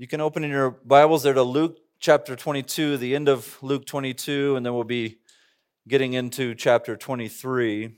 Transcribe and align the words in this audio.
You 0.00 0.06
can 0.06 0.20
open 0.20 0.44
in 0.44 0.50
your 0.50 0.70
Bibles 0.70 1.24
there 1.24 1.34
to 1.34 1.42
Luke 1.42 1.76
chapter 1.98 2.36
22, 2.36 2.98
the 2.98 3.16
end 3.16 3.28
of 3.28 3.60
Luke 3.62 3.84
22, 3.84 4.54
and 4.54 4.64
then 4.64 4.72
we'll 4.72 4.84
be 4.84 5.18
getting 5.88 6.12
into 6.12 6.54
chapter 6.54 6.96
23. 6.96 7.86
I 7.86 7.90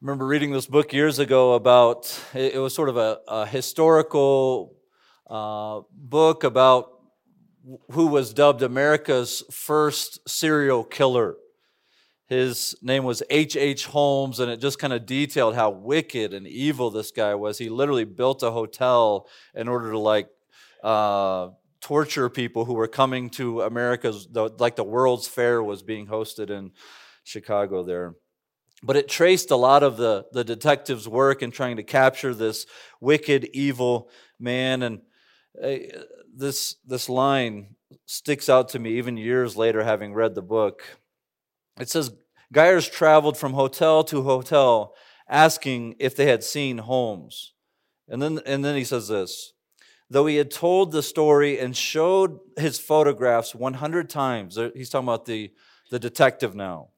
remember 0.00 0.24
reading 0.24 0.52
this 0.52 0.66
book 0.66 0.92
years 0.92 1.18
ago 1.18 1.54
about 1.54 2.16
it 2.32 2.60
was 2.60 2.76
sort 2.76 2.90
of 2.90 2.96
a, 2.96 3.18
a 3.26 3.44
historical 3.44 4.76
uh, 5.28 5.80
book 5.92 6.44
about 6.44 6.92
who 7.90 8.06
was 8.06 8.32
dubbed 8.32 8.62
America's 8.62 9.42
first 9.50 10.28
serial 10.28 10.84
killer. 10.84 11.34
His 12.30 12.76
name 12.80 13.02
was 13.02 13.24
H.H. 13.28 13.56
H. 13.56 13.86
Holmes, 13.86 14.38
and 14.38 14.52
it 14.52 14.60
just 14.60 14.78
kind 14.78 14.92
of 14.92 15.04
detailed 15.04 15.56
how 15.56 15.70
wicked 15.70 16.32
and 16.32 16.46
evil 16.46 16.88
this 16.88 17.10
guy 17.10 17.34
was. 17.34 17.58
He 17.58 17.68
literally 17.68 18.04
built 18.04 18.44
a 18.44 18.52
hotel 18.52 19.28
in 19.52 19.66
order 19.66 19.90
to 19.90 19.98
like 19.98 20.28
uh, 20.84 21.48
torture 21.80 22.30
people 22.30 22.64
who 22.64 22.74
were 22.74 22.86
coming 22.86 23.30
to 23.30 23.62
America's, 23.62 24.28
like 24.32 24.76
the 24.76 24.84
World's 24.84 25.26
Fair 25.26 25.60
was 25.60 25.82
being 25.82 26.06
hosted 26.06 26.50
in 26.50 26.70
Chicago 27.24 27.82
there. 27.82 28.14
But 28.80 28.96
it 28.96 29.08
traced 29.08 29.50
a 29.50 29.56
lot 29.56 29.82
of 29.82 29.96
the, 29.96 30.26
the 30.30 30.44
detective's 30.44 31.08
work 31.08 31.42
in 31.42 31.50
trying 31.50 31.78
to 31.78 31.82
capture 31.82 32.32
this 32.32 32.64
wicked, 33.00 33.50
evil 33.52 34.08
man. 34.38 34.84
And 34.84 35.00
uh, 35.60 35.98
this, 36.32 36.76
this 36.86 37.08
line 37.08 37.74
sticks 38.06 38.48
out 38.48 38.68
to 38.68 38.78
me 38.78 38.98
even 38.98 39.16
years 39.16 39.56
later, 39.56 39.82
having 39.82 40.14
read 40.14 40.36
the 40.36 40.42
book. 40.42 40.99
It 41.78 41.88
says 41.88 42.10
Geyers 42.52 42.88
traveled 42.88 43.36
from 43.36 43.52
hotel 43.52 44.02
to 44.04 44.22
hotel 44.22 44.94
asking 45.28 45.96
if 45.98 46.16
they 46.16 46.26
had 46.26 46.42
seen 46.42 46.78
Holmes. 46.78 47.52
And 48.08 48.20
then, 48.20 48.40
and 48.44 48.64
then 48.64 48.76
he 48.76 48.84
says 48.84 49.08
this 49.08 49.52
though 50.10 50.26
he 50.26 50.36
had 50.36 50.50
told 50.50 50.90
the 50.90 51.02
story 51.02 51.58
and 51.58 51.76
showed 51.76 52.40
his 52.58 52.80
photographs 52.80 53.54
100 53.54 54.10
times, 54.10 54.58
he's 54.74 54.90
talking 54.90 55.06
about 55.06 55.24
the, 55.24 55.52
the 55.90 56.00
detective 56.00 56.54
now. 56.54 56.88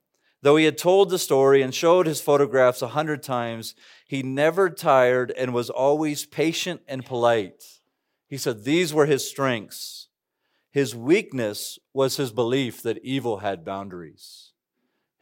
Though 0.41 0.57
he 0.57 0.65
had 0.65 0.79
told 0.79 1.11
the 1.11 1.19
story 1.19 1.63
and 1.63 1.73
showed 1.73 2.07
his 2.07 2.21
photographs 2.21 2.83
a 2.83 2.89
hundred 2.89 3.23
times, 3.23 3.77
he 4.09 4.25
never 4.25 4.69
tired 4.71 5.31
and 5.37 5.55
was 5.55 5.71
always 5.71 6.27
patient 6.27 6.81
and 6.89 7.05
polite. 7.05 7.63
He 8.29 8.39
said 8.39 8.65
these 8.65 8.93
were 8.93 9.07
his 9.07 9.29
strengths. 9.29 10.09
His 10.73 10.97
weakness 10.97 11.79
was 11.93 12.17
his 12.17 12.33
belief 12.33 12.83
that 12.83 13.05
evil 13.05 13.39
had 13.39 13.65
boundaries. 13.65 14.52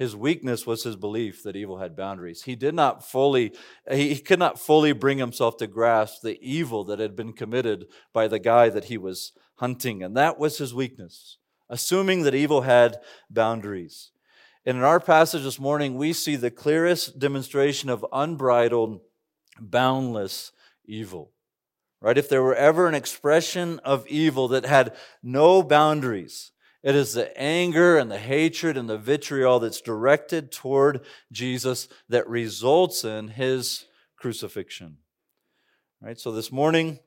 His 0.00 0.16
weakness 0.16 0.66
was 0.66 0.82
his 0.82 0.96
belief 0.96 1.42
that 1.42 1.56
evil 1.56 1.76
had 1.76 1.94
boundaries. 1.94 2.44
He 2.44 2.56
did 2.56 2.74
not 2.74 3.06
fully, 3.06 3.52
he 3.92 4.16
could 4.16 4.38
not 4.38 4.58
fully 4.58 4.92
bring 4.92 5.18
himself 5.18 5.58
to 5.58 5.66
grasp 5.66 6.22
the 6.22 6.38
evil 6.40 6.84
that 6.84 6.98
had 6.98 7.14
been 7.14 7.34
committed 7.34 7.84
by 8.14 8.26
the 8.26 8.38
guy 8.38 8.70
that 8.70 8.84
he 8.84 8.96
was 8.96 9.32
hunting. 9.56 10.02
And 10.02 10.16
that 10.16 10.38
was 10.38 10.56
his 10.56 10.72
weakness, 10.72 11.36
assuming 11.68 12.22
that 12.22 12.34
evil 12.34 12.62
had 12.62 12.96
boundaries. 13.28 14.12
And 14.64 14.78
in 14.78 14.84
our 14.84 15.00
passage 15.00 15.42
this 15.42 15.60
morning, 15.60 15.96
we 15.96 16.14
see 16.14 16.34
the 16.34 16.50
clearest 16.50 17.18
demonstration 17.18 17.90
of 17.90 18.06
unbridled, 18.10 19.02
boundless 19.60 20.50
evil. 20.86 21.32
Right? 22.00 22.16
If 22.16 22.30
there 22.30 22.42
were 22.42 22.54
ever 22.54 22.88
an 22.88 22.94
expression 22.94 23.78
of 23.80 24.06
evil 24.06 24.48
that 24.48 24.64
had 24.64 24.96
no 25.22 25.62
boundaries, 25.62 26.52
it 26.82 26.94
is 26.94 27.12
the 27.12 27.36
anger 27.38 27.98
and 27.98 28.10
the 28.10 28.18
hatred 28.18 28.76
and 28.76 28.88
the 28.88 28.96
vitriol 28.96 29.60
that's 29.60 29.80
directed 29.80 30.50
toward 30.50 31.02
Jesus 31.30 31.88
that 32.08 32.28
results 32.28 33.04
in 33.04 33.28
his 33.28 33.86
crucifixion. 34.16 34.98
Right? 36.00 36.18
So 36.18 36.32
this 36.32 36.50
morning, 36.50 37.00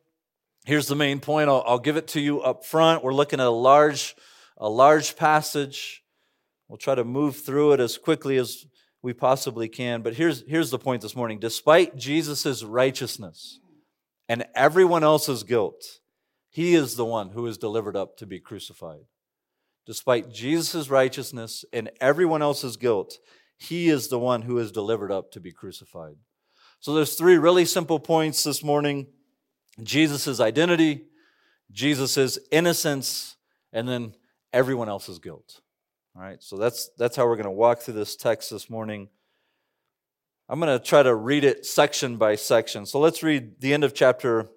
here's 0.66 0.88
the 0.88 0.96
main 0.96 1.20
point. 1.20 1.50
I'll, 1.50 1.64
I'll 1.66 1.80
give 1.80 1.98
it 1.98 2.08
to 2.10 2.22
you 2.22 2.42
up 2.42 2.66
front. 2.66 3.04
We're 3.04 3.14
looking 3.14 3.40
at 3.40 3.48
a 3.48 3.50
large, 3.50 4.16
a 4.58 4.70
large 4.70 5.16
passage. 5.16 6.04
We'll 6.68 6.78
try 6.78 6.94
to 6.94 7.04
move 7.04 7.38
through 7.38 7.74
it 7.74 7.80
as 7.80 7.98
quickly 7.98 8.38
as 8.38 8.66
we 9.02 9.14
possibly 9.14 9.68
can. 9.68 10.04
But 10.04 10.14
here's, 10.14 10.44
here's 10.48 10.70
the 10.70 10.80
point 10.80 11.02
this 11.02 11.16
morning. 11.16 11.40
Despite 11.40 11.98
Jesus' 11.98 12.64
righteousness 12.64 13.60
and 14.30 14.46
everyone 14.54 15.04
else's 15.04 15.42
guilt, 15.42 15.84
he 16.52 16.76
is 16.76 16.96
the 16.96 17.06
one 17.06 17.30
who 17.30 17.48
is 17.48 17.58
delivered 17.58 17.96
up 17.96 18.18
to 18.18 18.28
be 18.28 18.40
crucified. 18.40 19.06
Despite 19.86 20.32
Jesus' 20.32 20.90
righteousness 20.90 21.66
and 21.74 21.92
everyone 22.00 22.42
else's 22.42 22.78
guilt, 22.78 23.18
he 23.58 23.90
is 23.90 24.08
the 24.08 24.20
one 24.20 24.44
who 24.44 24.58
is 24.58 24.72
delivered 24.72 25.12
up 25.12 25.32
to 25.32 25.40
be 25.40 25.52
crucified. 25.52 26.16
So 26.80 26.94
there's 26.94 27.16
three 27.16 27.38
really 27.38 27.66
simple 27.66 28.00
points 28.00 28.44
this 28.44 28.64
morning. 28.64 29.08
Jesus' 29.82 30.40
identity, 30.40 31.06
Jesus' 31.72 32.38
innocence, 32.52 33.36
and 33.72 33.88
then 33.88 34.16
everyone 34.52 34.90
else's 34.90 35.20
guilt. 35.20 35.62
All 36.16 36.22
right, 36.22 36.42
so 36.44 36.58
that's, 36.58 36.90
that's 36.98 37.16
how 37.16 37.26
we're 37.26 37.36
going 37.36 37.46
to 37.46 37.52
walk 37.52 37.80
through 37.80 37.96
this 37.96 38.16
text 38.16 38.52
this 38.52 38.70
morning. 38.70 39.10
I'm 40.48 40.60
going 40.60 40.78
to 40.78 40.84
try 40.84 41.02
to 41.02 41.16
read 41.16 41.44
it 41.44 41.66
section 41.66 42.18
by 42.18 42.36
section. 42.36 42.86
So 42.86 43.00
let's 43.00 43.24
read 43.24 43.60
the 43.62 43.74
end 43.74 43.84
of 43.84 43.94
chapter 43.94 44.50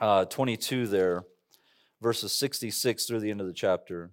uh, 0.00 0.24
22 0.24 0.86
there, 0.86 1.24
verses 2.00 2.32
66 2.32 3.06
through 3.06 3.20
the 3.20 3.30
end 3.30 3.40
of 3.40 3.46
the 3.46 3.52
chapter. 3.52 4.12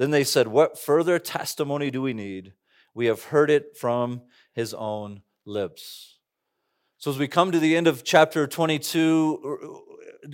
Then 0.00 0.12
they 0.12 0.24
said, 0.24 0.48
What 0.48 0.78
further 0.78 1.18
testimony 1.18 1.90
do 1.90 2.00
we 2.00 2.14
need? 2.14 2.54
We 2.94 3.04
have 3.04 3.24
heard 3.24 3.50
it 3.50 3.76
from 3.76 4.22
his 4.54 4.72
own 4.72 5.20
lips. 5.44 6.16
So, 6.96 7.10
as 7.10 7.18
we 7.18 7.28
come 7.28 7.52
to 7.52 7.58
the 7.58 7.76
end 7.76 7.86
of 7.86 8.02
chapter 8.02 8.46
22, 8.46 9.82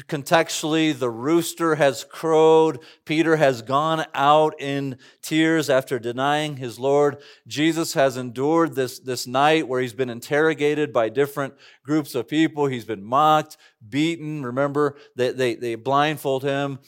contextually, 0.07 0.97
the 0.97 1.11
rooster 1.11 1.75
has 1.75 2.05
crowed. 2.05 2.79
Peter 3.05 3.35
has 3.35 3.61
gone 3.61 4.07
out 4.15 4.55
in 4.61 4.99
tears 5.21 5.69
after 5.69 5.99
denying 5.99 6.59
his 6.59 6.79
Lord. 6.79 7.17
Jesus 7.49 7.95
has 7.95 8.17
endured 8.17 8.77
this, 8.77 9.01
this 9.01 9.27
night 9.27 9.67
where 9.67 9.81
he's 9.81 9.93
been 9.93 10.11
interrogated 10.11 10.93
by 10.93 11.09
different 11.09 11.55
groups 11.85 12.15
of 12.15 12.29
people. 12.29 12.67
He's 12.67 12.85
been 12.85 13.05
mocked, 13.05 13.57
beaten. 13.89 14.45
Remember, 14.45 14.97
they, 15.17 15.33
they, 15.33 15.57
they 15.57 15.75
blindfold 15.75 16.45
him, 16.45 16.79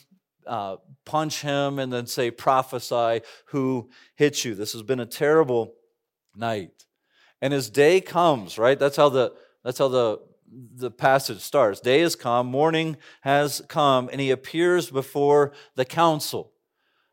uh, 0.49 0.77
punch 1.05 1.41
him 1.41 1.79
and 1.79 1.93
then 1.93 2.07
say, 2.07 2.31
prophesy 2.31 3.21
who 3.45 3.89
hit 4.15 4.43
you. 4.43 4.55
This 4.55 4.73
has 4.73 4.83
been 4.83 4.99
a 4.99 5.05
terrible 5.05 5.75
night. 6.35 6.85
And 7.41 7.53
his 7.53 7.69
day 7.69 8.01
comes, 8.01 8.57
right? 8.57 8.77
That's 8.77 8.97
how 8.97 9.09
the 9.09 9.33
that's 9.63 9.77
how 9.77 9.87
the 9.87 10.19
the 10.75 10.91
passage 10.91 11.39
starts. 11.41 11.79
Day 11.79 12.01
has 12.01 12.15
come, 12.15 12.47
morning 12.47 12.97
has 13.21 13.61
come, 13.69 14.09
and 14.11 14.19
he 14.19 14.31
appears 14.31 14.89
before 14.89 15.53
the 15.75 15.85
council. 15.85 16.51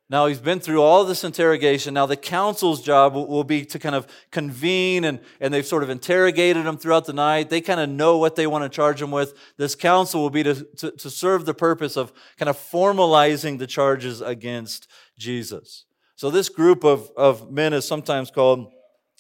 Now, 0.09 0.27
he's 0.27 0.39
been 0.39 0.61
through 0.61 0.83
all 0.83 1.05
this 1.05 1.25
interrogation. 1.25 1.95
Now, 1.95 2.07
the 2.07 2.17
council's 2.17 2.81
job 2.81 3.15
will 3.15 3.43
be 3.43 3.65
to 3.65 3.79
kind 3.79 3.95
of 3.97 4.07
convene, 4.31 5.05
and, 5.05 5.19
and 5.41 5.53
they've 5.53 5.67
sort 5.67 5.83
of 5.83 5.91
interrogated 5.91 6.65
him 6.65 6.77
throughout 6.77 7.07
the 7.07 7.13
night. 7.13 7.51
They 7.51 7.61
kind 7.61 7.81
of 7.81 7.89
know 7.89 8.17
what 8.17 8.37
they 8.37 8.47
want 8.47 8.63
to 8.63 8.69
charge 8.69 9.03
him 9.03 9.11
with. 9.11 9.35
This 9.57 9.75
council 9.75 10.23
will 10.23 10.31
be 10.31 10.45
to, 10.45 10.65
to, 10.77 10.93
to 10.93 11.11
serve 11.11 11.45
the 11.45 11.55
purpose 11.55 11.97
of 11.97 12.13
kind 12.39 12.49
of 12.49 12.57
formalizing 12.57 13.59
the 13.59 13.67
charges 13.67 14.21
against 14.21 14.87
Jesus. 15.19 15.87
So, 16.15 16.31
this 16.31 16.51
group 16.51 16.85
of, 16.85 17.11
of 17.17 17.51
men 17.51 17.73
is 17.73 17.85
sometimes 17.85 18.31
called 18.31 18.73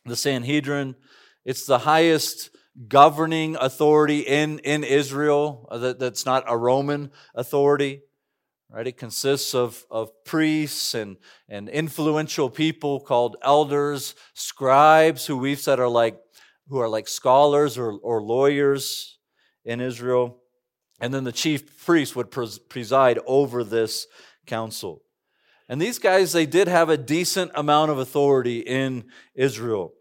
the 0.04 0.16
Sanhedrin. 0.16 0.94
It's 1.44 1.66
the 1.66 1.78
highest 1.78 2.50
governing 2.86 3.56
authority 3.56 4.20
in, 4.20 4.60
in 4.60 4.84
Israel 4.84 5.66
uh, 5.68 5.78
that, 5.78 5.98
that's 5.98 6.24
not 6.24 6.44
a 6.46 6.56
Roman 6.56 7.10
authority 7.34 8.02
right? 8.70 8.86
It 8.86 8.96
consists 8.96 9.54
of, 9.54 9.84
of 9.90 10.10
priests 10.24 10.94
and, 10.94 11.16
and 11.48 11.68
influential 11.68 12.50
people 12.50 13.00
called 13.00 13.36
elders 13.42 14.14
scribes 14.34 15.26
who 15.26 15.36
we've 15.36 15.60
said 15.60 15.78
are 15.78 15.88
like 15.88 16.18
who 16.68 16.78
are 16.78 16.88
like 16.88 17.06
scholars 17.06 17.78
or, 17.78 17.92
or 17.92 18.20
lawyers 18.20 19.18
in 19.64 19.80
israel. 19.80 20.38
And 21.00 21.14
then 21.14 21.24
the 21.24 21.32
chief 21.32 21.84
priest 21.84 22.16
would 22.16 22.30
pres- 22.30 22.58
preside 22.58 23.20
over 23.26 23.62
this 23.62 24.08
council. 24.46 25.02
And 25.68 25.80
these 25.80 25.98
guys 25.98 26.32
they 26.32 26.46
did 26.46 26.66
have 26.66 26.88
a 26.88 26.96
decent 26.96 27.52
amount 27.54 27.90
of 27.90 27.98
authority 27.98 28.60
in 28.60 29.04
israel 29.34 29.92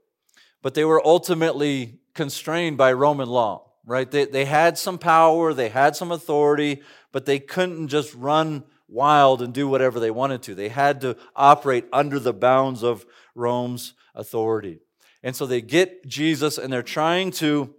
but 0.65 0.73
they 0.73 0.83
were 0.83 1.05
ultimately 1.05 1.99
constrained 2.15 2.75
by 2.75 2.91
roman 2.91 3.29
law 3.29 3.71
right? 3.85 4.09
They, 4.09 4.25
they 4.25 4.45
had 4.45 4.77
some 4.77 4.97
power, 4.97 5.53
they 5.53 5.69
had 5.69 5.95
some 5.95 6.11
authority, 6.11 6.81
but 7.11 7.25
they 7.25 7.39
couldn't 7.39 7.87
just 7.87 8.13
run 8.15 8.63
wild 8.87 9.41
and 9.41 9.53
do 9.53 9.67
whatever 9.67 9.99
they 9.99 10.11
wanted 10.11 10.43
to. 10.43 10.55
They 10.55 10.69
had 10.69 11.01
to 11.01 11.17
operate 11.35 11.85
under 11.91 12.19
the 12.19 12.33
bounds 12.33 12.83
of 12.83 13.05
Rome's 13.33 13.93
authority. 14.13 14.79
And 15.23 15.35
so 15.35 15.45
they 15.45 15.61
get 15.61 16.05
Jesus 16.05 16.57
and 16.57 16.71
they're 16.71 16.83
trying 16.83 17.31
to 17.31 17.73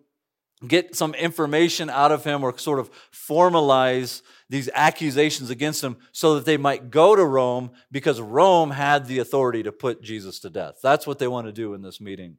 get 0.67 0.97
some 0.97 1.15
information 1.15 1.91
out 1.91 2.13
of 2.13 2.25
him 2.25 2.43
or 2.43 2.57
sort 2.59 2.79
of 2.79 2.91
formalize 3.13 4.23
these 4.49 4.71
accusations 4.75 5.51
against 5.51 5.85
him 5.85 5.97
so 6.13 6.37
that 6.37 6.45
they 6.45 6.57
might 6.57 6.91
go 6.91 7.15
to 7.15 7.25
Rome 7.25 7.71
because 7.93 8.21
Rome 8.21 8.71
had 8.71 9.07
the 9.07 9.19
authority 9.19 9.63
to 9.65 9.73
put 9.73 10.03
Jesus 10.03 10.41
to 10.41 10.51
death. 10.51 10.79
That's 10.83 11.07
what 11.07 11.19
they 11.19 11.29
want 11.29 11.47
to 11.47 11.53
do 11.53 11.75
in 11.75 11.83
this 11.83 12.01
meeting. 12.01 12.39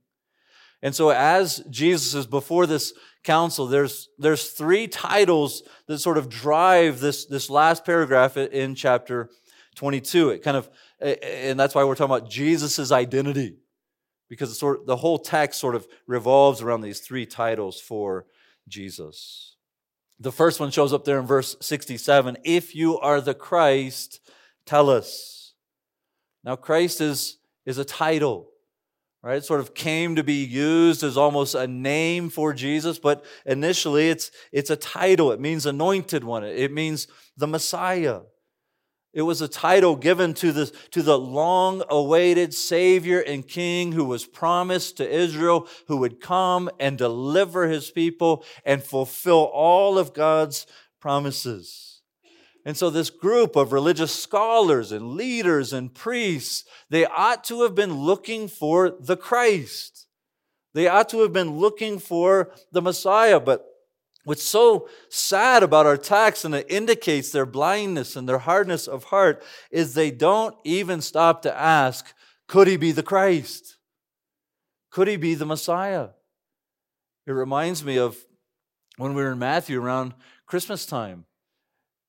And 0.81 0.93
so 0.93 1.09
as 1.09 1.63
Jesus 1.69 2.13
is 2.13 2.27
before 2.27 2.67
this 2.67 2.93
council, 3.23 3.67
there's, 3.67 4.09
there's 4.17 4.51
three 4.51 4.87
titles 4.87 5.63
that 5.87 5.99
sort 5.99 6.17
of 6.17 6.29
drive 6.29 6.99
this, 6.99 7.25
this 7.25 7.49
last 7.49 7.83
paragraph 7.83 8.37
in 8.37 8.75
chapter 8.75 9.29
22. 9.75 10.29
It 10.31 10.43
kind 10.43 10.57
of, 10.57 10.69
and 10.99 11.59
that's 11.59 11.73
why 11.75 11.83
we're 11.83 11.95
talking 11.95 12.15
about 12.15 12.29
Jesus' 12.29 12.91
identity, 12.91 13.57
because 14.29 14.57
sort 14.57 14.81
of, 14.81 14.85
the 14.85 14.97
whole 14.97 15.19
text 15.19 15.59
sort 15.59 15.75
of 15.75 15.87
revolves 16.05 16.61
around 16.61 16.81
these 16.81 16.99
three 16.99 17.25
titles 17.25 17.79
for 17.79 18.25
Jesus. 18.67 19.55
The 20.19 20.31
first 20.31 20.59
one 20.59 20.71
shows 20.71 20.93
up 20.93 21.05
there 21.05 21.19
in 21.19 21.27
verse 21.27 21.55
67 21.61 22.37
If 22.43 22.75
you 22.75 22.99
are 22.99 23.21
the 23.21 23.35
Christ, 23.35 24.19
tell 24.65 24.89
us. 24.89 25.53
Now, 26.43 26.55
Christ 26.55 27.01
is, 27.01 27.37
is 27.65 27.77
a 27.77 27.85
title 27.85 28.49
right? 29.23 29.37
It 29.37 29.45
sort 29.45 29.59
of 29.59 29.73
came 29.73 30.15
to 30.15 30.23
be 30.23 30.45
used 30.45 31.03
as 31.03 31.17
almost 31.17 31.55
a 31.55 31.67
name 31.67 32.29
for 32.29 32.53
Jesus, 32.53 32.99
but 32.99 33.25
initially 33.45 34.09
it's, 34.09 34.31
it's 34.51 34.69
a 34.69 34.75
title. 34.75 35.31
It 35.31 35.39
means 35.39 35.65
anointed 35.65 36.23
one, 36.23 36.43
it 36.43 36.71
means 36.71 37.07
the 37.35 37.47
Messiah. 37.47 38.21
It 39.13 39.23
was 39.23 39.41
a 39.41 39.47
title 39.47 39.95
given 39.95 40.35
to 40.35 40.51
the, 40.51 40.71
to 40.91 41.01
the 41.01 41.17
long 41.17 41.81
awaited 41.89 42.53
Savior 42.53 43.19
and 43.19 43.47
King 43.47 43.93
who 43.93 44.05
was 44.05 44.27
promised 44.27 44.97
to 44.97 45.09
Israel, 45.09 45.67
who 45.87 45.97
would 45.97 46.21
come 46.21 46.69
and 46.79 46.99
deliver 46.99 47.67
his 47.67 47.89
people 47.89 48.45
and 48.63 48.83
fulfill 48.83 49.45
all 49.45 49.97
of 49.97 50.13
God's 50.13 50.67
promises. 50.99 51.96
And 52.67 52.75
so, 52.75 52.89
this 52.89 53.09
group 53.09 53.55
of 53.55 53.71
religious 53.71 54.13
scholars 54.13 54.91
and 54.91 55.13
leaders 55.13 55.71
and 55.71 55.93
priests, 55.93 56.65
they 56.89 57.05
ought 57.05 57.45
to 57.45 57.61
have 57.61 57.73
been 57.73 57.93
looking 57.93 58.49
for 58.49 58.89
the 58.89 59.15
Christ. 59.15 60.05
They 60.73 60.89
ought 60.89 61.07
to 61.09 61.21
have 61.21 61.31
been 61.31 61.51
looking 61.51 61.97
for 61.97 62.51
the 62.73 62.81
Messiah. 62.81 63.39
But 63.39 63.65
what's 64.25 64.43
so 64.43 64.89
sad 65.07 65.63
about 65.63 65.85
our 65.85 65.95
text, 65.95 66.43
and 66.43 66.53
it 66.53 66.65
indicates 66.69 67.31
their 67.31 67.45
blindness 67.45 68.17
and 68.17 68.27
their 68.27 68.39
hardness 68.39 68.85
of 68.85 69.05
heart, 69.05 69.41
is 69.71 69.93
they 69.93 70.11
don't 70.11 70.53
even 70.65 70.99
stop 70.99 71.43
to 71.43 71.57
ask, 71.57 72.13
could 72.49 72.67
he 72.67 72.75
be 72.75 72.91
the 72.91 73.01
Christ? 73.01 73.77
Could 74.91 75.07
he 75.07 75.15
be 75.15 75.35
the 75.35 75.45
Messiah? 75.45 76.09
It 77.25 77.31
reminds 77.31 77.85
me 77.85 77.97
of 77.97 78.17
when 78.97 79.13
we 79.13 79.23
were 79.23 79.31
in 79.31 79.39
Matthew 79.39 79.81
around 79.81 80.15
Christmas 80.45 80.85
time 80.85 81.26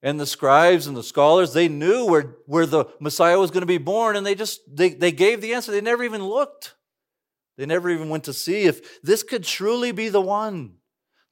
and 0.03 0.19
the 0.19 0.27
scribes 0.27 0.87
and 0.87 0.97
the 0.97 1.03
scholars 1.03 1.53
they 1.53 1.69
knew 1.69 2.07
where, 2.07 2.37
where 2.47 2.67
the 2.67 2.87
messiah 3.01 3.39
was 3.39 3.51
going 3.51 3.63
to 3.63 3.67
be 3.67 3.79
born 3.79 4.17
and 4.17 4.25
they 4.25 4.35
just 4.35 4.61
they, 4.75 4.91
they 4.91 5.13
gave 5.13 5.41
the 5.41 5.55
answer. 5.55 5.73
They 5.73 5.81
never 5.81 6.05
even 6.05 6.25
looked. 6.25 6.75
They 7.57 7.67
never 7.67 7.91
even 7.91 8.09
went 8.09 8.25
to 8.25 8.33
see 8.33 8.63
if 8.63 9.03
this 9.03 9.23
could 9.23 9.45
truly 9.45 9.93
be 9.93 10.09
the 10.09 10.21
one 10.21 10.75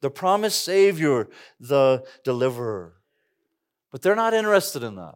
the 0.01 0.09
promised 0.09 0.63
savior 0.63 1.27
the 1.59 2.05
deliverer. 2.23 2.93
But 3.91 4.01
they're 4.01 4.15
not 4.15 4.33
interested 4.33 4.83
in 4.83 4.95
that. 4.95 5.15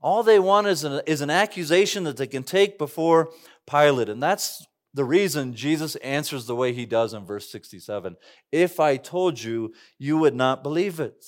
All 0.00 0.22
they 0.22 0.38
want 0.38 0.66
is 0.66 0.82
an, 0.82 1.02
is 1.06 1.20
an 1.20 1.30
accusation 1.30 2.04
that 2.04 2.16
they 2.16 2.26
can 2.26 2.42
take 2.42 2.78
before 2.78 3.30
pilate 3.66 4.08
and 4.08 4.22
that's 4.22 4.66
the 4.94 5.04
reason 5.04 5.54
jesus 5.54 5.94
answers 5.96 6.46
the 6.46 6.56
way 6.56 6.72
he 6.72 6.84
does 6.84 7.14
in 7.14 7.24
verse 7.24 7.48
67 7.52 8.16
if 8.50 8.80
i 8.80 8.96
told 8.96 9.40
you 9.40 9.72
you 9.96 10.18
would 10.18 10.34
not 10.34 10.64
believe 10.64 10.98
it 10.98 11.24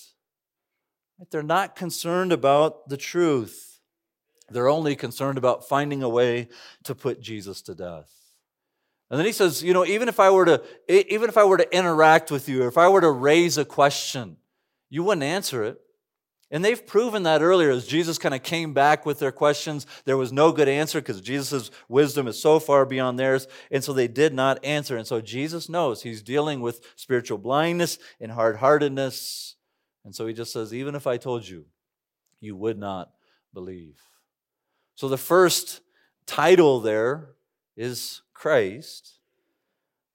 they're 1.30 1.42
not 1.42 1.76
concerned 1.76 2.32
about 2.32 2.88
the 2.88 2.96
truth. 2.96 3.80
They're 4.50 4.68
only 4.68 4.96
concerned 4.96 5.38
about 5.38 5.68
finding 5.68 6.02
a 6.02 6.08
way 6.08 6.48
to 6.84 6.94
put 6.94 7.20
Jesus 7.20 7.62
to 7.62 7.74
death. 7.74 8.10
And 9.10 9.18
then 9.18 9.26
he 9.26 9.32
says, 9.32 9.62
you 9.62 9.74
know, 9.74 9.84
even 9.84 10.08
if 10.08 10.18
I 10.18 10.30
were 10.30 10.46
to 10.46 10.62
even 10.88 11.28
if 11.28 11.36
I 11.36 11.44
were 11.44 11.58
to 11.58 11.76
interact 11.76 12.30
with 12.30 12.48
you, 12.48 12.62
or 12.62 12.68
if 12.68 12.78
I 12.78 12.88
were 12.88 13.02
to 13.02 13.10
raise 13.10 13.58
a 13.58 13.64
question, 13.64 14.36
you 14.88 15.04
wouldn't 15.04 15.22
answer 15.22 15.64
it. 15.64 15.80
And 16.50 16.62
they've 16.62 16.86
proven 16.86 17.22
that 17.22 17.40
earlier 17.40 17.70
as 17.70 17.86
Jesus 17.86 18.18
kind 18.18 18.34
of 18.34 18.42
came 18.42 18.74
back 18.74 19.06
with 19.06 19.18
their 19.18 19.32
questions. 19.32 19.86
There 20.04 20.18
was 20.18 20.32
no 20.32 20.52
good 20.52 20.68
answer 20.68 21.00
because 21.00 21.22
Jesus' 21.22 21.70
wisdom 21.88 22.28
is 22.28 22.40
so 22.40 22.58
far 22.58 22.84
beyond 22.84 23.18
theirs. 23.18 23.46
And 23.70 23.82
so 23.82 23.94
they 23.94 24.06
did 24.06 24.34
not 24.34 24.62
answer. 24.62 24.98
And 24.98 25.06
so 25.06 25.22
Jesus 25.22 25.70
knows 25.70 26.02
he's 26.02 26.22
dealing 26.22 26.60
with 26.60 26.82
spiritual 26.94 27.38
blindness 27.38 27.98
and 28.20 28.32
hard 28.32 28.56
heartedness. 28.56 29.56
And 30.04 30.14
so 30.14 30.26
he 30.26 30.34
just 30.34 30.52
says, 30.52 30.74
even 30.74 30.94
if 30.94 31.06
I 31.06 31.16
told 31.16 31.46
you, 31.46 31.66
you 32.40 32.56
would 32.56 32.78
not 32.78 33.10
believe. 33.54 34.00
So 34.94 35.08
the 35.08 35.16
first 35.16 35.80
title 36.26 36.80
there 36.80 37.30
is 37.76 38.22
Christ. 38.34 39.18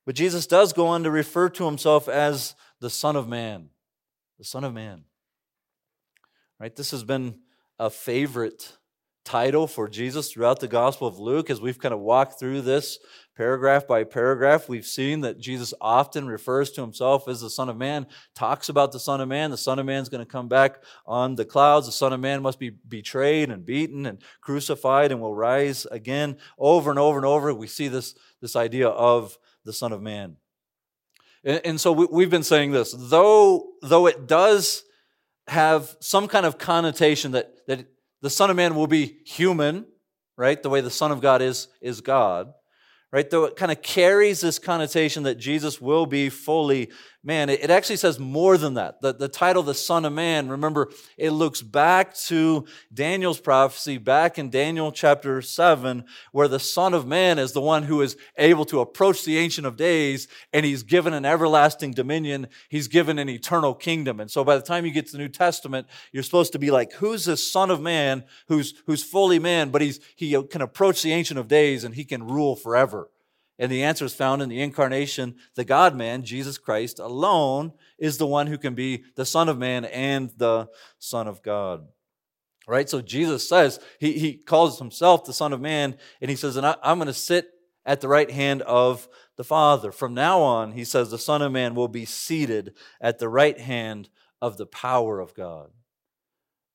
But 0.06 0.16
Jesus 0.16 0.48
does 0.48 0.74
go 0.74 0.88
on 0.88 1.04
to 1.04 1.12
refer 1.12 1.50
to 1.50 1.66
himself 1.66 2.08
as 2.08 2.56
the 2.80 2.90
Son 2.90 3.16
of 3.16 3.28
Man. 3.28 3.70
The 4.38 4.46
Son 4.46 4.64
of 4.64 4.74
Man. 4.74 5.04
Right? 6.60 6.76
This 6.76 6.92
has 6.92 7.04
been 7.04 7.40
a 7.80 7.90
favorite 7.90 8.78
title 9.24 9.68
for 9.68 9.88
Jesus 9.88 10.32
throughout 10.32 10.60
the 10.60 10.68
Gospel 10.68 11.08
of 11.08 11.20
Luke 11.20 11.50
as 11.50 11.60
we've 11.60 11.80
kind 11.80 11.94
of 11.94 12.00
walked 12.00 12.40
through 12.40 12.62
this 12.62 13.00
paragraph 13.38 13.86
by 13.86 14.04
paragraph. 14.04 14.68
We've 14.68 14.86
seen 14.86 15.22
that 15.22 15.40
Jesus 15.40 15.72
often 15.80 16.28
refers 16.28 16.72
to 16.72 16.82
himself 16.82 17.28
as 17.28 17.40
the 17.40 17.52
Son 17.52 17.70
of 17.70 17.78
Man, 17.78 18.08
talks 18.34 18.68
about 18.68 18.92
the 18.92 19.00
Son 19.00 19.22
of 19.22 19.30
Man. 19.30 19.52
The 19.52 19.58
Son 19.58 19.78
of 19.78 19.86
Man 19.86 20.02
is 20.02 20.10
going 20.10 20.26
to 20.26 20.30
come 20.30 20.48
back 20.48 20.84
on 21.06 21.36
the 21.36 21.46
clouds. 21.46 21.86
The 21.86 21.92
Son 21.92 22.14
of 22.14 22.20
Man 22.20 22.42
must 22.42 22.58
be 22.58 22.72
betrayed 22.72 23.52
and 23.52 23.64
beaten 23.64 24.08
and 24.08 24.24
crucified 24.42 25.12
and 25.12 25.22
will 25.22 25.36
rise 25.36 25.86
again. 25.86 26.38
Over 26.58 26.90
and 26.90 26.98
over 26.98 27.20
and 27.20 27.28
over, 27.28 27.54
we 27.54 27.68
see 27.68 27.88
this, 27.88 28.16
this 28.42 28.56
idea 28.56 28.88
of 28.88 29.38
the 29.64 29.74
Son 29.74 29.92
of 29.92 30.02
Man. 30.02 30.38
And, 31.44 31.62
and 31.64 31.80
so 31.80 31.92
we, 31.92 32.08
we've 32.12 32.32
been 32.32 32.44
saying 32.44 32.72
this 32.72 32.96
though, 32.98 33.68
though 33.84 34.08
it 34.08 34.28
does 34.28 34.84
have 35.48 35.96
some 36.00 36.28
kind 36.28 36.46
of 36.46 36.58
connotation 36.58 37.34
that, 37.34 37.54
that 37.68 37.86
the 38.22 38.32
Son 38.32 38.50
of 38.50 38.56
Man 38.56 38.74
will 38.74 38.88
be 38.88 39.20
human, 39.26 39.86
right? 40.36 40.62
The 40.62 40.70
way 40.70 40.82
the 40.82 40.90
Son 40.90 41.12
of 41.12 41.22
God 41.22 41.44
is, 41.44 41.68
is 41.82 42.02
God 42.02 42.54
right? 43.18 43.32
Though 43.32 43.46
it 43.46 43.56
kind 43.56 43.72
of 43.72 43.82
carries 43.82 44.42
this 44.42 44.60
connotation 44.60 45.24
that 45.24 45.40
Jesus 45.40 45.82
will 45.82 46.06
be 46.06 46.30
fully 46.30 46.92
man, 47.24 47.50
it 47.50 47.70
actually 47.70 47.98
says 47.98 48.20
more 48.20 48.58
than 48.58 48.76
that. 48.76 49.02
The, 49.02 49.14
the 49.14 49.28
title, 49.28 49.64
the 49.64 49.74
Son 49.74 50.06
of 50.06 50.14
Man, 50.14 50.48
remember, 50.50 50.92
it 51.18 51.32
looks 51.32 51.62
back 51.62 52.16
to 52.16 52.66
Daniel's 52.94 53.40
prophecy, 53.40 53.98
back 53.98 54.40
in 54.40 54.50
Daniel 54.50 54.92
chapter 54.92 55.42
7, 55.42 56.06
where 56.32 56.48
the 56.48 56.60
Son 56.60 56.94
of 56.94 57.06
Man 57.06 57.38
is 57.38 57.52
the 57.52 57.62
one 57.62 57.84
who 57.84 58.02
is 58.02 58.16
able 58.38 58.66
to 58.66 58.80
approach 58.80 59.26
the 59.26 59.38
Ancient 59.38 59.68
of 59.68 59.76
Days, 59.76 60.28
and 60.54 60.66
he's 60.66 60.84
given 60.84 61.14
an 61.14 61.26
everlasting 61.26 61.92
dominion. 61.92 62.48
He's 62.70 62.88
given 62.88 63.20
an 63.20 63.30
eternal 63.30 63.74
kingdom. 63.74 64.20
And 64.20 64.32
so 64.32 64.44
by 64.44 64.56
the 64.56 64.64
time 64.64 64.86
you 64.86 64.92
get 64.92 65.08
to 65.08 65.12
the 65.12 65.18
New 65.18 65.30
Testament, 65.30 65.88
you're 66.12 66.24
supposed 66.24 66.54
to 66.54 66.60
be 66.60 66.72
like, 66.72 66.94
who's 66.94 67.26
this 67.26 67.52
Son 67.52 67.72
of 67.72 67.82
Man 67.82 68.24
who's, 68.48 68.74
who's 68.86 69.04
fully 69.04 69.40
man, 69.40 69.70
but 69.70 69.82
he's, 69.82 70.00
he 70.16 70.42
can 70.44 70.62
approach 70.62 71.02
the 71.02 71.14
Ancient 71.14 71.40
of 71.40 71.48
Days 71.48 71.84
and 71.84 71.96
he 71.96 72.06
can 72.06 72.26
rule 72.26 72.56
forever? 72.56 73.10
And 73.60 73.72
the 73.72 73.84
answer 73.84 74.06
is 74.06 74.14
found 74.14 74.42
in 74.42 74.50
the 74.50 74.62
incarnation. 74.62 75.36
The 75.56 75.66
God 75.66 75.96
man, 75.96 76.24
Jesus 76.24 76.58
Christ 76.58 77.00
alone, 77.00 77.74
is 77.98 78.18
the 78.18 78.28
one 78.28 78.48
who 78.48 78.58
can 78.58 78.76
be 78.76 79.04
the 79.16 79.26
Son 79.26 79.50
of 79.50 79.58
Man 79.58 79.86
and 79.86 80.32
the 80.38 80.68
Son 81.00 81.28
of 81.28 81.42
God. 81.42 81.88
Right? 82.68 82.90
So 82.90 83.02
Jesus 83.02 83.48
says, 83.48 83.80
he, 84.00 84.20
he 84.20 84.34
calls 84.34 84.78
himself 84.78 85.26
the 85.26 85.34
Son 85.34 85.54
of 85.54 85.62
Man, 85.62 85.98
and 86.22 86.30
he 86.30 86.36
says, 86.36 86.58
and 86.58 86.68
I, 86.68 86.76
I'm 86.84 86.98
going 86.98 87.08
to 87.08 87.14
sit 87.14 87.50
at 87.86 88.02
the 88.02 88.10
right 88.10 88.30
hand 88.30 88.62
of 88.64 89.08
the 89.38 89.46
Father. 89.46 89.92
From 89.92 90.14
now 90.14 90.42
on, 90.42 90.74
he 90.74 90.84
says, 90.84 91.10
the 91.10 91.18
Son 91.18 91.42
of 91.42 91.52
Man 91.52 91.74
will 91.74 91.88
be 91.88 92.06
seated 92.06 92.76
at 93.00 93.18
the 93.18 93.30
right 93.30 93.60
hand 93.60 94.10
of 94.42 94.58
the 94.58 94.66
power 94.66 95.20
of 95.20 95.34
God. 95.34 95.70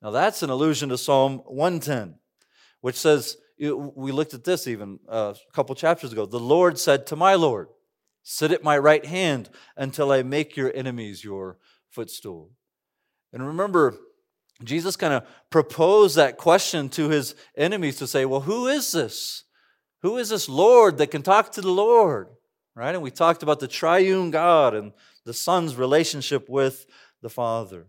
Now, 0.01 0.11
that's 0.11 0.43
an 0.43 0.51
allusion 0.51 0.89
to 0.89 0.99
Psalm 0.99 1.39
110, 1.47 2.17
which 2.81 2.97
says, 2.97 3.37
we 3.71 4.11
looked 4.13 4.35
at 4.35 4.45
this 4.45 4.67
even 4.67 4.99
uh, 5.09 5.35
a 5.37 5.53
couple 5.53 5.75
chapters 5.75 6.13
ago. 6.13 6.27
The 6.27 6.41
Lord 6.41 6.79
said 6.79 7.07
to 7.09 7.17
my 7.17 7.35
Lord, 7.35 7.69
Sit 8.25 8.53
at 8.53 8.63
my 8.63 8.79
right 8.79 9.05
hand 9.05 9.51
until 9.77 10.13
I 10.13 10.23
make 10.23 10.57
your 10.57 10.73
enemies 10.75 11.25
your 11.25 11.59
footstool. 11.91 12.51
And 13.33 13.47
remember, 13.47 13.97
Jesus 14.63 14.97
kind 14.97 15.13
of 15.13 15.27
proposed 15.51 16.17
that 16.17 16.39
question 16.39 16.89
to 16.91 17.09
his 17.09 17.35
enemies 17.57 17.97
to 17.97 18.07
say, 18.07 18.25
Well, 18.25 18.41
who 18.41 18.69
is 18.69 18.93
this? 18.93 19.45
Who 20.03 20.19
is 20.19 20.29
this 20.29 20.49
Lord 20.49 20.99
that 20.99 21.11
can 21.11 21.23
talk 21.23 21.53
to 21.53 21.61
the 21.61 21.71
Lord? 21.71 22.29
Right? 22.75 22.95
And 22.95 23.03
we 23.03 23.11
talked 23.11 23.43
about 23.43 23.61
the 23.61 23.69
triune 23.69 24.31
God 24.31 24.75
and 24.75 24.93
the 25.25 25.35
Son's 25.35 25.77
relationship 25.77 26.49
with 26.49 26.87
the 27.23 27.31
Father. 27.31 27.87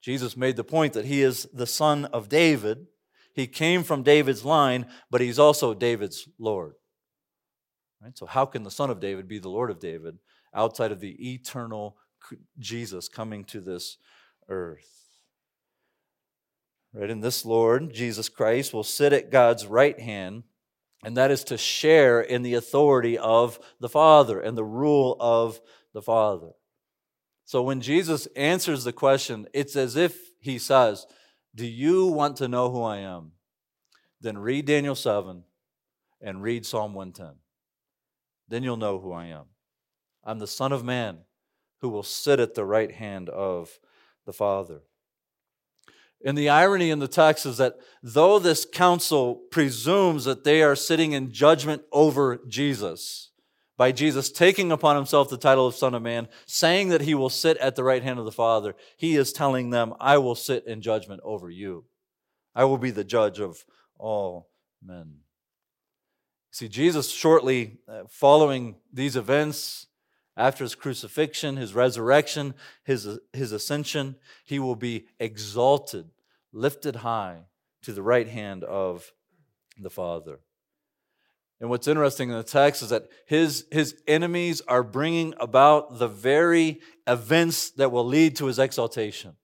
Jesus 0.00 0.36
made 0.36 0.56
the 0.56 0.64
point 0.64 0.94
that 0.94 1.04
he 1.04 1.22
is 1.22 1.46
the 1.52 1.66
Son 1.66 2.06
of 2.06 2.28
David. 2.28 2.86
He 3.34 3.46
came 3.46 3.82
from 3.84 4.02
David's 4.02 4.44
line, 4.44 4.86
but 5.10 5.20
he's 5.20 5.38
also 5.38 5.74
David's 5.74 6.28
Lord. 6.38 6.74
Right? 8.02 8.16
So, 8.16 8.26
how 8.26 8.46
can 8.46 8.62
the 8.62 8.70
Son 8.70 8.90
of 8.90 9.00
David 9.00 9.28
be 9.28 9.38
the 9.38 9.48
Lord 9.48 9.70
of 9.70 9.80
David 9.80 10.18
outside 10.54 10.92
of 10.92 11.00
the 11.00 11.32
eternal 11.32 11.96
Jesus 12.58 13.08
coming 13.08 13.44
to 13.44 13.60
this 13.60 13.98
earth? 14.48 14.90
Right? 16.92 17.10
And 17.10 17.22
this 17.22 17.44
Lord, 17.44 17.92
Jesus 17.92 18.28
Christ, 18.28 18.72
will 18.72 18.84
sit 18.84 19.12
at 19.12 19.30
God's 19.30 19.66
right 19.66 19.98
hand, 19.98 20.44
and 21.04 21.16
that 21.16 21.30
is 21.30 21.44
to 21.44 21.58
share 21.58 22.20
in 22.20 22.42
the 22.42 22.54
authority 22.54 23.18
of 23.18 23.58
the 23.80 23.88
Father 23.88 24.40
and 24.40 24.56
the 24.56 24.64
rule 24.64 25.16
of 25.20 25.60
the 25.92 26.02
Father. 26.02 26.52
So 27.44 27.62
when 27.62 27.80
Jesus 27.80 28.26
answers 28.36 28.84
the 28.84 28.92
question, 28.92 29.46
it's 29.54 29.74
as 29.74 29.96
if 29.96 30.18
he 30.40 30.58
says, 30.58 31.06
Do 31.54 31.66
you 31.66 32.06
want 32.06 32.36
to 32.36 32.48
know 32.48 32.70
who 32.70 32.82
I 32.82 32.98
am? 32.98 33.32
Then 34.20 34.38
read 34.38 34.66
Daniel 34.66 34.94
7 34.94 35.44
and 36.20 36.42
read 36.42 36.66
Psalm 36.66 36.94
110. 36.94 37.36
Then 38.48 38.62
you'll 38.62 38.76
know 38.76 38.98
who 38.98 39.12
I 39.12 39.26
am. 39.26 39.44
I'm 40.24 40.38
the 40.38 40.46
Son 40.46 40.72
of 40.72 40.84
Man 40.84 41.18
who 41.80 41.88
will 41.88 42.02
sit 42.02 42.40
at 42.40 42.54
the 42.54 42.64
right 42.64 42.92
hand 42.92 43.28
of 43.28 43.78
the 44.26 44.32
Father. 44.32 44.82
And 46.24 46.36
the 46.36 46.48
irony 46.48 46.90
in 46.90 46.98
the 46.98 47.08
text 47.08 47.46
is 47.46 47.58
that 47.58 47.76
though 48.02 48.38
this 48.38 48.64
council 48.64 49.36
presumes 49.50 50.24
that 50.24 50.42
they 50.42 50.62
are 50.62 50.74
sitting 50.74 51.12
in 51.12 51.32
judgment 51.32 51.82
over 51.92 52.40
Jesus, 52.48 53.30
by 53.78 53.92
Jesus 53.92 54.30
taking 54.30 54.72
upon 54.72 54.96
himself 54.96 55.30
the 55.30 55.38
title 55.38 55.66
of 55.66 55.74
Son 55.74 55.94
of 55.94 56.02
Man, 56.02 56.28
saying 56.46 56.88
that 56.90 57.00
he 57.00 57.14
will 57.14 57.30
sit 57.30 57.56
at 57.58 57.76
the 57.76 57.84
right 57.84 58.02
hand 58.02 58.18
of 58.18 58.26
the 58.26 58.32
Father, 58.32 58.74
he 58.98 59.16
is 59.16 59.32
telling 59.32 59.70
them, 59.70 59.94
I 59.98 60.18
will 60.18 60.34
sit 60.34 60.66
in 60.66 60.82
judgment 60.82 61.22
over 61.24 61.48
you. 61.48 61.84
I 62.54 62.64
will 62.64 62.76
be 62.76 62.90
the 62.90 63.04
judge 63.04 63.38
of 63.38 63.64
all 63.96 64.50
men. 64.84 65.18
See, 66.50 66.68
Jesus, 66.68 67.08
shortly 67.10 67.78
uh, 67.88 68.02
following 68.10 68.76
these 68.92 69.14
events, 69.14 69.86
after 70.36 70.64
his 70.64 70.74
crucifixion, 70.74 71.56
his 71.56 71.74
resurrection, 71.74 72.54
his, 72.84 73.08
his 73.32 73.52
ascension, 73.52 74.16
he 74.44 74.58
will 74.58 74.76
be 74.76 75.06
exalted, 75.18 76.10
lifted 76.52 76.96
high 76.96 77.46
to 77.82 77.92
the 77.92 78.02
right 78.02 78.28
hand 78.28 78.64
of 78.64 79.12
the 79.76 79.90
Father. 79.90 80.40
And 81.60 81.68
what's 81.70 81.88
interesting 81.88 82.30
in 82.30 82.36
the 82.36 82.44
text 82.44 82.82
is 82.82 82.90
that 82.90 83.08
his, 83.26 83.66
his 83.72 84.00
enemies 84.06 84.62
are 84.68 84.84
bringing 84.84 85.34
about 85.40 85.98
the 85.98 86.06
very 86.06 86.80
events 87.06 87.70
that 87.72 87.90
will 87.90 88.06
lead 88.06 88.36
to 88.36 88.46
his 88.46 88.58
exaltation. 88.58 89.34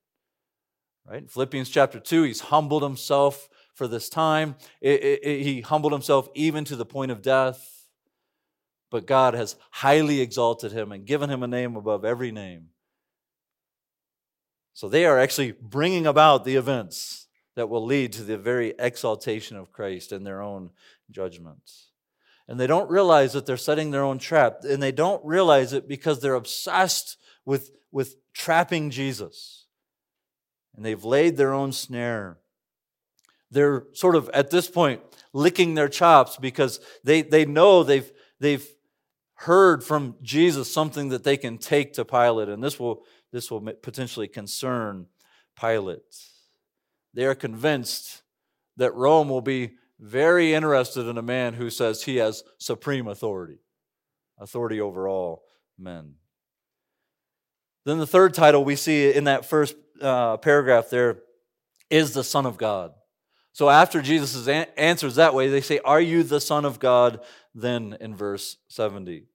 Right? 1.06 1.22
In 1.22 1.28
Philippians 1.28 1.68
chapter 1.68 1.98
2, 1.98 2.22
he's 2.22 2.40
humbled 2.40 2.82
himself 2.82 3.48
for 3.74 3.88
this 3.88 4.08
time. 4.08 4.54
It, 4.80 5.02
it, 5.02 5.20
it, 5.24 5.42
he 5.42 5.60
humbled 5.60 5.92
himself 5.92 6.28
even 6.34 6.64
to 6.66 6.76
the 6.76 6.86
point 6.86 7.10
of 7.10 7.20
death 7.20 7.74
but 8.94 9.08
God 9.08 9.34
has 9.34 9.56
highly 9.72 10.20
exalted 10.20 10.70
him 10.70 10.92
and 10.92 11.04
given 11.04 11.28
him 11.28 11.42
a 11.42 11.48
name 11.48 11.74
above 11.74 12.04
every 12.04 12.30
name. 12.30 12.68
So 14.72 14.88
they 14.88 15.04
are 15.04 15.18
actually 15.18 15.50
bringing 15.50 16.06
about 16.06 16.44
the 16.44 16.54
events 16.54 17.26
that 17.56 17.68
will 17.68 17.84
lead 17.84 18.12
to 18.12 18.22
the 18.22 18.38
very 18.38 18.72
exaltation 18.78 19.56
of 19.56 19.72
Christ 19.72 20.12
in 20.12 20.22
their 20.22 20.40
own 20.40 20.70
judgments. 21.10 21.83
And 22.46 22.60
they 22.60 22.66
don't 22.66 22.90
realize 22.90 23.32
that 23.32 23.46
they're 23.46 23.56
setting 23.56 23.90
their 23.90 24.04
own 24.04 24.18
trap. 24.18 24.60
And 24.64 24.82
they 24.82 24.92
don't 24.92 25.24
realize 25.24 25.72
it 25.72 25.88
because 25.88 26.20
they're 26.20 26.34
obsessed 26.34 27.16
with, 27.44 27.70
with 27.90 28.16
trapping 28.34 28.90
Jesus. 28.90 29.66
And 30.76 30.84
they've 30.84 31.04
laid 31.04 31.36
their 31.36 31.52
own 31.52 31.72
snare. 31.72 32.38
They're 33.50 33.84
sort 33.92 34.16
of, 34.16 34.28
at 34.34 34.50
this 34.50 34.68
point, 34.68 35.00
licking 35.32 35.74
their 35.74 35.88
chops 35.88 36.36
because 36.36 36.80
they, 37.04 37.22
they 37.22 37.44
know 37.44 37.82
they've, 37.82 38.10
they've 38.40 38.66
heard 39.34 39.84
from 39.84 40.16
Jesus 40.22 40.72
something 40.72 41.10
that 41.10 41.24
they 41.24 41.36
can 41.36 41.58
take 41.58 41.92
to 41.94 42.04
Pilate, 42.04 42.48
and 42.48 42.62
this 42.62 42.78
will, 42.78 43.04
this 43.32 43.50
will 43.50 43.60
potentially 43.60 44.28
concern 44.28 45.06
Pilate. 45.60 46.00
They 47.12 47.24
are 47.26 47.34
convinced 47.34 48.22
that 48.76 48.94
Rome 48.94 49.28
will 49.28 49.40
be 49.40 49.72
very 49.98 50.54
interested 50.54 51.06
in 51.06 51.18
a 51.18 51.22
man 51.22 51.54
who 51.54 51.70
says 51.70 52.02
he 52.02 52.16
has 52.16 52.42
supreme 52.58 53.06
authority, 53.06 53.58
authority 54.38 54.80
over 54.80 55.08
all 55.08 55.44
men. 55.78 56.14
Then 57.84 57.98
the 57.98 58.06
third 58.06 58.34
title 58.34 58.64
we 58.64 58.76
see 58.76 59.12
in 59.12 59.24
that 59.24 59.44
first 59.44 59.76
uh, 60.00 60.36
paragraph 60.38 60.90
there 60.90 61.20
is 61.90 62.14
the 62.14 62.24
Son 62.24 62.46
of 62.46 62.56
God. 62.56 62.92
So 63.52 63.70
after 63.70 64.02
Jesus 64.02 64.48
answers 64.76 65.14
that 65.14 65.34
way, 65.34 65.48
they 65.48 65.60
say, 65.60 65.78
Are 65.84 66.00
you 66.00 66.22
the 66.22 66.40
Son 66.40 66.64
of 66.64 66.80
God? 66.80 67.20
Then 67.54 67.96
in 68.00 68.16
verse 68.16 68.56
70. 68.68 69.26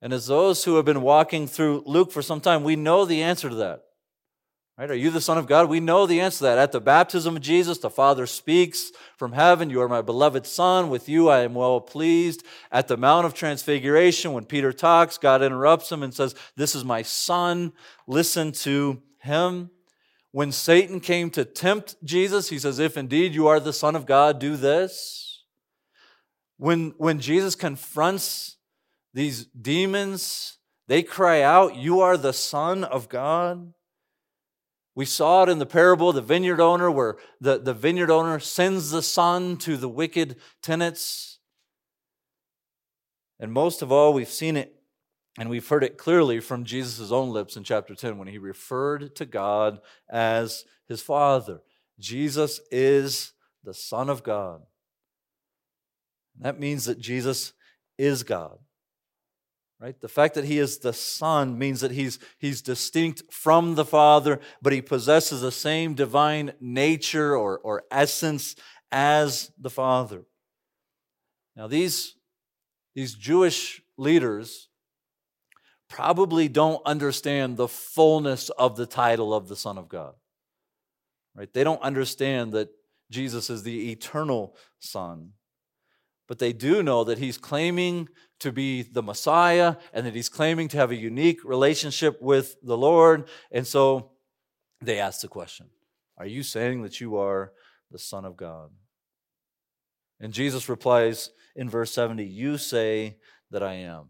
And 0.00 0.12
as 0.12 0.26
those 0.26 0.64
who 0.64 0.76
have 0.76 0.84
been 0.84 1.02
walking 1.02 1.48
through 1.48 1.82
Luke 1.86 2.12
for 2.12 2.22
some 2.22 2.40
time, 2.40 2.62
we 2.62 2.76
know 2.76 3.04
the 3.04 3.22
answer 3.22 3.48
to 3.48 3.54
that. 3.56 3.80
Right? 4.76 4.90
Are 4.90 4.96
you 4.96 5.10
the 5.10 5.20
Son 5.20 5.38
of 5.38 5.46
God? 5.46 5.68
We 5.68 5.78
know 5.78 6.04
the 6.04 6.20
answer 6.20 6.38
to 6.38 6.44
that. 6.44 6.58
At 6.58 6.72
the 6.72 6.80
baptism 6.80 7.36
of 7.36 7.42
Jesus, 7.42 7.78
the 7.78 7.90
Father 7.90 8.26
speaks 8.26 8.90
from 9.16 9.32
heaven, 9.32 9.70
You 9.70 9.80
are 9.82 9.88
my 9.88 10.02
beloved 10.02 10.46
Son. 10.46 10.90
With 10.90 11.08
you 11.08 11.28
I 11.28 11.40
am 11.40 11.54
well 11.54 11.80
pleased. 11.80 12.42
At 12.72 12.88
the 12.88 12.96
Mount 12.96 13.24
of 13.24 13.34
Transfiguration, 13.34 14.32
when 14.32 14.46
Peter 14.46 14.72
talks, 14.72 15.16
God 15.16 15.42
interrupts 15.42 15.92
him 15.92 16.02
and 16.02 16.12
says, 16.12 16.34
This 16.56 16.74
is 16.74 16.84
my 16.84 17.02
Son. 17.02 17.72
Listen 18.08 18.50
to 18.50 19.00
him. 19.20 19.70
When 20.32 20.50
Satan 20.50 20.98
came 20.98 21.30
to 21.30 21.44
tempt 21.44 21.94
Jesus, 22.02 22.48
he 22.48 22.58
says, 22.58 22.80
If 22.80 22.96
indeed 22.96 23.32
you 23.32 23.46
are 23.46 23.60
the 23.60 23.72
Son 23.72 23.94
of 23.94 24.06
God, 24.06 24.40
do 24.40 24.56
this. 24.56 25.44
When, 26.56 26.94
when 26.98 27.20
Jesus 27.20 27.54
confronts 27.54 28.56
these 29.12 29.44
demons, 29.46 30.58
they 30.88 31.04
cry 31.04 31.42
out, 31.42 31.76
You 31.76 32.00
are 32.00 32.16
the 32.16 32.32
Son 32.32 32.82
of 32.82 33.08
God. 33.08 33.72
We 34.94 35.04
saw 35.04 35.42
it 35.42 35.48
in 35.48 35.58
the 35.58 35.66
parable 35.66 36.10
of 36.10 36.14
the 36.14 36.22
vineyard 36.22 36.60
owner, 36.60 36.90
where 36.90 37.16
the, 37.40 37.58
the 37.58 37.74
vineyard 37.74 38.10
owner 38.10 38.38
sends 38.38 38.90
the 38.90 39.02
son 39.02 39.56
to 39.58 39.76
the 39.76 39.88
wicked 39.88 40.36
tenants. 40.62 41.38
And 43.40 43.52
most 43.52 43.82
of 43.82 43.90
all, 43.90 44.12
we've 44.12 44.28
seen 44.28 44.56
it 44.56 44.74
and 45.36 45.50
we've 45.50 45.66
heard 45.66 45.82
it 45.82 45.98
clearly 45.98 46.38
from 46.38 46.64
Jesus' 46.64 47.10
own 47.10 47.30
lips 47.30 47.56
in 47.56 47.64
chapter 47.64 47.94
10 47.94 48.18
when 48.18 48.28
he 48.28 48.38
referred 48.38 49.16
to 49.16 49.26
God 49.26 49.80
as 50.08 50.64
his 50.86 51.02
Father. 51.02 51.60
Jesus 51.98 52.60
is 52.70 53.32
the 53.64 53.74
Son 53.74 54.08
of 54.08 54.22
God. 54.22 54.62
That 56.38 56.60
means 56.60 56.84
that 56.84 57.00
Jesus 57.00 57.52
is 57.98 58.22
God. 58.22 58.58
Right? 59.84 60.00
The 60.00 60.08
fact 60.08 60.32
that 60.36 60.46
he 60.46 60.58
is 60.58 60.78
the 60.78 60.94
Son 60.94 61.58
means 61.58 61.82
that 61.82 61.90
he's, 61.90 62.18
he's 62.38 62.62
distinct 62.62 63.22
from 63.30 63.74
the 63.74 63.84
Father, 63.84 64.40
but 64.62 64.72
he 64.72 64.80
possesses 64.80 65.42
the 65.42 65.52
same 65.52 65.92
divine 65.92 66.54
nature 66.58 67.36
or, 67.36 67.58
or 67.58 67.82
essence 67.90 68.56
as 68.90 69.52
the 69.58 69.68
Father. 69.68 70.22
Now, 71.54 71.66
these, 71.66 72.16
these 72.94 73.12
Jewish 73.12 73.82
leaders 73.98 74.70
probably 75.90 76.48
don't 76.48 76.80
understand 76.86 77.58
the 77.58 77.68
fullness 77.68 78.48
of 78.48 78.76
the 78.76 78.86
title 78.86 79.34
of 79.34 79.48
the 79.48 79.56
Son 79.56 79.76
of 79.76 79.90
God. 79.90 80.14
Right? 81.34 81.52
They 81.52 81.62
don't 81.62 81.82
understand 81.82 82.54
that 82.54 82.70
Jesus 83.10 83.50
is 83.50 83.64
the 83.64 83.92
eternal 83.92 84.56
Son. 84.78 85.32
But 86.26 86.38
they 86.38 86.52
do 86.52 86.82
know 86.82 87.04
that 87.04 87.18
he's 87.18 87.36
claiming 87.38 88.08
to 88.40 88.50
be 88.50 88.82
the 88.82 89.02
Messiah 89.02 89.76
and 89.92 90.06
that 90.06 90.14
he's 90.14 90.28
claiming 90.28 90.68
to 90.68 90.76
have 90.76 90.90
a 90.90 90.96
unique 90.96 91.44
relationship 91.44 92.20
with 92.20 92.56
the 92.62 92.76
Lord. 92.76 93.28
And 93.50 93.66
so 93.66 94.12
they 94.80 94.98
ask 94.98 95.20
the 95.20 95.28
question 95.28 95.66
Are 96.18 96.26
you 96.26 96.42
saying 96.42 96.82
that 96.82 97.00
you 97.00 97.16
are 97.16 97.52
the 97.90 97.98
Son 97.98 98.24
of 98.24 98.36
God? 98.36 98.70
And 100.20 100.32
Jesus 100.32 100.68
replies 100.68 101.30
in 101.54 101.68
verse 101.68 101.92
70 101.92 102.24
You 102.24 102.58
say 102.58 103.18
that 103.50 103.62
I 103.62 103.74
am. 103.74 104.08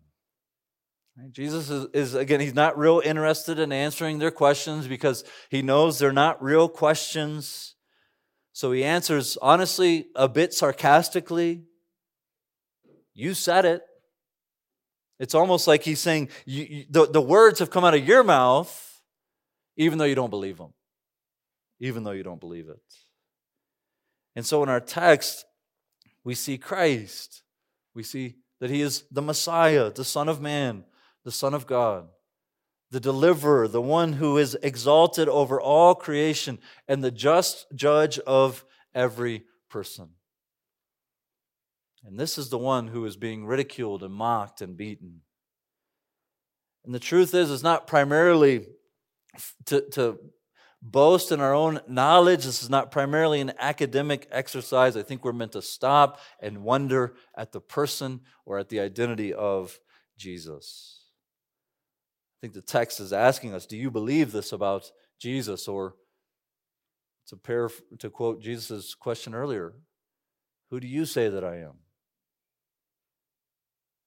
Jesus 1.31 1.71
is, 1.71 1.87
is, 1.95 2.15
again, 2.15 2.41
he's 2.41 2.55
not 2.55 2.77
real 2.77 3.01
interested 3.05 3.61
in 3.61 3.71
answering 3.71 4.19
their 4.19 4.33
questions 4.33 4.89
because 4.89 5.23
he 5.49 5.63
knows 5.63 5.99
they're 5.99 6.13
not 6.13 6.43
real 6.43 6.69
questions. 6.69 7.77
So 8.53 8.73
he 8.73 8.83
answers 8.83 9.39
honestly, 9.41 10.09
a 10.17 10.29
bit 10.29 10.53
sarcastically. 10.53 11.63
You 13.15 13.35
said 13.35 13.65
it. 13.65 13.83
It's 15.19 15.35
almost 15.35 15.69
like 15.69 15.83
he's 15.83 16.01
saying, 16.01 16.29
you, 16.45 16.65
you, 16.65 16.85
the, 16.91 17.07
the 17.07 17.21
words 17.21 17.61
have 17.61 17.71
come 17.71 17.85
out 17.85 17.95
of 17.95 18.07
your 18.07 18.25
mouth, 18.25 19.03
even 19.77 19.99
though 19.99 20.05
you 20.05 20.17
don't 20.17 20.31
believe 20.31 20.59
them, 20.59 20.73
even 21.79 22.03
though 22.03 22.11
you 22.11 22.25
don't 22.25 22.41
believe 22.41 22.69
it. 22.69 22.81
And 24.35 24.45
so 24.45 24.63
in 24.65 24.69
our 24.69 24.81
text, 24.81 25.45
we 26.25 26.35
see 26.35 26.59
Christ. 26.59 27.43
We 27.95 28.03
see 28.03 28.37
that 28.61 28.71
he 28.71 28.81
is 28.81 29.05
the 29.11 29.23
Messiah, 29.23 29.93
the 29.93 30.05
Son 30.05 30.29
of 30.29 30.41
Man 30.41 30.85
the 31.25 31.33
Son 31.33 31.55
of 31.55 31.67
God, 31.67 32.09
the 32.91 33.01
deliverer, 33.01 33.67
the 33.67 33.83
one 33.83 34.15
who 34.15 34.39
is 34.39 34.57
exalted 34.63 35.29
over 35.29 35.61
all 35.61 35.95
creation, 35.95 36.59
and 36.87 37.03
the 37.03 37.11
just 37.11 37.67
judge 37.75 38.19
of 38.21 38.65
every 38.95 39.45
person. 39.71 40.11
And 42.05 42.19
this 42.19 42.37
is 42.37 42.51
the 42.51 42.59
one 42.59 42.89
who 42.89 43.05
is 43.07 43.17
being 43.17 43.47
ridiculed 43.47 44.03
and 44.03 44.13
mocked 44.13 44.61
and 44.61 44.77
beaten. 44.77 45.21
And 46.85 46.95
the 46.95 47.01
truth 47.01 47.35
is, 47.35 47.51
it's 47.51 47.63
not 47.63 47.87
primarily 47.87 48.67
to, 49.67 49.81
to 49.93 50.19
boast 50.83 51.33
in 51.33 51.41
our 51.41 51.55
own 51.55 51.81
knowledge. 51.89 52.45
This 52.45 52.63
is 52.63 52.69
not 52.69 52.91
primarily 52.91 53.41
an 53.41 53.55
academic 53.59 54.29
exercise. 54.31 54.97
I 54.97 55.03
think 55.03 55.25
we're 55.25 55.33
meant 55.33 55.53
to 55.53 55.63
stop 55.63 56.21
and 56.41 56.63
wonder 56.63 57.15
at 57.37 57.53
the 57.53 57.61
person 57.61 58.21
or 58.45 58.59
at 58.59 58.69
the 58.69 58.81
identity 58.81 59.33
of 59.33 59.79
Jesus. 60.19 61.07
I 62.37 62.39
think 62.43 62.53
the 62.53 62.61
text 62.61 63.01
is 63.01 63.15
asking 63.15 63.55
us 63.55 63.65
do 63.65 63.79
you 63.79 63.91
believe 63.91 64.31
this 64.31 64.53
about 64.53 64.91
Jesus? 65.19 65.67
Or 65.67 65.95
to, 67.29 67.37
paraphr- 67.37 67.99
to 68.01 68.11
quote 68.11 68.43
Jesus' 68.43 68.95
question 68.95 69.35
earlier, 69.35 69.73
who 70.71 70.81
do 70.81 70.87
you 70.87 71.07
say 71.07 71.31
that 71.31 71.45
I 71.45 71.61
am? 71.61 71.79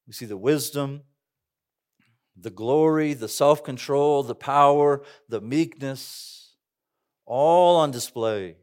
We 0.08 0.14
see 0.14 0.26
the 0.26 0.38
wisdom, 0.38 1.02
the 2.36 2.50
glory, 2.50 3.14
the 3.14 3.28
self 3.28 3.64
control, 3.64 4.24
the 4.24 4.36
power, 4.36 5.04
the 5.28 5.42
meekness, 5.42 6.56
all 7.26 7.78
on 7.78 7.92
display, 7.92 8.56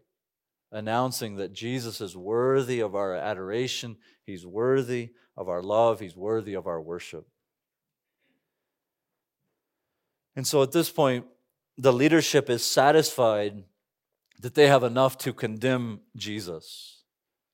announcing 0.72 1.36
that 1.36 1.52
Jesus 1.52 2.00
is 2.00 2.16
worthy 2.16 2.80
of 2.80 2.94
our 2.94 3.14
adoration, 3.14 3.96
He's 4.24 4.46
worthy 4.46 5.10
of 5.36 5.48
our 5.48 5.62
love, 5.62 6.00
He's 6.00 6.16
worthy 6.16 6.54
of 6.54 6.66
our 6.66 6.80
worship. 6.80 7.26
And 10.36 10.46
so 10.46 10.62
at 10.62 10.72
this 10.72 10.90
point, 10.90 11.26
the 11.76 11.92
leadership 11.92 12.48
is 12.48 12.64
satisfied 12.64 13.64
that 14.40 14.54
they 14.54 14.66
have 14.68 14.82
enough 14.82 15.18
to 15.18 15.32
condemn 15.32 16.00
Jesus. 16.16 17.02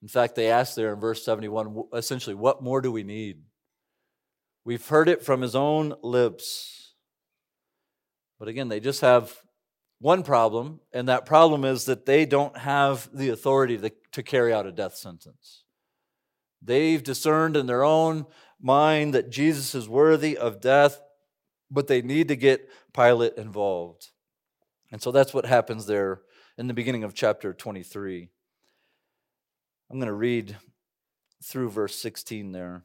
In 0.03 0.09
fact, 0.09 0.35
they 0.35 0.51
ask 0.51 0.75
there 0.75 0.93
in 0.93 1.01
verse 1.01 1.25
71 1.25 1.85
essentially, 1.93 2.35
what 2.35 2.63
more 2.63 2.81
do 2.81 2.91
we 2.91 3.03
need? 3.03 3.43
We've 4.65 4.87
heard 4.87 5.09
it 5.09 5.25
from 5.25 5.41
his 5.41 5.55
own 5.55 5.95
lips. 6.03 6.95
But 8.39 8.49
again, 8.49 8.69
they 8.69 8.81
just 8.81 9.01
have 9.01 9.35
one 10.01 10.23
problem, 10.23 10.81
and 10.93 11.09
that 11.09 11.27
problem 11.27 11.65
is 11.65 11.85
that 11.85 12.07
they 12.07 12.25
don't 12.25 12.57
have 12.57 13.11
the 13.13 13.29
authority 13.29 13.79
to, 14.13 14.23
carry 14.23 14.53
out 14.53 14.67
a 14.67 14.73
death 14.73 14.97
sentence. 14.97 15.65
They've 16.63 17.03
discerned 17.03 17.57
in 17.57 17.67
their 17.67 17.85
own 17.85 18.27
mind 18.61 19.15
that 19.15 19.31
Jesus 19.31 19.75
is 19.75 19.89
worthy 19.89 20.37
of 20.39 20.61
death, 20.61 21.01
but 21.71 21.87
they 21.87 22.01
need 22.03 22.29
to 22.29 22.37
get 22.37 22.69
Pilate 22.95 23.35
involved. 23.37 24.09
And 24.91 25.01
so 25.01 25.13
that's 25.13 25.35
what 25.35 25.47
happens 25.47 25.87
there 25.87 26.23
in 26.59 26.67
the 26.67 26.75
beginning 26.75 27.05
of 27.05 27.15
chapter 27.15 27.53
23. 27.53 28.29
I'm 29.91 29.99
going 29.99 30.07
to 30.07 30.13
read 30.13 30.57
through 31.43 31.71
verse 31.71 31.97
16 31.97 32.53
there. 32.53 32.85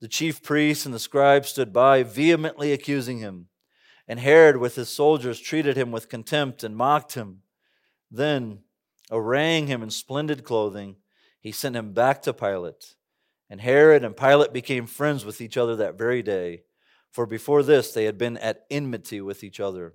The 0.00 0.08
chief 0.08 0.42
priests 0.42 0.86
and 0.86 0.94
the 0.94 0.98
scribes 0.98 1.50
stood 1.50 1.72
by, 1.72 2.02
vehemently 2.02 2.72
accusing 2.72 3.18
him. 3.18 3.48
And 4.08 4.18
Herod, 4.18 4.56
with 4.56 4.74
his 4.74 4.88
soldiers, 4.88 5.38
treated 5.38 5.76
him 5.76 5.92
with 5.92 6.08
contempt 6.08 6.64
and 6.64 6.76
mocked 6.76 7.14
him. 7.14 7.42
Then, 8.10 8.60
arraying 9.10 9.66
him 9.66 9.82
in 9.82 9.90
splendid 9.90 10.42
clothing, 10.42 10.96
he 11.40 11.52
sent 11.52 11.76
him 11.76 11.92
back 11.92 12.22
to 12.22 12.32
Pilate. 12.32 12.96
And 13.48 13.60
Herod 13.60 14.04
and 14.04 14.16
Pilate 14.16 14.52
became 14.52 14.86
friends 14.86 15.24
with 15.24 15.40
each 15.40 15.56
other 15.56 15.76
that 15.76 15.98
very 15.98 16.22
day, 16.22 16.62
for 17.12 17.26
before 17.26 17.62
this 17.62 17.92
they 17.92 18.04
had 18.04 18.18
been 18.18 18.36
at 18.38 18.64
enmity 18.70 19.20
with 19.20 19.44
each 19.44 19.60
other. 19.60 19.94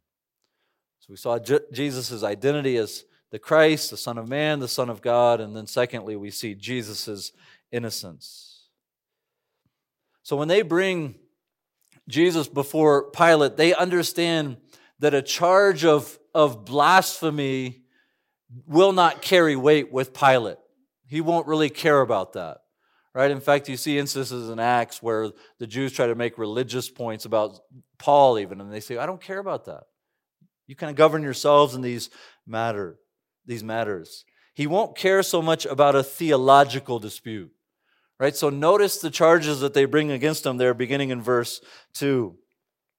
So 1.01 1.07
we 1.09 1.17
saw 1.17 1.39
Je- 1.39 1.59
Jesus' 1.71 2.23
identity 2.23 2.77
as 2.77 3.05
the 3.31 3.39
Christ, 3.39 3.89
the 3.89 3.97
Son 3.97 4.17
of 4.17 4.27
Man, 4.27 4.59
the 4.59 4.67
Son 4.67 4.89
of 4.89 5.01
God, 5.01 5.41
and 5.41 5.55
then 5.55 5.65
secondly, 5.65 6.15
we 6.15 6.31
see 6.31 6.53
Jesus' 6.53 7.31
innocence. 7.71 8.67
So 10.23 10.35
when 10.35 10.47
they 10.47 10.61
bring 10.61 11.15
Jesus 12.07 12.47
before 12.47 13.09
Pilate, 13.11 13.57
they 13.57 13.73
understand 13.73 14.57
that 14.99 15.13
a 15.13 15.21
charge 15.21 15.83
of, 15.85 16.19
of 16.35 16.65
blasphemy 16.65 17.81
will 18.67 18.91
not 18.91 19.21
carry 19.21 19.55
weight 19.55 19.91
with 19.91 20.13
Pilate. 20.13 20.57
He 21.07 21.21
won't 21.21 21.47
really 21.47 21.69
care 21.69 22.01
about 22.01 22.33
that. 22.33 22.57
Right? 23.13 23.31
In 23.31 23.41
fact, 23.41 23.67
you 23.67 23.75
see 23.75 23.97
instances 23.97 24.49
in 24.49 24.59
Acts 24.59 25.01
where 25.01 25.31
the 25.57 25.67
Jews 25.67 25.91
try 25.91 26.07
to 26.07 26.15
make 26.15 26.37
religious 26.37 26.89
points 26.89 27.25
about 27.25 27.59
Paul, 27.97 28.39
even, 28.39 28.61
and 28.61 28.71
they 28.71 28.79
say, 28.79 28.97
I 28.97 29.05
don't 29.05 29.21
care 29.21 29.39
about 29.39 29.65
that. 29.65 29.83
You 30.67 30.75
kind 30.75 30.89
of 30.89 30.95
govern 30.95 31.23
yourselves 31.23 31.75
in 31.75 31.81
these 31.81 32.09
matter, 32.45 32.97
these 33.45 33.63
matters. 33.63 34.25
He 34.53 34.67
won't 34.67 34.95
care 34.95 35.23
so 35.23 35.41
much 35.41 35.65
about 35.65 35.95
a 35.95 36.03
theological 36.03 36.99
dispute. 36.99 37.51
Right? 38.19 38.35
So 38.35 38.49
notice 38.49 38.99
the 38.99 39.09
charges 39.09 39.61
that 39.61 39.73
they 39.73 39.85
bring 39.85 40.11
against 40.11 40.45
him 40.45 40.57
there 40.57 40.73
beginning 40.73 41.09
in 41.09 41.21
verse 41.21 41.59
2. 41.93 42.35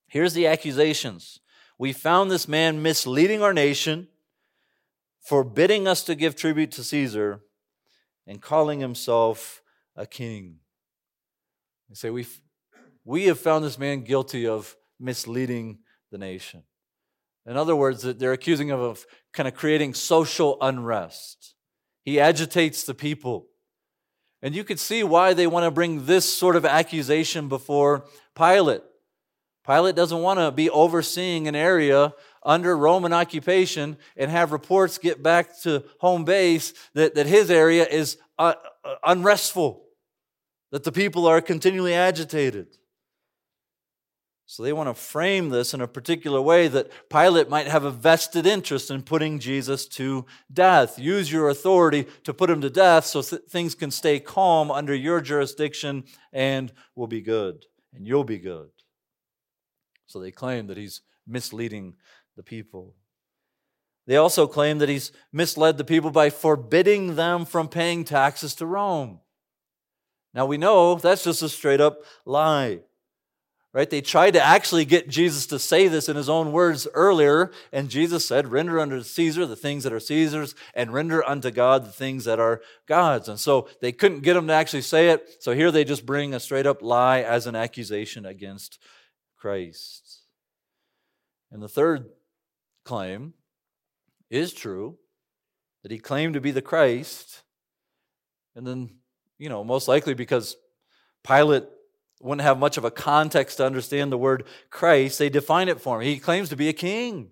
Here's 0.08 0.34
the 0.34 0.46
accusations. 0.46 1.40
We 1.78 1.92
found 1.92 2.30
this 2.30 2.48
man 2.48 2.82
misleading 2.82 3.42
our 3.42 3.54
nation, 3.54 4.08
forbidding 5.20 5.86
us 5.86 6.02
to 6.04 6.14
give 6.14 6.34
tribute 6.34 6.72
to 6.72 6.84
Caesar, 6.84 7.40
and 8.26 8.40
calling 8.40 8.80
himself 8.80 9.62
a 9.96 10.06
king. 10.06 10.56
They 11.88 11.94
say, 11.94 12.10
we 12.10 12.26
we 13.04 13.24
have 13.24 13.40
found 13.40 13.64
this 13.64 13.78
man 13.78 14.02
guilty 14.02 14.46
of 14.46 14.76
misleading 14.98 15.78
the 16.10 16.18
nation. 16.18 16.62
In 17.46 17.56
other 17.56 17.74
words, 17.74 18.02
they're 18.02 18.32
accusing 18.32 18.68
him 18.68 18.80
of 18.80 19.04
kind 19.32 19.48
of 19.48 19.54
creating 19.54 19.94
social 19.94 20.58
unrest. 20.60 21.54
He 22.04 22.20
agitates 22.20 22.84
the 22.84 22.94
people. 22.94 23.46
And 24.42 24.54
you 24.54 24.64
could 24.64 24.80
see 24.80 25.04
why 25.04 25.34
they 25.34 25.46
want 25.46 25.64
to 25.64 25.70
bring 25.70 26.06
this 26.06 26.32
sort 26.32 26.56
of 26.56 26.64
accusation 26.64 27.48
before 27.48 28.06
Pilate. 28.34 28.82
Pilate 29.64 29.94
doesn't 29.94 30.20
want 30.20 30.40
to 30.40 30.50
be 30.50 30.68
overseeing 30.68 31.46
an 31.46 31.54
area 31.54 32.12
under 32.42 32.76
Roman 32.76 33.12
occupation 33.12 33.96
and 34.16 34.30
have 34.30 34.50
reports 34.50 34.98
get 34.98 35.22
back 35.22 35.60
to 35.62 35.84
home 35.98 36.24
base 36.24 36.74
that, 36.94 37.14
that 37.14 37.26
his 37.26 37.50
area 37.50 37.86
is 37.86 38.18
uh, 38.38 38.54
uh 38.84 38.94
unrestful, 39.04 39.84
that 40.72 40.82
the 40.82 40.90
people 40.90 41.28
are 41.28 41.40
continually 41.40 41.94
agitated. 41.94 42.76
So 44.46 44.62
they 44.62 44.72
want 44.72 44.88
to 44.88 44.94
frame 44.94 45.48
this 45.48 45.72
in 45.72 45.80
a 45.80 45.88
particular 45.88 46.42
way 46.42 46.68
that 46.68 46.90
Pilate 47.08 47.48
might 47.48 47.68
have 47.68 47.84
a 47.84 47.90
vested 47.90 48.44
interest 48.44 48.90
in 48.90 49.02
putting 49.02 49.38
Jesus 49.38 49.86
to 49.88 50.26
death. 50.52 50.98
Use 50.98 51.32
your 51.32 51.48
authority 51.48 52.06
to 52.24 52.34
put 52.34 52.50
him 52.50 52.60
to 52.60 52.68
death 52.68 53.06
so 53.06 53.22
th- 53.22 53.42
things 53.48 53.74
can 53.74 53.90
stay 53.90 54.20
calm 54.20 54.70
under 54.70 54.94
your 54.94 55.20
jurisdiction 55.20 56.04
and 56.32 56.72
will 56.94 57.06
be 57.06 57.22
good, 57.22 57.64
and 57.94 58.06
you'll 58.06 58.24
be 58.24 58.38
good. 58.38 58.68
So 60.06 60.20
they 60.20 60.30
claim 60.30 60.66
that 60.66 60.76
he's 60.76 61.00
misleading 61.26 61.94
the 62.36 62.42
people. 62.42 62.94
They 64.06 64.16
also 64.16 64.46
claim 64.46 64.78
that 64.78 64.88
he's 64.88 65.12
misled 65.32 65.78
the 65.78 65.84
people 65.84 66.10
by 66.10 66.28
forbidding 66.28 67.14
them 67.14 67.46
from 67.46 67.68
paying 67.68 68.04
taxes 68.04 68.54
to 68.56 68.66
Rome. 68.66 69.20
Now 70.34 70.46
we 70.46 70.58
know 70.58 70.96
that's 70.96 71.24
just 71.24 71.42
a 71.42 71.48
straight 71.48 71.80
up 71.80 71.98
lie. 72.26 72.80
Right? 73.74 73.88
They 73.88 74.02
tried 74.02 74.32
to 74.32 74.42
actually 74.42 74.84
get 74.84 75.08
Jesus 75.08 75.46
to 75.46 75.58
say 75.58 75.88
this 75.88 76.10
in 76.10 76.16
his 76.16 76.28
own 76.28 76.52
words 76.52 76.86
earlier, 76.92 77.50
and 77.72 77.88
Jesus 77.88 78.26
said, 78.26 78.52
Render 78.52 78.78
unto 78.78 79.02
Caesar 79.02 79.46
the 79.46 79.56
things 79.56 79.84
that 79.84 79.94
are 79.94 80.00
Caesar's, 80.00 80.54
and 80.74 80.92
render 80.92 81.26
unto 81.26 81.50
God 81.50 81.86
the 81.86 81.92
things 81.92 82.26
that 82.26 82.38
are 82.38 82.60
God's. 82.86 83.28
And 83.28 83.40
so 83.40 83.68
they 83.80 83.90
couldn't 83.90 84.20
get 84.20 84.36
him 84.36 84.46
to 84.48 84.52
actually 84.52 84.82
say 84.82 85.08
it, 85.08 85.42
so 85.42 85.54
here 85.54 85.70
they 85.70 85.84
just 85.84 86.04
bring 86.04 86.34
a 86.34 86.40
straight 86.40 86.66
up 86.66 86.82
lie 86.82 87.22
as 87.22 87.46
an 87.46 87.56
accusation 87.56 88.26
against 88.26 88.78
Christ. 89.38 90.20
And 91.50 91.62
the 91.62 91.68
third 91.68 92.10
claim 92.84 93.32
is 94.28 94.52
true 94.52 94.98
that 95.82 95.92
he 95.92 95.98
claimed 95.98 96.34
to 96.34 96.42
be 96.42 96.50
the 96.50 96.60
Christ, 96.60 97.42
and 98.54 98.66
then, 98.66 98.96
you 99.38 99.48
know, 99.48 99.64
most 99.64 99.88
likely 99.88 100.12
because 100.12 100.56
Pilate 101.26 101.64
wouldn't 102.22 102.42
have 102.42 102.58
much 102.58 102.76
of 102.76 102.84
a 102.84 102.90
context 102.90 103.56
to 103.56 103.66
understand 103.66 104.12
the 104.12 104.18
word 104.18 104.44
Christ, 104.70 105.18
they 105.18 105.28
define 105.28 105.68
it 105.68 105.80
for 105.80 106.00
him. 106.00 106.06
He 106.06 106.18
claims 106.18 106.48
to 106.50 106.56
be 106.56 106.68
a 106.68 106.72
king, 106.72 107.30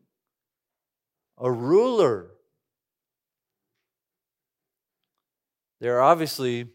a 1.38 1.50
ruler. 1.50 2.31
They're 5.81 6.03
obviously 6.03 6.68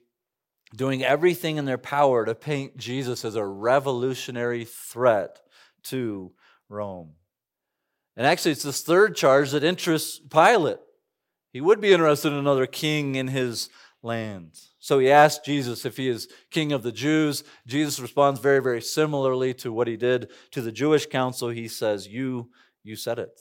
doing 0.76 1.04
everything 1.04 1.58
in 1.58 1.66
their 1.66 1.78
power 1.78 2.26
to 2.26 2.36
paint 2.36 2.78
Jesus 2.78 3.24
as 3.24 3.36
a 3.36 3.46
revolutionary 3.46 4.66
threat 4.66 5.40
to 5.84 6.32
Rome. 6.70 7.12
And 8.18 8.26
actually, 8.26 8.52
it's 8.52 8.64
this 8.64 8.82
third 8.82 9.16
charge 9.16 9.52
that 9.52 9.64
interests 9.64 10.20
Pilate. 10.20 10.80
He 11.52 11.62
would 11.62 11.82
be 11.82 11.94
interested 11.94 12.32
in 12.32 12.40
another 12.40 12.66
king 12.66 13.16
in 13.16 13.28
his 13.28 13.70
land. 14.02 14.60
So 14.86 15.00
he 15.00 15.10
asked 15.10 15.44
Jesus 15.44 15.84
if 15.84 15.98
he 15.98 16.08
is 16.08 16.28
king 16.52 16.72
of 16.72 16.84
the 16.84 16.92
Jews. 16.92 17.44
Jesus 17.66 18.00
responds 18.00 18.40
very, 18.40 18.62
very 18.62 18.84
similarly 18.84 19.52
to 19.56 19.74
what 19.74 19.88
he 19.88 19.98
did 19.98 20.30
to 20.52 20.62
the 20.62 20.72
Jewish 20.72 21.08
council. 21.08 21.50
He 21.50 21.68
says, 21.68 22.08
You, 22.08 22.52
you 22.84 22.96
said 22.96 23.18
it. 23.18 23.32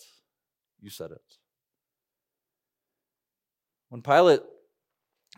You 0.80 0.88
said 0.88 1.10
it. 1.10 1.20
When 3.90 4.00
Pilate 4.00 4.40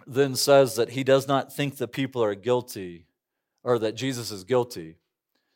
then 0.07 0.37
says 0.37 0.77
that 0.77 0.91
he 0.91 1.03
does 1.03 1.27
not 1.27 1.53
think 1.53 1.77
the 1.77 1.89
people 1.89 2.23
are 2.23 2.37
guilty 2.37 3.09
or 3.65 3.77
that 3.81 3.97
Jesus 3.97 4.31
is 4.31 4.45
guilty, 4.45 4.99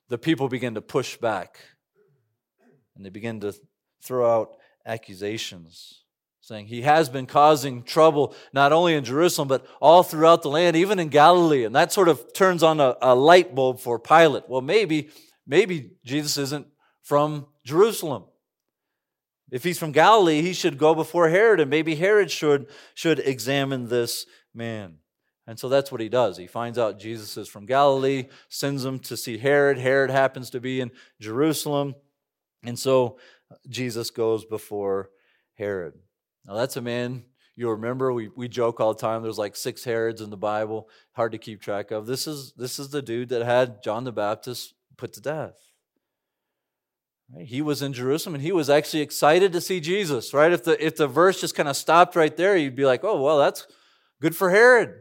the 0.08 0.18
people 0.18 0.48
begin 0.48 0.74
to 0.74 0.82
push 0.82 1.16
back 1.16 1.60
and 2.96 3.06
they 3.06 3.10
begin 3.10 3.38
to 3.38 3.54
throw 4.02 4.28
out 4.28 4.56
accusations 4.84 6.02
saying 6.50 6.66
he 6.66 6.82
has 6.82 7.08
been 7.08 7.26
causing 7.26 7.80
trouble 7.80 8.34
not 8.52 8.72
only 8.72 8.94
in 8.94 9.04
Jerusalem, 9.04 9.46
but 9.46 9.64
all 9.80 10.02
throughout 10.02 10.42
the 10.42 10.48
land, 10.48 10.74
even 10.74 10.98
in 10.98 11.08
Galilee. 11.08 11.62
And 11.62 11.76
that 11.76 11.92
sort 11.92 12.08
of 12.08 12.32
turns 12.32 12.64
on 12.64 12.80
a, 12.80 12.96
a 13.00 13.14
light 13.14 13.54
bulb 13.54 13.78
for 13.78 14.00
Pilate. 14.00 14.48
Well, 14.48 14.60
maybe, 14.60 15.10
maybe 15.46 15.92
Jesus 16.04 16.36
isn't 16.38 16.66
from 17.02 17.46
Jerusalem. 17.64 18.24
If 19.52 19.62
he's 19.62 19.78
from 19.78 19.92
Galilee, 19.92 20.42
he 20.42 20.52
should 20.52 20.76
go 20.76 20.92
before 20.92 21.28
Herod, 21.28 21.60
and 21.60 21.70
maybe 21.70 21.94
Herod 21.94 22.32
should, 22.32 22.66
should 22.94 23.20
examine 23.20 23.86
this 23.86 24.26
man. 24.52 24.96
And 25.46 25.56
so 25.56 25.68
that's 25.68 25.92
what 25.92 26.00
he 26.00 26.08
does. 26.08 26.36
He 26.36 26.48
finds 26.48 26.78
out 26.78 26.98
Jesus 26.98 27.36
is 27.36 27.46
from 27.46 27.64
Galilee, 27.64 28.26
sends 28.48 28.84
him 28.84 28.98
to 29.00 29.16
see 29.16 29.38
Herod. 29.38 29.78
Herod 29.78 30.10
happens 30.10 30.50
to 30.50 30.60
be 30.60 30.80
in 30.80 30.90
Jerusalem. 31.20 31.94
And 32.64 32.76
so 32.76 33.18
Jesus 33.68 34.10
goes 34.10 34.44
before 34.44 35.10
Herod. 35.54 35.94
Now, 36.46 36.54
that's 36.54 36.76
a 36.76 36.80
man 36.80 37.24
you'll 37.60 37.72
remember 37.72 38.10
we, 38.10 38.30
we 38.34 38.48
joke 38.48 38.80
all 38.80 38.94
the 38.94 39.00
time 39.00 39.22
there's 39.22 39.36
like 39.36 39.54
six 39.54 39.84
herods 39.84 40.22
in 40.22 40.30
the 40.30 40.36
bible 40.36 40.88
hard 41.12 41.32
to 41.32 41.38
keep 41.38 41.60
track 41.60 41.90
of. 41.90 42.06
This 42.06 42.26
is 42.26 42.52
this 42.56 42.78
is 42.78 42.88
the 42.88 43.02
dude 43.02 43.28
that 43.28 43.44
had 43.44 43.82
john 43.82 44.04
the 44.04 44.12
baptist 44.12 44.72
put 44.96 45.12
to 45.14 45.20
death. 45.20 45.56
He 47.38 47.60
was 47.60 47.82
in 47.82 47.92
jerusalem 47.92 48.34
and 48.34 48.42
he 48.42 48.52
was 48.52 48.70
actually 48.70 49.02
excited 49.02 49.52
to 49.52 49.60
see 49.60 49.78
jesus 49.78 50.32
right? 50.32 50.52
If 50.52 50.64
the 50.64 50.84
if 50.84 50.96
the 50.96 51.06
verse 51.06 51.40
just 51.40 51.54
kind 51.54 51.68
of 51.68 51.76
stopped 51.76 52.16
right 52.16 52.34
there 52.34 52.56
you'd 52.56 52.76
be 52.76 52.86
like 52.86 53.04
oh 53.04 53.20
well 53.20 53.38
that's 53.38 53.66
good 54.22 54.34
for 54.34 54.50
herod. 54.50 54.94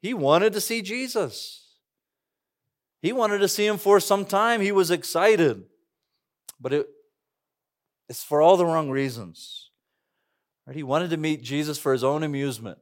He 0.00 0.14
wanted 0.14 0.52
to 0.52 0.60
see 0.60 0.80
jesus. 0.80 1.62
He 3.02 3.12
wanted 3.12 3.38
to 3.38 3.48
see 3.48 3.66
him 3.66 3.78
for 3.78 3.98
some 4.00 4.24
time 4.24 4.60
he 4.60 4.72
was 4.72 4.90
excited. 4.90 5.64
But 6.60 6.72
it, 6.72 6.86
it's 8.08 8.22
for 8.22 8.40
all 8.40 8.56
the 8.56 8.64
wrong 8.64 8.90
reasons 8.90 9.63
Right? 10.66 10.76
He 10.76 10.82
wanted 10.82 11.10
to 11.10 11.16
meet 11.16 11.42
Jesus 11.42 11.78
for 11.78 11.92
his 11.92 12.04
own 12.04 12.22
amusement, 12.22 12.78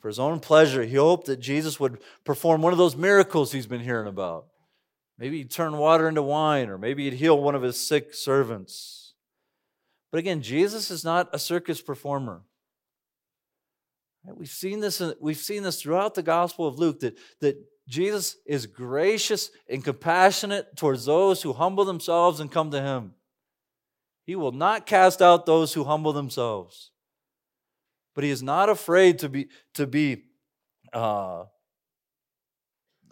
for 0.00 0.08
his 0.08 0.18
own 0.18 0.40
pleasure. 0.40 0.84
He 0.84 0.96
hoped 0.96 1.26
that 1.26 1.40
Jesus 1.40 1.78
would 1.78 1.98
perform 2.24 2.62
one 2.62 2.72
of 2.72 2.78
those 2.78 2.96
miracles 2.96 3.52
he's 3.52 3.66
been 3.66 3.80
hearing 3.80 4.08
about. 4.08 4.46
Maybe 5.18 5.38
he'd 5.38 5.50
turn 5.50 5.78
water 5.78 6.08
into 6.08 6.22
wine, 6.22 6.68
or 6.68 6.78
maybe 6.78 7.04
he'd 7.04 7.18
heal 7.18 7.40
one 7.40 7.54
of 7.54 7.62
his 7.62 7.78
sick 7.78 8.14
servants. 8.14 9.14
But 10.10 10.18
again, 10.18 10.42
Jesus 10.42 10.90
is 10.90 11.04
not 11.04 11.28
a 11.32 11.38
circus 11.38 11.80
performer. 11.80 12.42
We've 14.34 14.48
seen 14.48 14.80
this, 14.80 15.00
we've 15.20 15.36
seen 15.36 15.62
this 15.62 15.80
throughout 15.80 16.14
the 16.14 16.22
Gospel 16.22 16.66
of 16.66 16.78
Luke 16.78 17.00
that, 17.00 17.16
that 17.40 17.56
Jesus 17.86 18.36
is 18.44 18.66
gracious 18.66 19.50
and 19.70 19.84
compassionate 19.84 20.76
towards 20.76 21.04
those 21.04 21.42
who 21.42 21.52
humble 21.52 21.84
themselves 21.84 22.40
and 22.40 22.50
come 22.50 22.72
to 22.72 22.82
him. 22.82 23.12
He 24.26 24.34
will 24.34 24.52
not 24.52 24.86
cast 24.86 25.22
out 25.22 25.46
those 25.46 25.72
who 25.72 25.84
humble 25.84 26.12
themselves. 26.12 26.90
But 28.14 28.24
he 28.24 28.30
is 28.30 28.42
not 28.42 28.68
afraid 28.68 29.20
to 29.20 29.28
be, 29.28 29.48
to 29.74 29.86
be 29.86 30.24
uh, 30.92 31.44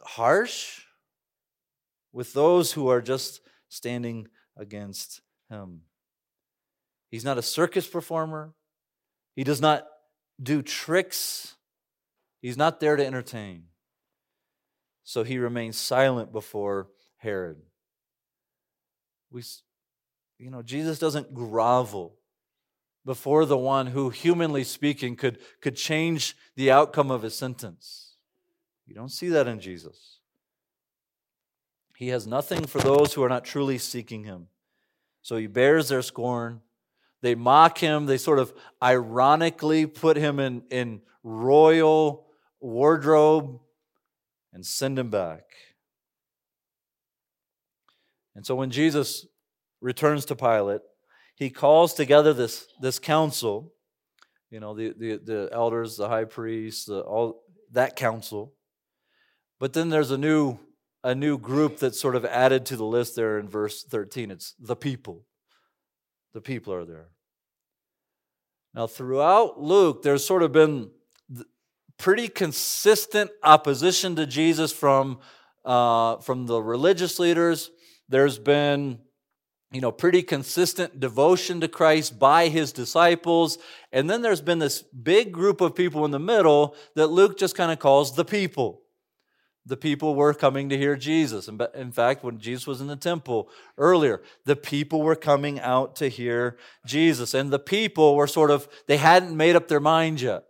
harsh 0.02 0.80
with 2.12 2.32
those 2.32 2.72
who 2.72 2.88
are 2.88 3.00
just 3.00 3.40
standing 3.68 4.28
against 4.56 5.20
him. 5.50 5.82
He's 7.10 7.24
not 7.24 7.38
a 7.38 7.42
circus 7.42 7.86
performer. 7.86 8.54
He 9.36 9.44
does 9.44 9.60
not 9.60 9.86
do 10.42 10.62
tricks. 10.62 11.54
He's 12.42 12.56
not 12.56 12.80
there 12.80 12.96
to 12.96 13.06
entertain. 13.06 13.66
So 15.04 15.22
he 15.22 15.38
remains 15.38 15.76
silent 15.76 16.32
before 16.32 16.88
Herod. 17.18 17.58
We, 19.30 19.42
you 20.38 20.50
know, 20.50 20.62
Jesus 20.62 20.98
doesn't 20.98 21.34
grovel 21.34 22.16
before 23.04 23.44
the 23.44 23.58
one 23.58 23.88
who, 23.88 24.10
humanly 24.10 24.64
speaking, 24.64 25.16
could, 25.16 25.38
could 25.60 25.76
change 25.76 26.36
the 26.56 26.70
outcome 26.70 27.10
of 27.10 27.22
his 27.22 27.36
sentence. 27.36 28.14
You 28.86 28.94
don't 28.94 29.10
see 29.10 29.28
that 29.28 29.46
in 29.46 29.60
Jesus. 29.60 30.18
He 31.96 32.08
has 32.08 32.26
nothing 32.26 32.66
for 32.66 32.78
those 32.78 33.14
who 33.14 33.22
are 33.22 33.28
not 33.28 33.44
truly 33.44 33.78
seeking 33.78 34.24
him. 34.24 34.48
So 35.22 35.36
he 35.36 35.46
bears 35.46 35.88
their 35.88 36.02
scorn. 36.02 36.60
They 37.22 37.34
mock 37.34 37.78
him. 37.78 38.06
They 38.06 38.18
sort 38.18 38.38
of 38.38 38.52
ironically 38.82 39.86
put 39.86 40.16
him 40.16 40.38
in, 40.40 40.62
in 40.70 41.00
royal 41.22 42.26
wardrobe 42.60 43.60
and 44.52 44.66
send 44.66 44.98
him 44.98 45.10
back. 45.10 45.44
And 48.34 48.44
so 48.44 48.54
when 48.54 48.70
Jesus 48.70 49.26
returns 49.84 50.24
to 50.24 50.34
Pilate. 50.34 50.80
He 51.36 51.50
calls 51.50 51.92
together 51.92 52.32
this, 52.32 52.66
this 52.80 52.98
council, 52.98 53.72
you 54.50 54.58
know, 54.58 54.74
the, 54.74 54.94
the, 54.96 55.20
the 55.22 55.48
elders, 55.52 55.96
the 55.96 56.08
high 56.08 56.24
priests, 56.24 56.86
the, 56.86 57.00
all 57.00 57.42
that 57.72 57.94
council. 57.94 58.54
But 59.60 59.74
then 59.74 59.90
there's 59.90 60.10
a 60.10 60.16
new, 60.16 60.58
a 61.02 61.14
new 61.14 61.36
group 61.36 61.78
that's 61.78 62.00
sort 62.00 62.16
of 62.16 62.24
added 62.24 62.64
to 62.66 62.76
the 62.76 62.84
list 62.84 63.14
there 63.14 63.38
in 63.38 63.46
verse 63.46 63.84
13. 63.84 64.30
It's 64.30 64.54
the 64.58 64.74
people. 64.74 65.26
The 66.32 66.40
people 66.40 66.72
are 66.72 66.86
there. 66.86 67.08
Now, 68.72 68.86
throughout 68.86 69.60
Luke, 69.60 70.02
there's 70.02 70.24
sort 70.24 70.42
of 70.42 70.50
been 70.50 70.90
pretty 71.98 72.28
consistent 72.28 73.30
opposition 73.42 74.16
to 74.16 74.26
Jesus 74.26 74.72
from, 74.72 75.20
uh, 75.64 76.16
from 76.16 76.46
the 76.46 76.60
religious 76.60 77.18
leaders. 77.18 77.70
There's 78.08 78.38
been 78.38 78.98
you 79.74 79.80
know, 79.80 79.92
pretty 79.92 80.22
consistent 80.22 81.00
devotion 81.00 81.60
to 81.60 81.68
Christ 81.68 82.18
by 82.18 82.48
his 82.48 82.72
disciples. 82.72 83.58
And 83.92 84.08
then 84.08 84.22
there's 84.22 84.40
been 84.40 84.60
this 84.60 84.82
big 84.82 85.32
group 85.32 85.60
of 85.60 85.74
people 85.74 86.04
in 86.04 86.12
the 86.12 86.18
middle 86.20 86.76
that 86.94 87.08
Luke 87.08 87.36
just 87.36 87.56
kind 87.56 87.72
of 87.72 87.80
calls 87.80 88.14
the 88.14 88.24
people. 88.24 88.82
the 89.66 89.76
people 89.76 90.14
were 90.14 90.34
coming 90.34 90.68
to 90.68 90.76
hear 90.76 90.94
Jesus. 90.96 91.48
And 91.48 91.60
in 91.74 91.90
fact, 91.90 92.22
when 92.22 92.38
Jesus 92.38 92.66
was 92.66 92.80
in 92.80 92.86
the 92.86 92.96
temple 92.96 93.48
earlier, 93.78 94.22
the 94.44 94.56
people 94.56 95.02
were 95.02 95.16
coming 95.16 95.58
out 95.58 95.96
to 95.96 96.08
hear 96.08 96.58
Jesus. 96.84 97.32
And 97.32 97.50
the 97.50 97.58
people 97.58 98.14
were 98.14 98.26
sort 98.26 98.50
of, 98.50 98.68
they 98.86 98.98
hadn't 98.98 99.36
made 99.36 99.56
up 99.56 99.68
their 99.68 99.80
mind 99.80 100.20
yet. 100.20 100.44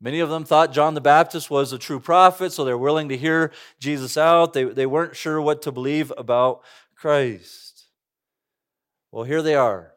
Many 0.00 0.20
of 0.20 0.30
them 0.30 0.44
thought 0.44 0.72
John 0.72 0.94
the 0.94 1.00
Baptist 1.00 1.50
was 1.50 1.72
a 1.72 1.78
true 1.78 2.00
prophet, 2.00 2.52
so 2.52 2.64
they're 2.64 2.78
willing 2.78 3.10
to 3.10 3.18
hear 3.18 3.52
Jesus 3.78 4.16
out. 4.16 4.54
They, 4.54 4.64
they 4.64 4.86
weren't 4.86 5.16
sure 5.16 5.40
what 5.42 5.60
to 5.62 5.72
believe 5.72 6.10
about 6.16 6.62
Christ. 6.96 7.69
Well, 9.10 9.24
here 9.24 9.42
they 9.42 9.54
are 9.54 9.92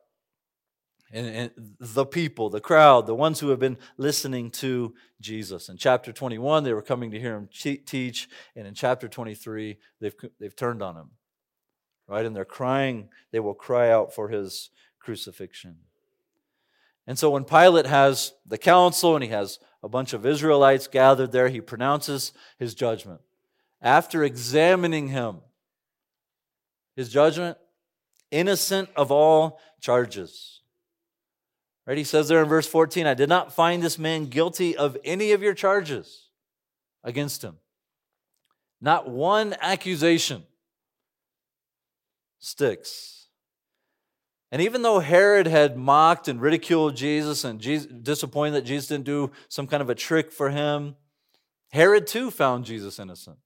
and, 1.14 1.28
and, 1.28 1.52
the 1.80 2.06
people, 2.06 2.50
the 2.50 2.60
crowd, 2.60 3.06
the 3.06 3.16
ones 3.16 3.40
who 3.40 3.50
have 3.50 3.60
been 3.60 3.78
listening 3.98 4.50
to 4.50 4.96
Jesus. 5.22 5.70
In 5.70 5.78
chapter 5.78 6.12
21, 6.12 6.64
they 6.64 6.74
were 6.74 6.82
coming 6.82 7.12
to 7.12 7.20
hear 7.20 7.36
him 7.36 7.48
teach, 7.86 8.28
and 8.56 8.68
in 8.68 8.74
chapter 8.74 9.08
23, 9.08 9.78
they've, 10.02 10.16
they've 10.40 10.56
turned 10.56 10.82
on 10.82 10.98
him. 10.98 11.12
Right? 12.08 12.26
And 12.26 12.36
they're 12.36 12.46
crying, 12.46 13.10
they 13.32 13.40
will 13.40 13.54
cry 13.54 13.92
out 13.92 14.14
for 14.14 14.30
his 14.30 14.72
crucifixion. 15.00 15.78
And 17.06 17.20
so 17.20 17.30
when 17.30 17.44
Pilate 17.44 17.86
has 17.86 18.34
the 18.46 18.58
council 18.58 19.16
and 19.16 19.24
he 19.24 19.30
has 19.30 19.60
a 19.84 19.90
bunch 19.90 20.14
of 20.14 20.26
Israelites 20.26 20.88
gathered 20.88 21.32
there, 21.32 21.50
he 21.50 21.62
pronounces 21.62 22.32
his 22.58 22.74
judgment. 22.74 23.22
After 23.82 24.24
examining 24.24 25.10
him, 25.10 25.42
his 26.96 27.10
judgment, 27.10 27.58
innocent 28.34 28.90
of 28.96 29.12
all 29.12 29.60
charges. 29.80 30.62
Right? 31.86 31.98
He 31.98 32.04
says 32.04 32.28
there 32.28 32.42
in 32.42 32.50
verse 32.50 32.68
14, 32.68 33.06
I 33.06 33.14
did 33.14 33.30
not 33.30 33.54
find 33.54 33.84
this 33.84 34.00
man 34.00 34.26
guilty 34.26 34.76
of 34.76 34.98
any 35.04 35.32
of 35.32 35.44
your 35.44 35.54
charges 35.54 36.30
against 37.04 37.44
him. 37.44 37.58
Not 38.82 39.10
one 39.10 39.56
accusation 39.62 40.44
sticks. 42.40 43.28
And 44.52 44.62
even 44.62 44.82
though 44.82 45.00
Herod 45.00 45.48
had 45.48 45.78
mocked 45.78 46.28
and 46.28 46.42
ridiculed 46.42 46.96
Jesus 46.96 47.44
and 47.44 47.60
Jesus, 47.60 47.88
disappointed 47.88 48.56
that 48.56 48.66
Jesus 48.66 48.88
didn't 48.88 49.06
do 49.06 49.32
some 49.48 49.68
kind 49.68 49.82
of 49.82 49.90
a 49.90 49.96
trick 49.96 50.32
for 50.32 50.50
him, 50.50 50.96
Herod 51.72 52.06
too 52.06 52.30
found 52.30 52.66
Jesus 52.66 53.00
innocent. 53.00 53.38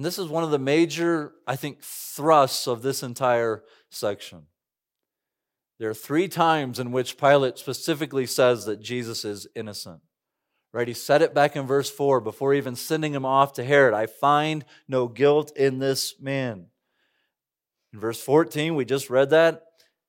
And 0.00 0.04
this 0.06 0.18
is 0.18 0.28
one 0.28 0.44
of 0.44 0.50
the 0.50 0.58
major, 0.58 1.34
I 1.46 1.56
think, 1.56 1.82
thrusts 1.82 2.66
of 2.66 2.80
this 2.80 3.02
entire 3.02 3.64
section. 3.90 4.46
There 5.78 5.90
are 5.90 5.94
three 5.94 6.26
times 6.26 6.78
in 6.78 6.90
which 6.90 7.18
Pilate 7.18 7.58
specifically 7.58 8.24
says 8.24 8.64
that 8.64 8.80
Jesus 8.80 9.26
is 9.26 9.46
innocent. 9.54 10.00
Right? 10.72 10.88
He 10.88 10.94
said 10.94 11.20
it 11.20 11.34
back 11.34 11.54
in 11.54 11.66
verse 11.66 11.90
4 11.90 12.22
before 12.22 12.54
even 12.54 12.76
sending 12.76 13.12
him 13.12 13.26
off 13.26 13.52
to 13.52 13.62
Herod. 13.62 13.92
I 13.92 14.06
find 14.06 14.64
no 14.88 15.06
guilt 15.06 15.54
in 15.54 15.80
this 15.80 16.18
man. 16.18 16.68
In 17.92 18.00
verse 18.00 18.22
14, 18.22 18.74
we 18.74 18.86
just 18.86 19.10
read 19.10 19.28
that. 19.28 19.64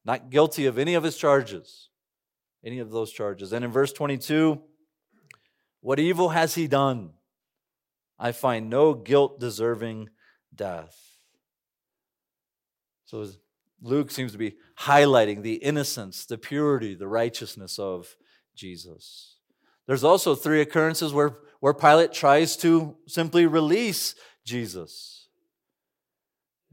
Not 0.06 0.30
guilty 0.30 0.68
of 0.68 0.78
any 0.78 0.94
of 0.94 1.04
his 1.04 1.18
charges, 1.18 1.90
any 2.64 2.80
of 2.80 2.92
those 2.92 3.12
charges. 3.12 3.52
And 3.52 3.66
in 3.66 3.72
verse 3.72 3.92
22, 3.92 4.62
what 5.82 6.00
evil 6.00 6.30
has 6.30 6.56
he 6.56 6.68
done? 6.68 7.12
I 8.22 8.32
find 8.32 8.70
no 8.70 8.94
guilt 8.94 9.40
deserving 9.40 10.10
death. 10.54 10.96
So 13.06 13.26
Luke 13.82 14.12
seems 14.12 14.32
to 14.32 14.38
be 14.38 14.54
highlighting 14.80 15.42
the 15.42 15.56
innocence, 15.56 16.26
the 16.26 16.38
purity, 16.38 16.94
the 16.94 17.08
righteousness 17.08 17.80
of 17.80 18.16
Jesus. 18.56 19.38
There's 19.88 20.04
also 20.04 20.36
three 20.36 20.62
occurrences 20.62 21.12
where, 21.12 21.40
where 21.62 21.74
Pilate 21.74 22.14
tries 22.14 22.56
to 22.58 22.96
simply 23.08 23.48
release 23.48 24.14
Jesus. 24.46 25.28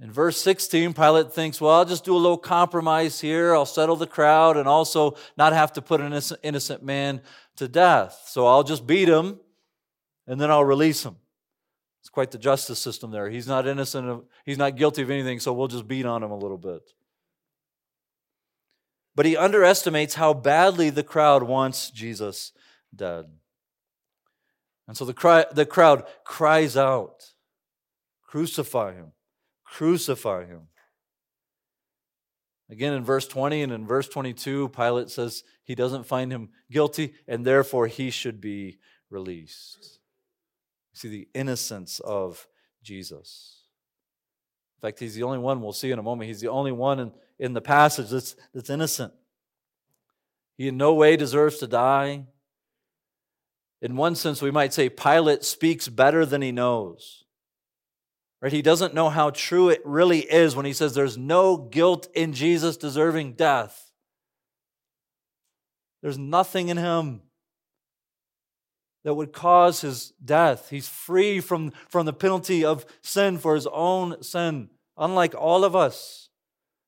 In 0.00 0.12
verse 0.12 0.36
16, 0.40 0.92
Pilate 0.92 1.32
thinks, 1.32 1.62
well, 1.62 1.76
I'll 1.76 1.84
just 1.86 2.04
do 2.04 2.14
a 2.14 2.18
little 2.18 2.38
compromise 2.38 3.22
here. 3.22 3.54
I'll 3.54 3.66
settle 3.66 3.96
the 3.96 4.06
crowd 4.06 4.58
and 4.58 4.68
also 4.68 5.16
not 5.38 5.54
have 5.54 5.72
to 5.72 5.82
put 5.82 6.00
an 6.00 6.08
innocent, 6.08 6.40
innocent 6.42 6.82
man 6.82 7.22
to 7.56 7.66
death. 7.68 8.24
So 8.26 8.46
I'll 8.46 8.62
just 8.62 8.86
beat 8.86 9.08
him 9.08 9.40
and 10.26 10.38
then 10.38 10.50
I'll 10.50 10.64
release 10.64 11.04
him. 11.04 11.16
It's 12.08 12.10
quite 12.10 12.30
the 12.30 12.38
justice 12.38 12.78
system 12.78 13.10
there. 13.10 13.28
He's 13.28 13.46
not 13.46 13.66
innocent 13.66 14.08
of, 14.08 14.24
he's 14.44 14.58
not 14.58 14.76
guilty 14.76 15.02
of 15.02 15.10
anything, 15.10 15.40
so 15.40 15.52
we'll 15.52 15.68
just 15.68 15.86
beat 15.86 16.06
on 16.06 16.22
him 16.22 16.30
a 16.30 16.38
little 16.38 16.58
bit 16.58 16.82
but 19.18 19.26
he 19.26 19.36
underestimates 19.36 20.14
how 20.14 20.32
badly 20.32 20.90
the 20.90 21.02
crowd 21.02 21.42
wants 21.42 21.90
Jesus 21.90 22.52
dead. 22.94 23.24
And 24.86 24.96
so 24.96 25.04
the, 25.04 25.12
cry, 25.12 25.44
the 25.50 25.66
crowd 25.66 26.04
cries 26.22 26.76
out, 26.76 27.32
Crucify 28.22 28.94
him! 28.94 29.10
Crucify 29.64 30.44
him! 30.44 30.68
Again, 32.70 32.92
in 32.92 33.02
verse 33.02 33.26
20 33.26 33.60
and 33.60 33.72
in 33.72 33.88
verse 33.88 34.06
22, 34.06 34.68
Pilate 34.68 35.10
says 35.10 35.42
he 35.64 35.74
doesn't 35.74 36.06
find 36.06 36.30
him 36.30 36.50
guilty 36.70 37.14
and 37.26 37.44
therefore 37.44 37.88
he 37.88 38.10
should 38.10 38.40
be 38.40 38.78
released. 39.10 39.97
See 40.98 41.08
the 41.08 41.28
innocence 41.32 42.00
of 42.00 42.48
Jesus. 42.82 43.62
In 44.78 44.88
fact, 44.88 44.98
he's 44.98 45.14
the 45.14 45.22
only 45.22 45.38
one, 45.38 45.62
we'll 45.62 45.72
see 45.72 45.92
in 45.92 45.98
a 46.00 46.02
moment, 46.02 46.26
he's 46.26 46.40
the 46.40 46.48
only 46.48 46.72
one 46.72 46.98
in, 46.98 47.12
in 47.38 47.52
the 47.52 47.60
passage 47.60 48.10
that's, 48.10 48.34
that's 48.52 48.68
innocent. 48.68 49.12
He 50.56 50.66
in 50.66 50.76
no 50.76 50.94
way 50.94 51.16
deserves 51.16 51.58
to 51.58 51.68
die. 51.68 52.26
In 53.80 53.94
one 53.94 54.16
sense, 54.16 54.42
we 54.42 54.50
might 54.50 54.74
say 54.74 54.88
Pilate 54.88 55.44
speaks 55.44 55.86
better 55.86 56.26
than 56.26 56.42
he 56.42 56.50
knows. 56.50 57.22
Right? 58.42 58.52
He 58.52 58.60
doesn't 58.60 58.92
know 58.92 59.08
how 59.08 59.30
true 59.30 59.68
it 59.68 59.82
really 59.84 60.22
is 60.22 60.56
when 60.56 60.66
he 60.66 60.72
says 60.72 60.96
there's 60.96 61.16
no 61.16 61.56
guilt 61.56 62.08
in 62.12 62.32
Jesus 62.32 62.76
deserving 62.76 63.34
death. 63.34 63.92
There's 66.02 66.18
nothing 66.18 66.70
in 66.70 66.76
him 66.76 67.22
that 69.08 69.14
would 69.14 69.32
cause 69.32 69.80
his 69.80 70.12
death. 70.22 70.68
He's 70.68 70.86
free 70.86 71.40
from, 71.40 71.72
from 71.88 72.04
the 72.04 72.12
penalty 72.12 72.62
of 72.62 72.84
sin 73.00 73.38
for 73.38 73.54
his 73.54 73.66
own 73.68 74.22
sin, 74.22 74.68
unlike 74.98 75.34
all 75.34 75.64
of 75.64 75.74
us 75.74 76.28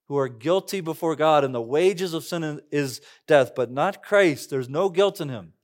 who 0.06 0.18
are 0.18 0.28
guilty 0.28 0.82
before 0.82 1.16
God, 1.16 1.44
and 1.44 1.54
the 1.54 1.62
wages 1.62 2.12
of 2.12 2.22
sin 2.22 2.60
is 2.70 3.00
death, 3.26 3.54
but 3.54 3.70
not 3.70 4.02
Christ. 4.02 4.50
There's 4.50 4.68
no 4.68 4.90
guilt 4.90 5.18
in 5.18 5.30
him. 5.30 5.54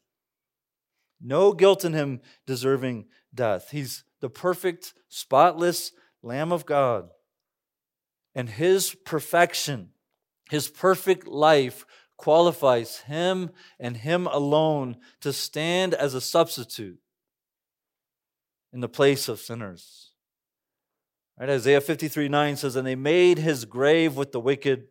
No 1.20 1.52
guilt 1.52 1.84
in 1.84 1.92
him 1.92 2.22
deserving 2.46 3.04
death. 3.34 3.68
He's 3.70 4.04
the 4.22 4.30
perfect, 4.30 4.94
spotless 5.10 5.92
Lamb 6.22 6.52
of 6.52 6.64
God. 6.64 7.10
And 8.34 8.48
his 8.48 8.94
perfection, 8.94 9.90
his 10.48 10.68
perfect 10.68 11.26
life, 11.26 11.84
qualifies 12.16 12.98
him 13.00 13.50
and 13.78 13.98
him 13.98 14.26
alone 14.26 14.96
to 15.20 15.32
stand 15.32 15.94
as 15.94 16.14
a 16.14 16.20
substitute 16.20 16.98
in 18.72 18.80
the 18.80 18.88
place 18.88 19.28
of 19.28 19.40
sinners. 19.40 20.12
Right? 21.38 21.50
Isaiah 21.50 21.80
53 21.80 22.28
9 22.28 22.56
says, 22.56 22.76
And 22.76 22.86
they 22.86 22.94
made 22.94 23.38
his 23.38 23.64
grave 23.64 24.16
with 24.16 24.32
the 24.32 24.40
wicked 24.40 24.84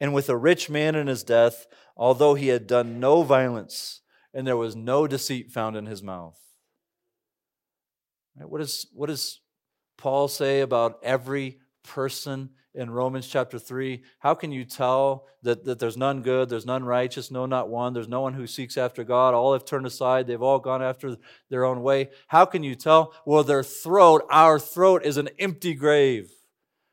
and 0.00 0.12
with 0.12 0.28
a 0.28 0.36
rich 0.36 0.68
man 0.68 0.94
in 0.94 1.06
his 1.06 1.22
death, 1.22 1.66
although 1.96 2.34
he 2.34 2.48
had 2.48 2.66
done 2.66 2.98
no 2.98 3.22
violence 3.22 4.00
and 4.34 4.46
there 4.46 4.56
was 4.56 4.74
no 4.74 5.06
deceit 5.06 5.50
found 5.50 5.76
in 5.76 5.86
his 5.86 6.02
mouth. 6.02 6.38
Right? 8.36 8.48
What, 8.48 8.60
is, 8.60 8.86
what 8.92 9.06
does 9.06 9.40
Paul 9.98 10.28
say 10.28 10.60
about 10.60 10.98
every 11.02 11.58
person 11.84 12.50
in 12.74 12.90
Romans 12.90 13.26
chapter 13.26 13.58
3. 13.58 14.02
How 14.18 14.34
can 14.34 14.50
you 14.50 14.64
tell 14.64 15.26
that, 15.42 15.64
that 15.64 15.78
there's 15.78 15.96
none 15.96 16.22
good, 16.22 16.48
there's 16.48 16.64
none 16.64 16.84
righteous, 16.84 17.30
no, 17.30 17.44
not 17.44 17.68
one, 17.68 17.92
there's 17.92 18.08
no 18.08 18.22
one 18.22 18.34
who 18.34 18.46
seeks 18.46 18.76
after 18.76 19.04
God? 19.04 19.34
All 19.34 19.52
have 19.52 19.64
turned 19.64 19.86
aside, 19.86 20.26
they've 20.26 20.42
all 20.42 20.58
gone 20.58 20.82
after 20.82 21.16
their 21.50 21.64
own 21.64 21.82
way. 21.82 22.10
How 22.28 22.44
can 22.44 22.62
you 22.62 22.74
tell? 22.74 23.14
Well, 23.26 23.44
their 23.44 23.62
throat, 23.62 24.24
our 24.30 24.58
throat, 24.58 25.04
is 25.04 25.18
an 25.18 25.28
empty 25.38 25.74
grave, 25.74 26.30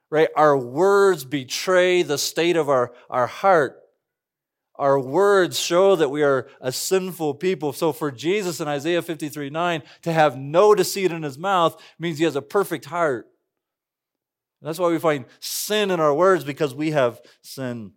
right? 0.09 0.29
Our 0.35 0.57
words 0.57 1.23
betray 1.23 2.01
the 2.01 2.17
state 2.17 2.57
of 2.57 2.67
our, 2.67 2.93
our 3.09 3.27
heart. 3.27 3.77
Our 4.75 4.99
words 4.99 5.59
show 5.59 5.97
that 5.97 6.09
we 6.09 6.23
are 6.23 6.47
a 6.61 6.71
sinful 6.71 7.35
people. 7.35 7.73
So 7.73 7.91
for 7.91 8.11
Jesus 8.11 8.61
in 8.61 8.67
Isaiah 8.69 9.01
53 9.01 9.49
9 9.49 9.83
to 10.03 10.13
have 10.13 10.37
no 10.37 10.73
deceit 10.73 11.11
in 11.11 11.23
his 11.23 11.37
mouth 11.37 11.81
means 11.99 12.17
he 12.17 12.23
has 12.23 12.37
a 12.37 12.41
perfect 12.41 12.85
heart. 12.85 13.27
That's 14.61 14.79
why 14.79 14.89
we 14.89 14.99
find 14.99 15.25
sin 15.39 15.89
in 15.89 15.99
our 15.99 16.13
words 16.13 16.43
because 16.43 16.75
we 16.75 16.91
have 16.91 17.21
sin 17.41 17.93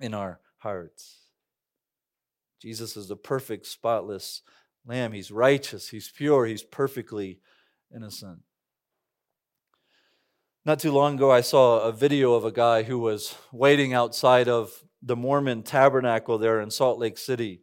in 0.00 0.14
our 0.14 0.40
hearts. 0.58 1.16
Jesus 2.60 2.96
is 2.96 3.08
the 3.08 3.16
perfect, 3.16 3.66
spotless 3.66 4.42
lamb. 4.86 5.12
He's 5.12 5.30
righteous, 5.30 5.88
he's 5.88 6.10
pure, 6.10 6.46
he's 6.46 6.62
perfectly 6.62 7.40
innocent. 7.94 8.40
Not 10.64 10.80
too 10.80 10.92
long 10.92 11.14
ago, 11.14 11.30
I 11.30 11.40
saw 11.40 11.80
a 11.80 11.92
video 11.92 12.34
of 12.34 12.44
a 12.44 12.52
guy 12.52 12.82
who 12.82 12.98
was 12.98 13.34
waiting 13.52 13.94
outside 13.94 14.48
of 14.48 14.84
the 15.02 15.16
Mormon 15.16 15.62
tabernacle 15.62 16.38
there 16.38 16.60
in 16.60 16.70
Salt 16.70 16.98
Lake 16.98 17.16
City. 17.16 17.60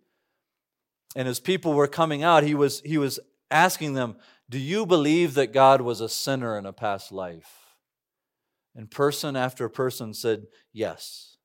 And 1.15 1.27
as 1.27 1.39
people 1.39 1.73
were 1.73 1.88
coming 1.88 2.23
out, 2.23 2.43
he 2.43 2.55
was, 2.55 2.81
he 2.81 2.97
was 2.97 3.19
asking 3.51 3.93
them, 3.93 4.15
Do 4.49 4.58
you 4.58 4.86
believe 4.86 5.34
that 5.36 5.53
God 5.53 5.81
was 5.81 6.01
a 6.01 6.10
sinner 6.10 6.58
in 6.58 6.65
a 6.65 6.73
past 6.73 7.12
life? 7.12 7.64
And 8.75 8.91
person 8.91 9.35
after 9.35 9.69
person 9.69 10.13
said, 10.13 10.47
Yes. 10.73 11.38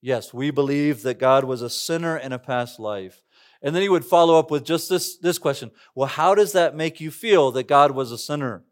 Yes, 0.00 0.34
we 0.34 0.50
believe 0.50 1.02
that 1.02 1.20
God 1.20 1.44
was 1.44 1.62
a 1.62 1.70
sinner 1.70 2.16
in 2.16 2.32
a 2.32 2.38
past 2.38 2.80
life. 2.80 3.22
And 3.62 3.74
then 3.74 3.82
he 3.82 3.88
would 3.88 4.04
follow 4.04 4.36
up 4.36 4.50
with 4.50 4.64
just 4.64 4.88
this, 4.88 5.16
this 5.18 5.38
question 5.38 5.70
Well, 5.94 6.08
how 6.08 6.34
does 6.34 6.52
that 6.52 6.74
make 6.74 7.00
you 7.00 7.10
feel 7.10 7.52
that 7.52 7.68
God 7.68 7.92
was 7.92 8.10
a 8.10 8.18
sinner? 8.18 8.64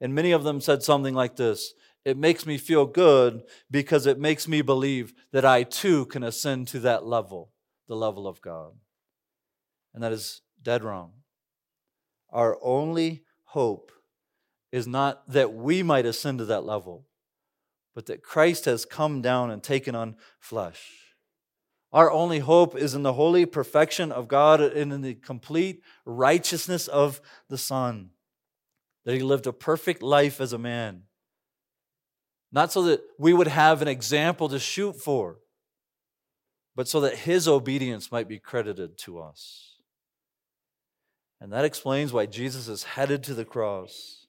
And 0.00 0.14
many 0.14 0.32
of 0.32 0.42
them 0.42 0.60
said 0.60 0.82
something 0.82 1.14
like 1.14 1.36
this 1.36 1.74
It 2.04 2.16
makes 2.16 2.46
me 2.46 2.58
feel 2.58 2.86
good 2.86 3.42
because 3.70 4.06
it 4.06 4.18
makes 4.18 4.48
me 4.48 4.62
believe 4.62 5.14
that 5.32 5.44
I 5.44 5.62
too 5.62 6.06
can 6.06 6.24
ascend 6.24 6.68
to 6.68 6.80
that 6.80 7.06
level, 7.06 7.52
the 7.86 7.96
level 7.96 8.26
of 8.26 8.40
God. 8.40 8.72
And 9.94 10.02
that 10.02 10.12
is 10.12 10.42
dead 10.60 10.82
wrong. 10.82 11.12
Our 12.30 12.58
only 12.60 13.22
hope 13.44 13.92
is 14.74 14.88
not 14.88 15.22
that 15.28 15.54
we 15.54 15.84
might 15.84 16.04
ascend 16.04 16.40
to 16.40 16.44
that 16.46 16.64
level, 16.64 17.06
but 17.94 18.06
that 18.06 18.24
Christ 18.24 18.64
has 18.64 18.84
come 18.84 19.22
down 19.22 19.52
and 19.52 19.62
taken 19.62 19.94
on 19.94 20.16
flesh. 20.40 21.14
Our 21.92 22.10
only 22.10 22.40
hope 22.40 22.74
is 22.74 22.92
in 22.92 23.04
the 23.04 23.12
holy 23.12 23.46
perfection 23.46 24.10
of 24.10 24.26
God 24.26 24.60
and 24.60 24.92
in 24.92 25.00
the 25.00 25.14
complete 25.14 25.84
righteousness 26.04 26.88
of 26.88 27.20
the 27.48 27.56
Son. 27.56 28.10
That 29.04 29.14
he 29.14 29.20
lived 29.20 29.46
a 29.46 29.52
perfect 29.52 30.02
life 30.02 30.40
as 30.40 30.52
a 30.52 30.58
man. 30.58 31.02
Not 32.50 32.72
so 32.72 32.82
that 32.82 33.00
we 33.16 33.32
would 33.32 33.46
have 33.46 33.80
an 33.80 33.86
example 33.86 34.48
to 34.48 34.58
shoot 34.58 34.96
for, 34.96 35.38
but 36.74 36.88
so 36.88 36.98
that 37.02 37.14
his 37.14 37.46
obedience 37.46 38.10
might 38.10 38.26
be 38.26 38.40
credited 38.40 38.98
to 38.98 39.20
us. 39.20 39.76
And 41.40 41.52
that 41.52 41.64
explains 41.64 42.12
why 42.12 42.26
Jesus 42.26 42.66
is 42.66 42.82
headed 42.82 43.22
to 43.22 43.34
the 43.34 43.44
cross 43.44 44.23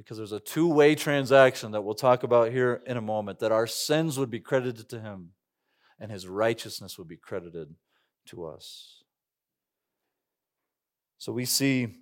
because 0.00 0.16
there's 0.16 0.32
a 0.32 0.40
two 0.40 0.66
way 0.66 0.94
transaction 0.94 1.72
that 1.72 1.82
we'll 1.82 1.94
talk 1.94 2.22
about 2.22 2.50
here 2.50 2.80
in 2.86 2.96
a 2.96 3.02
moment 3.02 3.38
that 3.40 3.52
our 3.52 3.66
sins 3.66 4.18
would 4.18 4.30
be 4.30 4.40
credited 4.40 4.88
to 4.88 4.98
him 4.98 5.30
and 5.98 6.10
his 6.10 6.26
righteousness 6.26 6.98
would 6.98 7.06
be 7.06 7.18
credited 7.18 7.74
to 8.26 8.46
us. 8.46 9.02
So 11.18 11.32
we 11.32 11.44
see 11.44 11.98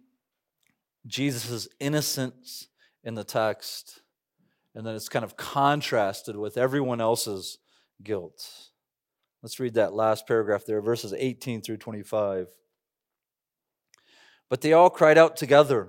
Jesus' 1.06 1.66
innocence 1.80 2.68
in 3.02 3.14
the 3.14 3.24
text, 3.24 4.02
and 4.76 4.86
then 4.86 4.94
it's 4.94 5.08
kind 5.08 5.24
of 5.24 5.36
contrasted 5.36 6.36
with 6.36 6.56
everyone 6.56 7.00
else's 7.00 7.58
guilt. 8.04 8.70
Let's 9.42 9.58
read 9.58 9.74
that 9.74 9.92
last 9.92 10.28
paragraph 10.28 10.64
there, 10.66 10.80
verses 10.80 11.12
18 11.12 11.62
through 11.62 11.78
25. 11.78 12.46
But 14.48 14.60
they 14.60 14.72
all 14.72 14.90
cried 14.90 15.18
out 15.18 15.36
together. 15.36 15.88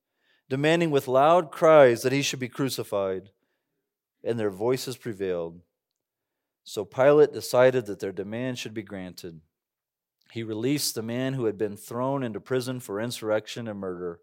demanding 0.51 0.91
with 0.91 1.07
loud 1.07 1.49
cries 1.49 2.01
that 2.01 2.11
he 2.11 2.21
should 2.21 2.37
be 2.37 2.49
crucified, 2.49 3.29
and 4.21 4.37
their 4.37 4.49
voices 4.49 4.97
prevailed. 4.97 5.61
So 6.65 6.83
Pilate 6.83 7.31
decided 7.31 7.85
that 7.85 8.01
their 8.01 8.11
demand 8.11 8.59
should 8.59 8.73
be 8.73 8.83
granted. 8.83 9.39
He 10.33 10.43
released 10.43 10.93
the 10.93 11.01
man 11.01 11.35
who 11.35 11.45
had 11.45 11.57
been 11.57 11.77
thrown 11.77 12.21
into 12.21 12.41
prison 12.41 12.81
for 12.81 12.99
insurrection 12.99 13.65
and 13.65 13.79
murder, 13.79 14.19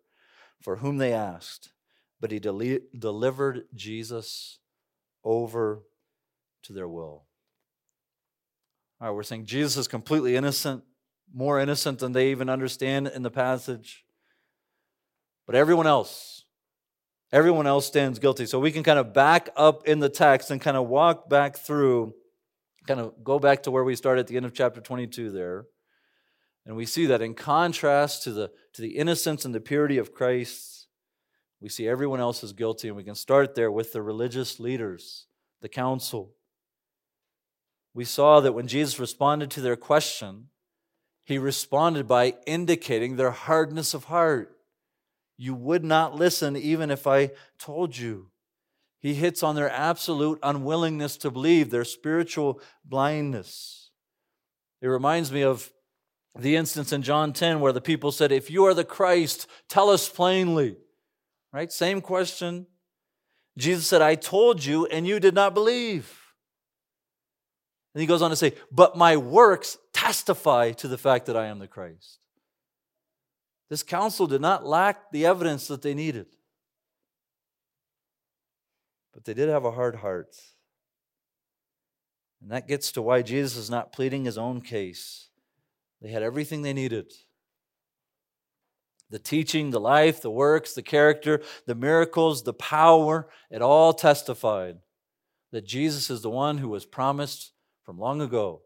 for 0.61 0.77
whom 0.77 0.99
they 0.99 1.15
asked, 1.15 1.73
but 2.21 2.31
he 2.31 2.39
del- 2.39 2.81
delivered 2.99 3.63
Jesus 3.75 4.59
over 5.25 5.85
to 6.65 6.75
their 6.75 6.89
will. 6.89 7.25
All 9.01 9.09
right, 9.09 9.11
we're 9.13 9.23
saying 9.23 9.47
Jesus 9.47 9.79
is 9.79 9.89
completely 9.89 10.37
innocent, 10.37 10.85
more 11.33 11.59
innocent 11.59 12.01
than 12.01 12.13
they 12.13 12.31
even 12.31 12.51
understand 12.51 13.07
in 13.09 13.23
the 13.23 13.31
passage. 13.31 14.05
But 15.49 15.55
everyone 15.55 15.87
else, 15.87 16.45
everyone 17.33 17.67
else 17.67 17.87
stands 17.87 18.19
guilty. 18.19 18.45
So 18.45 18.61
we 18.61 18.71
can 18.71 18.83
kind 18.83 18.99
of 18.99 19.15
back 19.15 19.49
up 19.57 19.89
in 19.89 19.99
the 19.99 20.11
text 20.11 20.51
and 20.51 20.61
kind 20.61 20.77
of 20.77 20.89
walk 20.89 21.31
back 21.31 21.57
through, 21.57 22.13
kind 22.87 23.01
of 23.01 23.25
go 23.25 23.39
back 23.39 23.63
to 23.63 23.71
where 23.71 23.83
we 23.83 23.97
started 23.97 24.21
at 24.21 24.27
the 24.27 24.37
end 24.37 24.45
of 24.45 24.53
chapter 24.53 24.83
22 24.83 25.31
there. 25.31 25.65
And 26.67 26.77
we 26.77 26.85
see 26.85 27.07
that 27.07 27.23
in 27.23 27.33
contrast 27.33 28.25
to 28.25 28.33
the, 28.33 28.51
to 28.75 28.83
the 28.83 28.99
innocence 28.99 29.47
and 29.47 29.55
the 29.55 29.61
purity 29.61 29.97
of 29.97 30.13
Christ, 30.13 30.87
we 31.63 31.71
see 31.71 31.89
everyone 31.89 32.21
else 32.21 32.45
is 32.45 32.53
guilty. 32.53 32.89
And 32.89 32.97
we 32.99 33.03
can 33.03 33.15
start 33.15 33.55
there 33.55 33.73
with 33.73 33.95
the 33.95 34.03
religious 34.03 34.61
leaders, 34.61 35.29
the 35.63 35.69
council. 35.71 36.35
We 37.95 38.05
saw 38.05 38.41
that 38.41 38.53
when 38.53 38.69
Jesus 38.69 39.01
responded 39.01 39.51
to 39.53 39.63
their 39.63 39.77
question, 39.77 40.49
he 41.25 41.39
responded 41.39 42.07
by 42.07 42.35
indicating 42.47 43.17
their 43.17 43.31
hardness 43.31 43.95
of 43.95 44.05
heart. 44.05 44.58
You 45.39 45.55
would 45.55 45.85
not 45.85 46.17
listen 46.17 46.57
even 46.57 46.91
if 46.91 47.07
I 47.07 47.31
told 47.59 47.97
you. 47.97 48.31
He 49.01 49.15
hits 49.15 49.45
on 49.45 49.55
their 49.55 49.71
absolute 49.71 50.41
unwillingness 50.43 51.17
to 51.19 51.31
believe, 51.31 51.71
their 51.71 51.85
spiritual 51.85 52.61
blindness. 52.85 53.91
It 54.83 54.89
reminds 54.89 55.31
me 55.31 55.43
of 55.43 55.73
the 56.37 56.57
instance 56.57 56.93
in 56.93 57.03
John 57.03 57.33
10 57.33 57.61
where 57.61 57.73
the 57.73 57.81
people 57.81 58.11
said, 58.11 58.33
If 58.33 58.51
you 58.51 58.65
are 58.65 58.75
the 58.75 58.85
Christ, 58.85 59.47
tell 59.69 59.89
us 59.89 60.09
plainly. 60.09 60.77
Right? 61.53 61.71
Same 61.71 62.01
question. 62.01 62.67
Jesus 63.57 63.87
said, 63.87 64.03
I 64.03 64.17
told 64.17 64.65
you, 64.65 64.87
and 64.87 65.07
you 65.07 65.21
did 65.21 65.35
not 65.35 65.55
believe. 65.55 66.17
And 67.95 68.01
he 68.01 68.07
goes 68.07 68.23
on 68.23 68.31
to 68.31 68.37
say, 68.37 68.55
But 68.71 68.97
my 68.97 69.17
works 69.17 69.79
testify 69.93 70.73
to 70.73 70.89
the 70.89 70.99
fact 70.99 71.27
that 71.27 71.37
I 71.37 71.47
am 71.47 71.61
the 71.61 71.69
Christ. 71.69 72.19
This 73.69 73.83
council 73.83 74.27
did 74.27 74.41
not 74.41 74.67
lack 74.67 75.11
the 75.13 75.27
evidence 75.27 75.67
that 75.69 75.83
they 75.83 75.95
needed. 75.95 76.27
But 79.13 79.25
they 79.25 79.35
did 79.35 79.49
have 79.49 79.65
a 79.65 79.73
hard 79.73 79.97
heart. 79.97 80.37
And 82.41 82.51
that 82.51 82.69
gets 82.69 82.93
to 82.93 83.03
why 83.03 83.23
Jesus 83.23 83.57
is 83.57 83.71
not 83.71 83.93
pleading 83.93 84.25
his 84.25 84.39
own 84.39 84.61
case. 84.61 85.29
They 86.01 86.11
had 86.11 86.23
everything 86.23 86.63
they 86.63 86.73
needed 86.73 87.13
the 89.11 89.19
teaching, 89.19 89.71
the 89.71 89.81
life, 89.81 90.21
the 90.21 90.31
works, 90.31 90.75
the 90.75 90.83
character, 90.83 91.41
the 91.67 91.75
miracles, 91.75 92.43
the 92.43 92.53
power, 92.53 93.29
it 93.51 93.63
all 93.63 93.93
testified 93.93 94.79
that 95.51 95.67
Jesus 95.67 96.11
is 96.11 96.21
the 96.21 96.31
one 96.31 96.59
who 96.59 96.69
was 96.69 96.85
promised 96.85 97.53
from 97.85 97.99
long 97.99 98.21
ago 98.21 98.61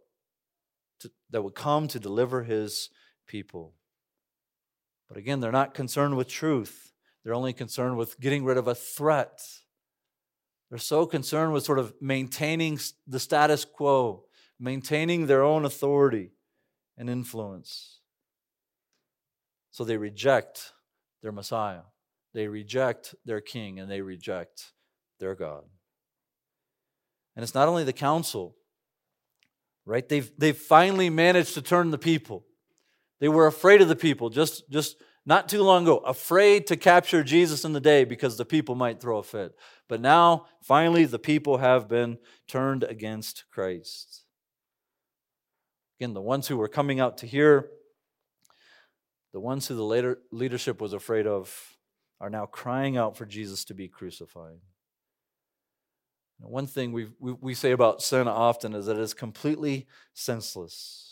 to, 1.01 1.11
that 1.31 1.43
would 1.43 1.55
come 1.55 1.87
to 1.89 2.01
deliver 2.01 2.43
his 2.43 2.91
people. 3.27 3.75
But 5.13 5.19
again, 5.19 5.41
they're 5.41 5.53
not 5.53 5.75
concerned 5.75 6.17
with 6.17 6.27
truth. 6.27 6.91
They're 7.23 7.35
only 7.35 7.53
concerned 7.53 7.99
with 7.99 8.19
getting 8.19 8.47
rid 8.47 8.57
of 8.57 8.67
a 8.67 8.75
threat. 8.75 9.43
They're 10.71 10.79
so 10.79 11.05
concerned 11.05 11.53
with 11.53 11.65
sort 11.65 11.79
of 11.79 11.93
maintaining 12.01 12.79
the 13.07 13.21
status 13.21 13.67
quo, 13.67 14.25
maintaining 14.59 15.27
their 15.27 15.43
own 15.43 15.67
authority 15.67 16.31
and 16.97 17.11
influence. 17.11 18.01
So 19.71 19.85
they 19.85 19.99
reject 19.99 20.73
their 21.21 21.31
Messiah, 21.31 21.83
they 22.33 22.49
reject 22.49 23.15
their 23.27 23.43
king, 23.43 23.79
and 23.79 23.91
they 23.91 24.01
reject 24.01 24.73
their 25.21 25.35
God. 25.35 25.65
And 27.37 27.43
it's 27.43 27.55
not 27.55 27.69
only 27.69 27.85
the 27.85 27.93
council, 27.93 28.57
right? 29.85 30.09
They've, 30.09 30.33
they've 30.39 30.57
finally 30.57 31.11
managed 31.11 31.53
to 31.53 31.61
turn 31.61 31.91
the 31.91 31.99
people. 31.99 32.47
They 33.21 33.29
were 33.29 33.47
afraid 33.47 33.83
of 33.83 33.89
the 33.89 33.95
people 33.95 34.31
just, 34.31 34.69
just 34.69 34.97
not 35.25 35.49
too 35.49 35.63
long 35.63 35.85
ago, 35.85 35.99
afraid 35.99 36.67
to 36.67 36.77
capture 36.77 37.23
Jesus 37.23 37.65
in 37.65 37.73
the 37.73 37.81
day 37.81 38.05
because 38.05 38.37
the 38.37 38.45
people 38.45 38.75
might 38.75 39.01
throw 39.01 39.19
a 39.19 39.23
fit. 39.23 39.55
But 39.89 40.01
now, 40.01 40.47
finally, 40.63 41.05
the 41.05 41.19
people 41.19 41.59
have 41.59 41.89
been 41.89 42.19
turned 42.49 42.83
against 42.83 43.45
Christ. 43.53 44.25
Again, 45.99 46.15
the 46.15 46.21
ones 46.21 46.49
who 46.49 46.57
were 46.57 46.69
coming 46.69 46.99
out 46.99 47.19
to 47.19 47.27
hear, 47.27 47.69
the 49.33 49.41
ones 49.41 49.69
who 49.69 49.77
the 49.77 49.85
later 49.85 50.19
leadership 50.33 50.81
was 50.81 50.93
afraid 50.93 51.27
of, 51.27 51.77
are 52.21 52.31
now 52.31 52.47
crying 52.47 52.97
out 52.97 53.17
for 53.17 53.25
Jesus 53.25 53.65
to 53.67 53.75
be 53.75 53.89
crucified. 53.89 54.59
one 56.41 56.67
thing 56.67 56.91
we 56.91 57.07
we 57.21 57.55
say 57.55 57.71
about 57.71 58.03
sin 58.03 58.27
often 58.27 58.75
is 58.75 58.87
that 58.87 58.97
it 58.97 59.03
is 59.03 59.15
completely 59.15 59.87
senseless 60.13 61.12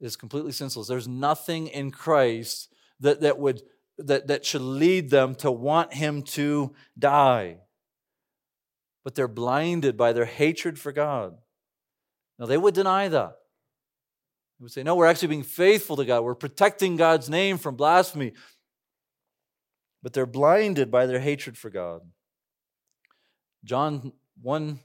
is 0.00 0.16
completely 0.16 0.52
senseless. 0.52 0.88
There's 0.88 1.08
nothing 1.08 1.66
in 1.68 1.90
Christ 1.90 2.72
that, 3.00 3.20
that, 3.20 3.38
would, 3.38 3.62
that, 3.98 4.28
that 4.28 4.44
should 4.44 4.62
lead 4.62 5.10
them 5.10 5.34
to 5.36 5.50
want 5.50 5.92
him 5.92 6.22
to 6.22 6.74
die. 6.98 7.58
But 9.04 9.14
they're 9.14 9.28
blinded 9.28 9.96
by 9.96 10.12
their 10.12 10.26
hatred 10.26 10.78
for 10.78 10.92
God. 10.92 11.36
Now, 12.38 12.46
they 12.46 12.58
would 12.58 12.74
deny 12.74 13.08
that. 13.08 13.36
They 14.58 14.62
would 14.64 14.72
say, 14.72 14.82
No, 14.82 14.94
we're 14.94 15.06
actually 15.06 15.28
being 15.28 15.42
faithful 15.42 15.96
to 15.96 16.04
God. 16.04 16.22
We're 16.22 16.34
protecting 16.34 16.96
God's 16.96 17.28
name 17.28 17.58
from 17.58 17.76
blasphemy. 17.76 18.32
But 20.02 20.14
they're 20.14 20.26
blinded 20.26 20.90
by 20.90 21.06
their 21.06 21.20
hatred 21.20 21.58
for 21.58 21.68
God. 21.68 22.00
John 23.64 24.12
1 24.40 24.80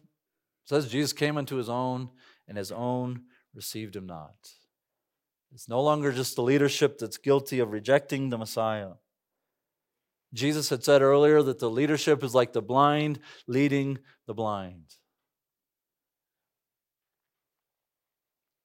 says 0.66 0.90
Jesus 0.90 1.14
came 1.14 1.38
unto 1.38 1.56
his 1.56 1.70
own, 1.70 2.10
and 2.48 2.58
his 2.58 2.72
own 2.72 3.24
received 3.54 3.96
him 3.96 4.06
not. 4.06 4.36
It's 5.54 5.70
no 5.70 5.82
longer 5.82 6.12
just 6.12 6.36
the 6.36 6.44
leadership 6.44 6.98
that's 6.98 7.18
guilty 7.18 7.60
of 7.60 7.72
rejecting 7.72 8.30
the 8.30 8.38
Messiah. 8.38 8.94
Jesus 10.34 10.70
had 10.70 10.84
said 10.84 11.02
earlier 11.02 11.42
that 11.42 11.60
the 11.60 11.70
leadership 11.70 12.24
is 12.24 12.36
like 12.36 12.52
the 12.52 12.62
blind 12.62 13.20
leading 13.48 14.00
the 14.28 14.34
blind. 14.34 14.96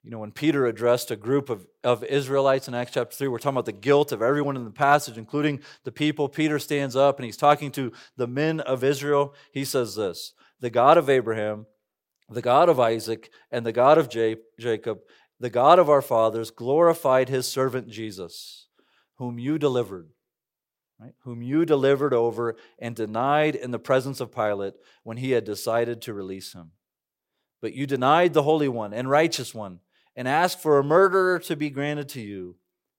You 0.02 0.10
know, 0.10 0.18
when 0.18 0.32
Peter 0.32 0.66
addressed 0.66 1.10
a 1.10 1.16
group 1.16 1.50
of, 1.50 1.66
of 1.84 2.02
Israelites 2.04 2.68
in 2.68 2.74
Acts 2.74 2.92
chapter 2.92 3.14
3, 3.14 3.28
we're 3.28 3.38
talking 3.38 3.56
about 3.56 3.66
the 3.66 3.72
guilt 3.72 4.12
of 4.12 4.22
everyone 4.22 4.56
in 4.56 4.64
the 4.64 4.70
passage, 4.70 5.18
including 5.18 5.60
the 5.84 5.92
people. 5.92 6.28
Peter 6.28 6.58
stands 6.58 6.96
up 6.96 7.18
and 7.18 7.26
he's 7.26 7.36
talking 7.36 7.70
to 7.72 7.92
the 8.16 8.26
men 8.26 8.60
of 8.60 8.82
Israel. 8.82 9.34
He 9.52 9.64
says 9.64 9.96
this 9.96 10.32
The 10.60 10.70
God 10.70 10.96
of 10.96 11.10
Abraham, 11.10 11.66
the 12.30 12.40
God 12.40 12.70
of 12.70 12.80
Isaac, 12.80 13.30
and 13.50 13.66
the 13.66 13.72
God 13.72 13.98
of 13.98 14.08
Jacob, 14.08 15.00
the 15.40 15.50
God 15.50 15.78
of 15.78 15.88
our 15.88 16.02
fathers, 16.02 16.50
glorified 16.50 17.30
his 17.30 17.48
servant 17.48 17.88
Jesus, 17.88 18.68
whom 19.14 19.38
you 19.38 19.58
delivered. 19.58 20.10
Right? 21.00 21.14
Whom 21.22 21.40
you 21.40 21.64
delivered 21.64 22.12
over 22.12 22.56
and 22.78 22.94
denied 22.94 23.54
in 23.54 23.70
the 23.70 23.78
presence 23.78 24.20
of 24.20 24.34
Pilate 24.34 24.74
when 25.02 25.16
he 25.16 25.30
had 25.30 25.44
decided 25.44 26.02
to 26.02 26.12
release 26.12 26.52
him. 26.52 26.72
But 27.62 27.72
you 27.72 27.86
denied 27.86 28.34
the 28.34 28.42
Holy 28.42 28.68
One 28.68 28.92
and 28.92 29.08
Righteous 29.08 29.54
One 29.54 29.80
and 30.14 30.28
asked 30.28 30.60
for 30.60 30.78
a 30.78 30.84
murderer 30.84 31.38
to 31.38 31.56
be 31.56 31.70
granted 31.70 32.10
to 32.10 32.20
you, 32.20 32.56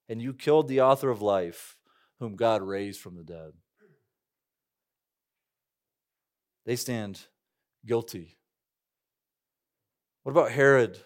and 0.09 0.19
you 0.19 0.33
killed 0.33 0.67
the 0.67 0.81
author 0.81 1.11
of 1.11 1.21
life, 1.21 1.77
whom 2.19 2.35
God 2.35 2.63
raised 2.63 2.99
from 2.99 3.17
the 3.17 3.23
dead. 3.23 3.51
They 6.65 6.75
stand 6.75 7.19
guilty. 7.85 8.37
What 10.23 10.31
about 10.31 10.51
Herod? 10.51 10.99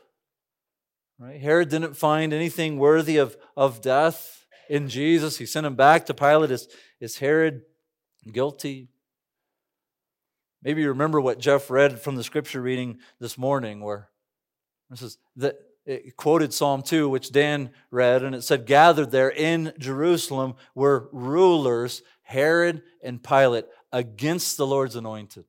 Right? 1.18 1.39
Herod 1.39 1.70
didn't 1.70 1.95
find 1.95 2.34
anything 2.34 2.78
worthy 2.78 3.18
of, 3.18 3.38
of 3.55 3.82
death 3.82 4.45
in 4.70 4.89
Jesus. 4.89 5.38
He 5.38 5.45
sent 5.45 5.66
him 5.66 5.76
back 5.76 6.05
to 6.07 6.13
Pilate. 6.13 6.51
Is, 6.51 6.68
is 6.99 7.18
Herod 7.20 7.61
guilty? 8.32 8.89
Maybe 10.61 10.82
you 10.82 10.89
remember 10.89 11.22
what 11.22 11.39
Jeff 11.39 11.70
read 11.70 12.01
from 12.01 12.16
the 12.16 12.24
scripture 12.24 12.61
reading 12.61 12.97
this 13.20 13.38
morning, 13.38 13.82
where 13.82 14.09
this 14.89 15.01
is 15.01 15.18
that 15.38 15.57
it 15.86 16.18
quoted 16.18 16.51
Psalm 16.51 16.82
2, 16.82 17.07
which 17.07 17.32
Dan 17.32 17.70
read, 17.91 18.24
and 18.24 18.34
it 18.34 18.43
said, 18.43 18.66
Gathered 18.66 19.11
there 19.11 19.30
in 19.30 19.72
Jerusalem 19.78 20.55
were 20.74 21.09
rulers, 21.11 22.01
Herod 22.24 22.82
and 23.03 23.24
Pilate, 23.24 23.66
against 23.91 24.57
the 24.57 24.66
Lord's 24.66 24.95
anointed. 24.95 25.45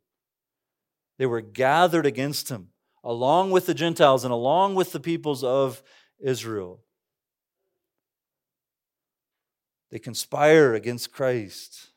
They 1.18 1.24
were 1.24 1.40
gathered 1.40 2.04
against 2.04 2.50
him, 2.50 2.68
along 3.06 3.52
with 3.52 3.66
the 3.66 3.74
Gentiles 3.74 4.24
and 4.24 4.32
along 4.32 4.74
with 4.74 4.90
the 4.90 4.98
peoples 4.98 5.44
of 5.44 5.80
Israel. 6.18 6.80
They 9.90 10.00
conspire 10.00 10.74
against 10.74 11.12
Christ. 11.12 11.90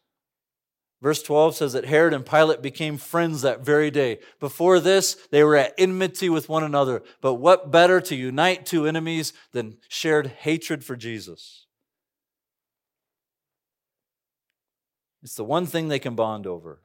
Verse 1.01 1.24
12 1.24 1.55
says 1.55 1.74
that 1.74 1.86
Herod 1.86 2.14
and 2.14 2.26
Pilate 2.26 2.62
became 2.62 2.97
friends 2.97 3.41
that 3.41 3.66
very 3.66 3.89
day. 3.89 4.20
Before 4.39 4.80
this, 4.80 5.16
they 5.32 5.43
were 5.43 5.55
at 5.55 5.74
enmity 5.80 6.30
with 6.30 6.47
one 6.47 6.64
another. 6.64 7.01
But 7.22 7.36
what 7.36 7.72
better 7.72 7.99
to 8.01 8.16
unite 8.16 8.66
two 8.66 8.86
enemies 8.86 9.34
than 9.51 9.78
shared 9.88 10.28
hatred 10.28 10.84
for 10.84 10.95
Jesus? 10.95 11.66
It's 15.24 15.36
the 15.36 15.43
one 15.43 15.66
thing 15.66 15.88
they 15.88 15.99
can 15.99 16.16
bond 16.16 16.45
over. 16.45 16.82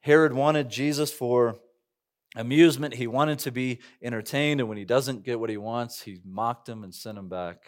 Herod 0.00 0.32
wanted 0.32 0.68
Jesus 0.68 1.10
for 1.10 1.58
amusement, 2.36 2.94
he 2.94 3.08
wanted 3.08 3.40
to 3.40 3.50
be 3.50 3.80
entertained, 4.00 4.60
and 4.60 4.68
when 4.68 4.78
he 4.78 4.84
doesn't 4.84 5.24
get 5.24 5.40
what 5.40 5.50
he 5.50 5.56
wants, 5.56 6.02
he 6.02 6.20
mocked 6.24 6.68
him 6.68 6.84
and 6.84 6.94
sent 6.94 7.18
him 7.18 7.28
back 7.28 7.64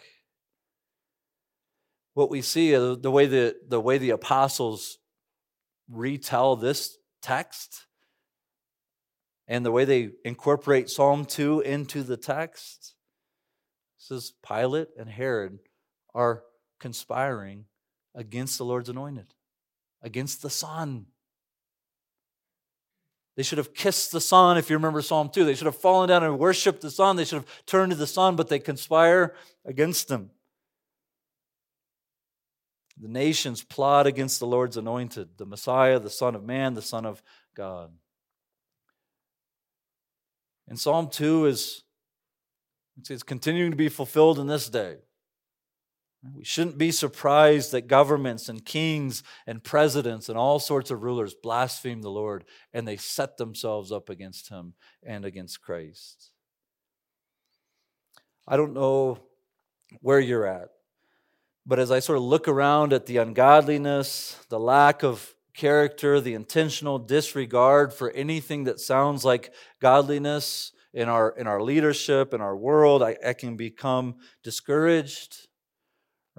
what 2.19 2.29
we 2.29 2.41
see 2.41 2.75
uh, 2.75 2.95
the 2.95 3.09
way 3.09 3.25
the, 3.27 3.55
the 3.69 3.79
way 3.79 3.97
the 3.97 4.09
apostles 4.09 4.97
retell 5.89 6.57
this 6.57 6.97
text 7.21 7.85
and 9.47 9.65
the 9.65 9.71
way 9.71 9.85
they 9.85 10.09
incorporate 10.25 10.89
Psalm 10.89 11.23
2 11.23 11.61
into 11.61 12.03
the 12.03 12.17
text 12.17 12.93
says 13.97 14.33
Pilate 14.45 14.89
and 14.97 15.09
Herod 15.09 15.59
are 16.13 16.43
conspiring 16.77 17.65
against 18.13 18.57
the 18.57 18.65
Lord's 18.65 18.89
anointed, 18.89 19.33
against 20.01 20.41
the 20.41 20.49
Son. 20.49 21.05
They 23.39 23.43
should 23.43 23.57
have 23.57 23.73
kissed 23.73 24.11
the 24.11 24.19
Son, 24.19 24.57
if 24.57 24.69
you 24.69 24.75
remember 24.75 25.01
Psalm 25.01 25.29
2. 25.29 25.45
They 25.45 25.55
should 25.55 25.67
have 25.67 25.77
fallen 25.77 26.09
down 26.09 26.25
and 26.25 26.37
worshiped 26.37 26.81
the 26.81 26.91
Son. 26.91 27.15
They 27.15 27.23
should 27.23 27.37
have 27.37 27.65
turned 27.65 27.93
to 27.93 27.95
the 27.95 28.05
Son, 28.05 28.35
but 28.35 28.49
they 28.49 28.59
conspire 28.59 29.33
against 29.63 30.11
him. 30.11 30.31
The 32.99 33.07
nations 33.07 33.63
plot 33.63 34.07
against 34.07 34.41
the 34.41 34.45
Lord's 34.45 34.75
anointed, 34.75 35.37
the 35.37 35.45
Messiah, 35.45 35.99
the 35.99 36.09
Son 36.09 36.35
of 36.35 36.43
Man, 36.43 36.73
the 36.73 36.81
Son 36.81 37.05
of 37.05 37.23
God. 37.55 37.93
And 40.67 40.77
Psalm 40.77 41.09
2 41.09 41.45
is 41.45 41.83
it's 43.09 43.23
continuing 43.23 43.71
to 43.71 43.77
be 43.77 43.87
fulfilled 43.87 44.37
in 44.37 44.47
this 44.47 44.67
day. 44.67 44.97
We 46.21 46.43
shouldn't 46.43 46.77
be 46.77 46.91
surprised 46.91 47.71
that 47.71 47.87
governments 47.87 48.49
and 48.49 48.65
kings 48.65 49.23
and 49.47 49.63
presidents 49.63 50.27
and 50.27 50.37
all 50.37 50.59
sorts 50.59 50.91
of 50.91 51.01
rulers 51.01 51.33
blaspheme 51.33 52.01
the 52.01 52.11
Lord 52.11 52.43
and 52.73 52.85
they 52.85 52.97
set 52.97 53.37
themselves 53.37 53.91
up 53.91 54.09
against 54.09 54.49
him 54.49 54.73
and 55.01 55.23
against 55.23 55.61
Christ. 55.61 56.31
I 58.45 58.57
don't 58.57 58.73
know 58.73 59.19
where 60.01 60.19
you're 60.19 60.45
at. 60.45 60.69
But 61.65 61.79
as 61.79 61.91
I 61.91 61.99
sort 61.99 62.17
of 62.17 62.23
look 62.23 62.47
around 62.47 62.93
at 62.93 63.05
the 63.05 63.17
ungodliness, 63.17 64.43
the 64.49 64.59
lack 64.59 65.03
of 65.03 65.35
character, 65.53 66.19
the 66.19 66.33
intentional 66.33 66.99
disregard 66.99 67.93
for 67.93 68.11
anything 68.11 68.65
that 68.65 68.79
sounds 68.79 69.23
like 69.23 69.53
godliness 69.79 70.71
in 70.93 71.07
our, 71.07 71.29
in 71.37 71.47
our 71.47 71.61
leadership, 71.61 72.33
in 72.33 72.41
our 72.41 72.57
world, 72.57 73.03
I, 73.03 73.17
I 73.25 73.33
can 73.33 73.55
become 73.55 74.15
discouraged 74.43 75.48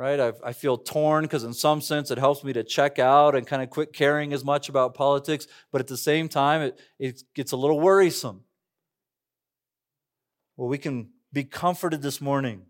right? 0.00 0.18
I, 0.18 0.32
I 0.42 0.52
feel 0.54 0.78
torn 0.78 1.24
because, 1.24 1.44
in 1.44 1.52
some 1.52 1.82
sense, 1.82 2.10
it 2.10 2.16
helps 2.16 2.42
me 2.42 2.54
to 2.54 2.64
check 2.64 2.98
out 2.98 3.34
and 3.34 3.46
kind 3.46 3.62
of 3.62 3.68
quit 3.68 3.92
caring 3.92 4.32
as 4.32 4.42
much 4.42 4.70
about 4.70 4.94
politics. 4.94 5.46
But 5.70 5.82
at 5.82 5.88
the 5.88 5.96
same 5.98 6.26
time, 6.26 6.62
it, 6.62 6.80
it 6.98 7.22
gets 7.34 7.52
a 7.52 7.56
little 7.58 7.78
worrisome. 7.78 8.44
Well, 10.56 10.68
we 10.68 10.78
can 10.78 11.10
be 11.34 11.44
comforted 11.44 12.00
this 12.00 12.18
morning 12.18 12.62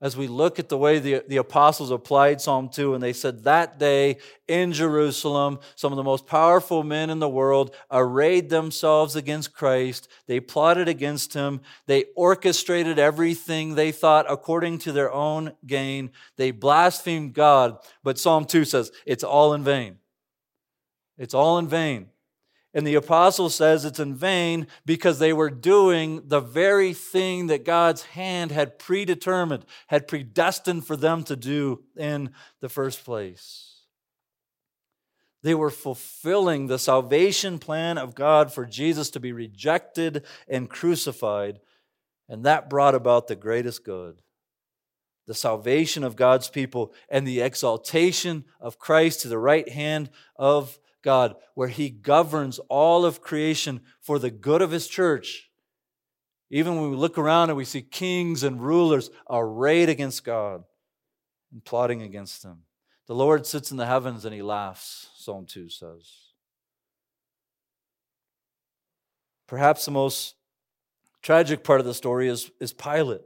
as 0.00 0.16
we 0.16 0.28
look 0.28 0.58
at 0.58 0.68
the 0.68 0.76
way 0.76 0.98
the, 0.98 1.24
the 1.26 1.38
apostles 1.38 1.90
applied 1.90 2.40
Psalm 2.40 2.68
2, 2.68 2.92
and 2.92 3.02
they 3.02 3.14
said, 3.14 3.44
That 3.44 3.78
day 3.78 4.18
in 4.46 4.72
Jerusalem, 4.72 5.58
some 5.74 5.90
of 5.90 5.96
the 5.96 6.02
most 6.02 6.26
powerful 6.26 6.82
men 6.82 7.08
in 7.08 7.18
the 7.18 7.28
world 7.28 7.74
arrayed 7.90 8.50
themselves 8.50 9.16
against 9.16 9.54
Christ. 9.54 10.08
They 10.26 10.38
plotted 10.38 10.86
against 10.86 11.32
him. 11.32 11.62
They 11.86 12.04
orchestrated 12.14 12.98
everything 12.98 13.74
they 13.74 13.90
thought 13.90 14.26
according 14.28 14.78
to 14.80 14.92
their 14.92 15.10
own 15.10 15.52
gain. 15.66 16.10
They 16.36 16.50
blasphemed 16.50 17.32
God. 17.32 17.78
But 18.04 18.18
Psalm 18.18 18.44
2 18.44 18.66
says, 18.66 18.92
It's 19.06 19.24
all 19.24 19.54
in 19.54 19.64
vain. 19.64 19.96
It's 21.16 21.34
all 21.34 21.56
in 21.56 21.68
vain. 21.68 22.10
And 22.76 22.86
the 22.86 22.96
apostle 22.96 23.48
says 23.48 23.86
it's 23.86 24.00
in 24.00 24.14
vain 24.14 24.66
because 24.84 25.18
they 25.18 25.32
were 25.32 25.48
doing 25.48 26.28
the 26.28 26.40
very 26.40 26.92
thing 26.92 27.46
that 27.46 27.64
God's 27.64 28.02
hand 28.02 28.50
had 28.50 28.78
predetermined, 28.78 29.64
had 29.86 30.06
predestined 30.06 30.86
for 30.86 30.94
them 30.94 31.24
to 31.24 31.36
do 31.36 31.84
in 31.96 32.34
the 32.60 32.68
first 32.68 33.02
place. 33.02 33.80
They 35.42 35.54
were 35.54 35.70
fulfilling 35.70 36.66
the 36.66 36.78
salvation 36.78 37.58
plan 37.58 37.96
of 37.96 38.14
God 38.14 38.52
for 38.52 38.66
Jesus 38.66 39.08
to 39.12 39.20
be 39.20 39.32
rejected 39.32 40.26
and 40.46 40.68
crucified, 40.68 41.60
and 42.28 42.44
that 42.44 42.68
brought 42.68 42.94
about 42.94 43.26
the 43.26 43.36
greatest 43.36 43.84
good 43.84 44.20
the 45.26 45.34
salvation 45.34 46.04
of 46.04 46.14
God's 46.14 46.48
people 46.48 46.94
and 47.08 47.26
the 47.26 47.40
exaltation 47.40 48.44
of 48.60 48.78
Christ 48.78 49.22
to 49.22 49.28
the 49.28 49.38
right 49.38 49.68
hand 49.68 50.08
of 50.36 50.78
God, 51.06 51.36
where 51.54 51.68
He 51.68 51.88
governs 51.88 52.58
all 52.68 53.06
of 53.06 53.22
creation 53.22 53.80
for 54.02 54.18
the 54.18 54.30
good 54.30 54.60
of 54.60 54.72
His 54.72 54.88
church. 54.88 55.50
Even 56.50 56.74
when 56.76 56.90
we 56.90 56.96
look 56.96 57.16
around 57.16 57.48
and 57.48 57.56
we 57.56 57.64
see 57.64 57.80
kings 57.80 58.42
and 58.42 58.60
rulers 58.60 59.08
arrayed 59.30 59.88
against 59.88 60.24
God, 60.24 60.64
and 61.52 61.64
plotting 61.64 62.02
against 62.02 62.44
him. 62.44 62.58
The 63.06 63.14
Lord 63.14 63.46
sits 63.46 63.70
in 63.70 63.76
the 63.76 63.86
heavens 63.86 64.24
and 64.24 64.34
he 64.34 64.42
laughs, 64.42 65.08
Psalm 65.16 65.46
2 65.46 65.68
says. 65.68 66.10
Perhaps 69.46 69.84
the 69.84 69.92
most 69.92 70.34
tragic 71.22 71.62
part 71.62 71.80
of 71.80 71.86
the 71.86 71.94
story 71.94 72.28
is, 72.28 72.50
is 72.60 72.72
Pilate. 72.72 73.22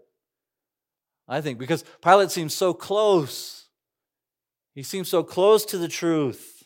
I 1.27 1.41
think, 1.41 1.59
because 1.59 1.85
Pilate 2.03 2.31
seems 2.31 2.55
so 2.55 2.75
close. 2.75 3.69
He 4.75 4.83
seems 4.83 5.09
so 5.09 5.23
close 5.23 5.65
to 5.67 5.79
the 5.79 5.89
truth. 5.89 6.60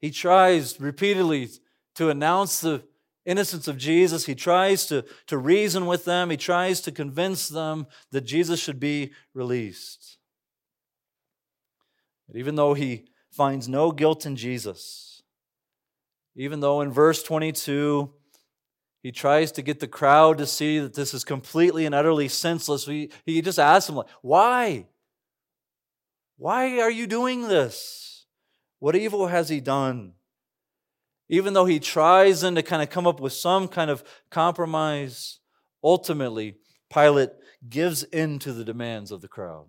He 0.00 0.10
tries 0.10 0.80
repeatedly 0.80 1.48
to 1.94 2.10
announce 2.10 2.60
the 2.60 2.82
innocence 3.24 3.66
of 3.68 3.76
Jesus. 3.76 4.26
He 4.26 4.34
tries 4.34 4.86
to, 4.86 5.04
to 5.26 5.38
reason 5.38 5.86
with 5.86 6.04
them. 6.04 6.30
He 6.30 6.36
tries 6.36 6.80
to 6.82 6.92
convince 6.92 7.48
them 7.48 7.86
that 8.12 8.22
Jesus 8.22 8.60
should 8.60 8.78
be 8.78 9.12
released. 9.34 10.18
But 12.28 12.36
even 12.36 12.54
though 12.54 12.74
he 12.74 13.06
finds 13.30 13.68
no 13.68 13.90
guilt 13.92 14.26
in 14.26 14.36
Jesus, 14.36 15.22
even 16.34 16.60
though 16.60 16.80
in 16.80 16.90
verse 16.90 17.22
22 17.22 18.12
he 19.06 19.12
tries 19.12 19.52
to 19.52 19.62
get 19.62 19.78
the 19.78 19.86
crowd 19.86 20.38
to 20.38 20.46
see 20.46 20.80
that 20.80 20.94
this 20.94 21.14
is 21.14 21.22
completely 21.22 21.86
and 21.86 21.94
utterly 21.94 22.26
senseless. 22.26 22.86
He, 22.86 23.12
he 23.24 23.40
just 23.40 23.60
asks 23.60 23.86
them, 23.86 23.94
like, 23.94 24.08
why? 24.20 24.86
Why 26.38 26.80
are 26.80 26.90
you 26.90 27.06
doing 27.06 27.42
this? 27.46 28.05
What 28.86 28.94
evil 28.94 29.26
has 29.26 29.48
he 29.48 29.58
done? 29.58 30.12
Even 31.28 31.54
though 31.54 31.64
he 31.64 31.80
tries 31.80 32.42
then 32.42 32.54
to 32.54 32.62
kind 32.62 32.84
of 32.84 32.88
come 32.88 33.04
up 33.04 33.18
with 33.18 33.32
some 33.32 33.66
kind 33.66 33.90
of 33.90 34.04
compromise, 34.30 35.40
ultimately, 35.82 36.58
Pilate 36.88 37.30
gives 37.68 38.04
in 38.04 38.38
to 38.38 38.52
the 38.52 38.64
demands 38.64 39.10
of 39.10 39.22
the 39.22 39.26
crowd. 39.26 39.66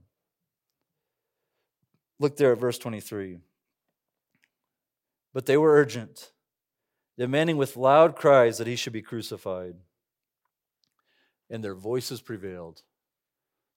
Look 2.19 2.37
there 2.37 2.51
at 2.51 2.59
verse 2.59 2.77
23. 2.77 3.39
But 5.33 5.47
they 5.47 5.57
were 5.57 5.73
urgent 5.73 6.31
demanding 7.17 7.57
with 7.57 7.75
loud 7.75 8.15
cries 8.15 8.59
that 8.59 8.67
he 8.67 8.75
should 8.75 8.93
be 8.93 9.01
crucified. 9.01 9.77
And 11.49 11.63
their 11.63 11.73
voices 11.73 12.21
prevailed. 12.21 12.83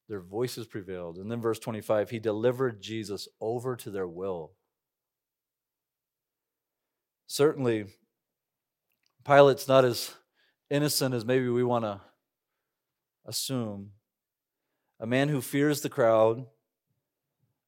Their 0.06 0.20
voices 0.20 0.66
prevailed. 0.66 1.16
And 1.16 1.30
then, 1.30 1.40
verse 1.40 1.58
25, 1.58 2.10
he 2.10 2.18
delivered 2.18 2.82
Jesus 2.82 3.26
over 3.40 3.74
to 3.76 3.90
their 3.90 4.06
will. 4.06 4.52
Certainly, 7.30 7.84
Pilate's 9.24 9.68
not 9.68 9.84
as 9.84 10.12
innocent 10.68 11.14
as 11.14 11.24
maybe 11.24 11.48
we 11.48 11.62
want 11.62 11.84
to 11.84 12.00
assume. 13.24 13.92
A 14.98 15.06
man 15.06 15.28
who 15.28 15.40
fears 15.40 15.80
the 15.80 15.88
crowd, 15.88 16.44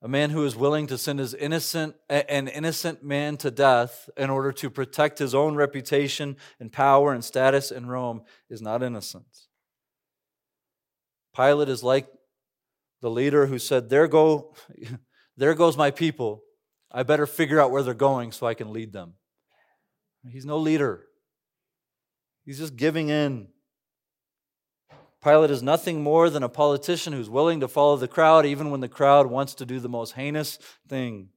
a 0.02 0.08
man 0.08 0.30
who 0.30 0.44
is 0.44 0.56
willing 0.56 0.88
to 0.88 0.98
send 0.98 1.20
his 1.20 1.32
innocent 1.32 1.94
an 2.08 2.48
innocent 2.48 3.04
man 3.04 3.36
to 3.36 3.52
death 3.52 4.10
in 4.16 4.30
order 4.30 4.50
to 4.50 4.68
protect 4.68 5.20
his 5.20 5.32
own 5.32 5.54
reputation 5.54 6.36
and 6.58 6.72
power 6.72 7.12
and 7.12 7.24
status 7.24 7.70
in 7.70 7.86
Rome 7.86 8.22
is 8.50 8.60
not 8.60 8.82
innocent. 8.82 9.46
Pilate 11.36 11.68
is 11.68 11.84
like 11.84 12.08
the 13.00 13.10
leader 13.10 13.46
who 13.46 13.60
said, 13.60 13.90
"There 13.90 14.08
go 14.08 14.56
there 15.36 15.54
goes 15.54 15.76
my 15.76 15.92
people. 15.92 16.42
I 16.90 17.04
better 17.04 17.26
figure 17.26 17.60
out 17.60 17.70
where 17.70 17.84
they're 17.84 17.94
going 17.94 18.32
so 18.32 18.44
I 18.44 18.54
can 18.54 18.72
lead 18.72 18.92
them." 18.92 19.14
He's 20.28 20.46
no 20.46 20.58
leader. 20.58 21.06
He's 22.44 22.58
just 22.58 22.76
giving 22.76 23.08
in 23.08 23.48
Pilate 25.22 25.52
is 25.52 25.62
nothing 25.62 26.02
more 26.02 26.28
than 26.30 26.42
a 26.42 26.48
politician 26.48 27.12
who's 27.12 27.30
willing 27.30 27.60
to 27.60 27.68
follow 27.68 27.96
the 27.96 28.08
crowd 28.08 28.44
even 28.44 28.70
when 28.70 28.80
the 28.80 28.88
crowd 28.88 29.28
wants 29.28 29.54
to 29.54 29.64
do 29.64 29.78
the 29.78 29.88
most 29.88 30.14
heinous 30.14 30.58
thing. 30.88 31.28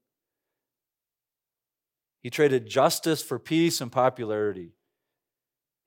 He 2.21 2.31
traded 2.31 2.67
justice 2.67 3.21
for 3.21 3.37
peace 3.37 3.81
and 3.81 3.91
popularity. 3.91 4.71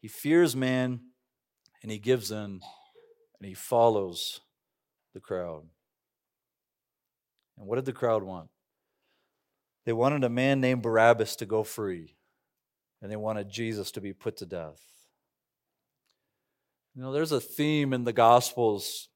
He 0.00 0.06
fears 0.06 0.54
man 0.54 1.00
and 1.82 1.90
he 1.90 1.98
gives 1.98 2.30
in 2.30 2.60
and 3.40 3.42
he 3.48 3.54
follows 3.54 4.40
the 5.12 5.20
crowd. 5.20 5.64
And 7.58 7.66
what 7.66 7.76
did 7.76 7.84
the 7.84 7.92
crowd 7.92 8.22
want? 8.22 8.48
They 9.84 9.92
wanted 9.92 10.22
a 10.22 10.28
man 10.28 10.60
named 10.60 10.82
Barabbas 10.82 11.34
to 11.36 11.46
go 11.46 11.64
free, 11.64 12.14
and 13.00 13.10
they 13.10 13.16
wanted 13.16 13.50
Jesus 13.50 13.90
to 13.92 14.00
be 14.00 14.12
put 14.12 14.36
to 14.38 14.46
death. 14.46 14.82
You 16.94 17.02
know, 17.02 17.12
there's 17.12 17.32
a 17.32 17.40
theme 17.40 17.92
in 17.92 18.04
the 18.04 18.12
Gospels. 18.12 19.08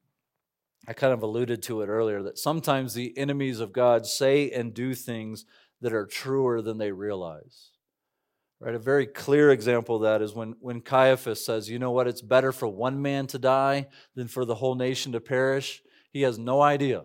I 0.87 0.93
kind 0.93 1.13
of 1.13 1.23
alluded 1.23 1.63
to 1.65 1.83
it 1.83 1.87
earlier 1.87 2.23
that 2.23 2.39
sometimes 2.39 2.95
the 2.95 3.17
enemies 3.17 3.61
of 3.61 3.73
God 3.73 4.07
say 4.07 4.51
and 4.51 4.73
do 4.73 4.95
things 4.95 5.45
that 5.81 5.93
are 5.93 6.07
truer 6.07 6.63
than 6.63 6.79
they 6.79 6.93
realize. 6.93 7.71
Right? 8.61 8.77
A 8.77 8.79
very 8.79 9.07
clear 9.07 9.51
example 9.51 9.97
of 9.97 10.03
that 10.03 10.23
is 10.23 10.33
when, 10.33 10.55
when 10.61 10.81
Caiaphas 10.81 11.45
says, 11.45 11.69
you 11.69 11.81
know 11.81 11.91
what, 11.91 12.07
it's 12.07 12.23
better 12.23 12.53
for 12.53 12.69
one 12.69 13.03
man 13.03 13.27
to 13.29 13.39
die 13.39 13.89
than 14.15 14.29
for 14.29 14.45
the 14.45 14.55
whole 14.55 14.77
nation 14.77 15.11
to 15.13 15.21
perish. 15.21 15.83
He 16.13 16.23
has 16.23 16.39
no 16.39 16.63
idea 16.63 17.03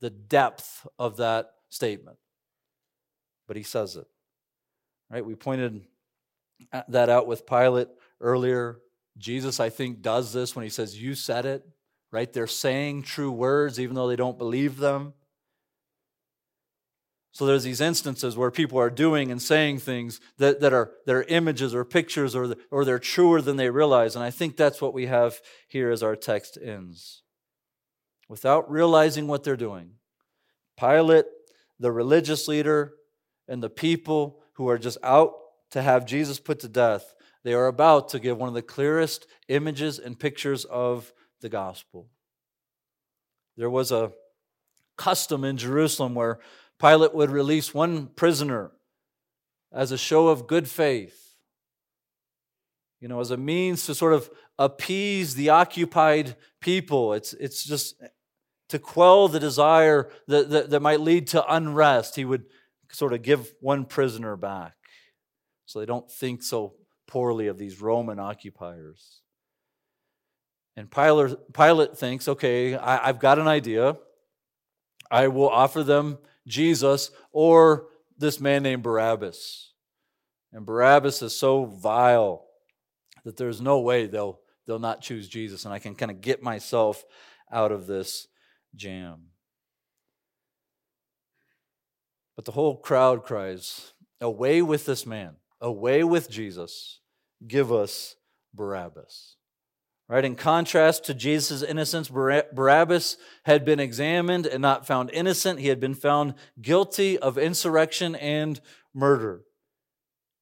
the 0.00 0.10
depth 0.10 0.86
of 0.98 1.18
that 1.18 1.50
statement. 1.68 2.18
But 3.46 3.56
he 3.56 3.62
says 3.62 3.94
it. 3.94 4.06
Right? 5.10 5.24
We 5.24 5.34
pointed 5.34 5.86
uh, 6.72 6.82
that 6.88 7.08
out 7.08 7.26
with 7.26 7.46
Pilate 7.46 7.88
earlier. 8.20 8.78
Jesus, 9.18 9.60
I 9.60 9.70
think, 9.70 10.02
does 10.02 10.32
this 10.32 10.54
when 10.54 10.62
he 10.62 10.68
says, 10.68 11.00
You 11.00 11.14
said 11.14 11.46
it, 11.46 11.66
right? 12.10 12.32
They're 12.32 12.46
saying 12.46 13.02
true 13.02 13.30
words 13.30 13.80
even 13.80 13.94
though 13.94 14.08
they 14.08 14.16
don't 14.16 14.38
believe 14.38 14.78
them. 14.78 15.14
So 17.36 17.44
there's 17.44 17.64
these 17.64 17.82
instances 17.82 18.34
where 18.34 18.50
people 18.50 18.80
are 18.80 18.88
doing 18.88 19.30
and 19.30 19.42
saying 19.42 19.80
things 19.80 20.22
that, 20.38 20.60
that 20.60 20.72
are 20.72 20.92
are 21.06 21.22
images 21.24 21.74
or 21.74 21.84
pictures 21.84 22.34
or, 22.34 22.48
the, 22.48 22.58
or 22.70 22.82
they're 22.82 22.98
truer 22.98 23.42
than 23.42 23.58
they 23.58 23.68
realize. 23.68 24.16
And 24.16 24.24
I 24.24 24.30
think 24.30 24.56
that's 24.56 24.80
what 24.80 24.94
we 24.94 25.04
have 25.04 25.42
here 25.68 25.90
as 25.90 26.02
our 26.02 26.16
text 26.16 26.56
ends. 26.56 27.24
Without 28.26 28.70
realizing 28.70 29.26
what 29.26 29.44
they're 29.44 29.54
doing, 29.54 29.90
Pilate, 30.80 31.26
the 31.78 31.92
religious 31.92 32.48
leader, 32.48 32.94
and 33.46 33.62
the 33.62 33.68
people 33.68 34.40
who 34.56 34.68
are 34.68 34.78
just 34.78 34.98
out 35.02 35.32
to 35.70 35.82
have 35.82 36.06
Jesus 36.06 36.38
put 36.38 36.60
to 36.60 36.68
death 36.68 37.14
they 37.46 37.54
are 37.54 37.68
about 37.68 38.08
to 38.08 38.18
give 38.18 38.38
one 38.38 38.48
of 38.48 38.56
the 38.56 38.60
clearest 38.60 39.28
images 39.46 40.00
and 40.00 40.18
pictures 40.18 40.64
of 40.64 41.12
the 41.42 41.48
gospel. 41.48 42.08
There 43.56 43.70
was 43.70 43.92
a 43.92 44.10
custom 44.96 45.44
in 45.44 45.56
Jerusalem 45.56 46.16
where 46.16 46.40
Pilate 46.80 47.14
would 47.14 47.30
release 47.30 47.72
one 47.72 48.08
prisoner 48.08 48.72
as 49.72 49.92
a 49.92 49.96
show 49.96 50.26
of 50.26 50.48
good 50.48 50.66
faith, 50.66 51.36
you 53.00 53.06
know, 53.06 53.20
as 53.20 53.30
a 53.30 53.36
means 53.36 53.86
to 53.86 53.94
sort 53.94 54.14
of 54.14 54.28
appease 54.58 55.36
the 55.36 55.50
occupied 55.50 56.34
people. 56.60 57.12
It's, 57.12 57.32
it's 57.34 57.62
just 57.62 57.94
to 58.70 58.80
quell 58.80 59.28
the 59.28 59.38
desire 59.38 60.10
that, 60.26 60.50
that, 60.50 60.70
that 60.70 60.82
might 60.82 61.00
lead 61.00 61.28
to 61.28 61.46
unrest. 61.46 62.16
He 62.16 62.24
would 62.24 62.46
sort 62.92 63.12
of 63.12 63.22
give 63.22 63.52
one 63.60 63.84
prisoner 63.84 64.36
back 64.36 64.74
so 65.66 65.80
they 65.80 65.86
don't 65.86 66.10
think 66.10 66.42
so 66.42 66.74
poorly 67.06 67.46
of 67.48 67.58
these 67.58 67.80
Roman 67.80 68.18
occupiers. 68.18 69.20
And 70.76 70.90
Pilate, 70.90 71.36
Pilate 71.52 71.96
thinks, 71.96 72.28
okay, 72.28 72.76
I, 72.76 73.08
I've 73.08 73.18
got 73.18 73.38
an 73.38 73.48
idea. 73.48 73.96
I 75.10 75.28
will 75.28 75.48
offer 75.48 75.82
them 75.82 76.18
Jesus 76.46 77.10
or 77.32 77.86
this 78.18 78.40
man 78.40 78.62
named 78.62 78.82
Barabbas. 78.82 79.72
And 80.52 80.66
Barabbas 80.66 81.22
is 81.22 81.38
so 81.38 81.64
vile 81.64 82.44
that 83.24 83.36
there's 83.36 83.60
no 83.60 83.80
way 83.80 84.06
they'll, 84.06 84.40
they'll 84.66 84.78
not 84.78 85.00
choose 85.00 85.28
Jesus. 85.28 85.64
And 85.64 85.72
I 85.72 85.78
can 85.78 85.94
kind 85.94 86.10
of 86.10 86.20
get 86.20 86.42
myself 86.42 87.04
out 87.50 87.72
of 87.72 87.86
this 87.86 88.28
jam. 88.74 89.30
But 92.36 92.44
the 92.44 92.52
whole 92.52 92.76
crowd 92.76 93.24
cries, 93.24 93.92
Away 94.20 94.62
with 94.62 94.86
this 94.86 95.04
man 95.04 95.36
away 95.60 96.04
with 96.04 96.30
Jesus, 96.30 97.00
give 97.46 97.72
us 97.72 98.16
Barabbas. 98.54 99.36
Right? 100.08 100.24
In 100.24 100.36
contrast 100.36 101.04
to 101.04 101.14
Jesus' 101.14 101.62
innocence, 101.62 102.08
Barabbas 102.08 103.16
had 103.44 103.64
been 103.64 103.80
examined 103.80 104.46
and 104.46 104.62
not 104.62 104.86
found 104.86 105.10
innocent. 105.10 105.58
He 105.58 105.66
had 105.66 105.80
been 105.80 105.94
found 105.94 106.34
guilty 106.60 107.18
of 107.18 107.36
insurrection 107.36 108.14
and 108.14 108.60
murder. 108.94 109.42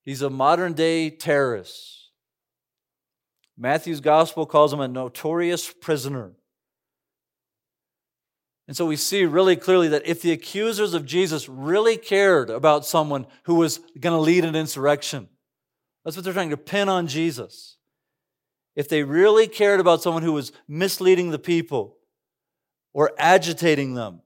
He's 0.02 0.20
a 0.20 0.28
modern 0.28 0.74
day 0.74 1.08
terrorist. 1.08 2.10
Matthew's 3.56 4.00
gospel 4.00 4.44
calls 4.44 4.72
him 4.72 4.80
a 4.80 4.88
notorious 4.88 5.72
prisoner. 5.72 6.32
And 8.66 8.76
so 8.76 8.86
we 8.86 8.96
see 8.96 9.24
really 9.24 9.56
clearly 9.56 9.88
that 9.88 10.06
if 10.06 10.22
the 10.22 10.32
accusers 10.32 10.94
of 10.94 11.04
Jesus 11.04 11.48
really 11.48 11.96
cared 11.96 12.48
about 12.48 12.86
someone 12.86 13.26
who 13.44 13.56
was 13.56 13.78
going 14.00 14.14
to 14.14 14.20
lead 14.20 14.44
an 14.44 14.56
insurrection, 14.56 15.28
that's 16.04 16.16
what 16.16 16.24
they're 16.24 16.32
trying 16.32 16.50
to 16.50 16.56
pin 16.56 16.88
on 16.88 17.06
Jesus. 17.06 17.76
If 18.74 18.88
they 18.88 19.02
really 19.02 19.46
cared 19.46 19.80
about 19.80 20.02
someone 20.02 20.22
who 20.22 20.32
was 20.32 20.52
misleading 20.66 21.30
the 21.30 21.38
people, 21.38 21.98
or 22.94 23.12
agitating 23.18 23.94
them. 23.94 24.22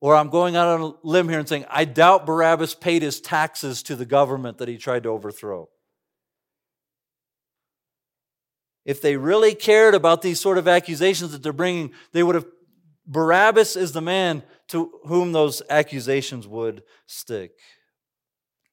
Or 0.00 0.16
I'm 0.16 0.30
going 0.30 0.56
out 0.56 0.68
on 0.68 0.80
a 0.80 1.06
limb 1.06 1.28
here 1.28 1.38
and 1.38 1.48
saying, 1.48 1.66
I 1.70 1.84
doubt 1.84 2.26
Barabbas 2.26 2.74
paid 2.74 3.02
his 3.02 3.20
taxes 3.20 3.82
to 3.84 3.94
the 3.94 4.06
government 4.06 4.58
that 4.58 4.68
he 4.68 4.78
tried 4.78 5.04
to 5.04 5.10
overthrow. 5.10 5.68
If 8.84 9.02
they 9.02 9.16
really 9.16 9.54
cared 9.54 9.94
about 9.94 10.22
these 10.22 10.40
sort 10.40 10.58
of 10.58 10.68
accusations 10.68 11.32
that 11.32 11.42
they're 11.42 11.52
bringing, 11.52 11.92
they 12.12 12.22
would 12.22 12.34
have. 12.34 12.46
Barabbas 13.06 13.76
is 13.76 13.92
the 13.92 14.00
man 14.00 14.42
to 14.68 14.90
whom 15.04 15.32
those 15.32 15.62
accusations 15.70 16.46
would 16.46 16.82
stick. 17.06 17.52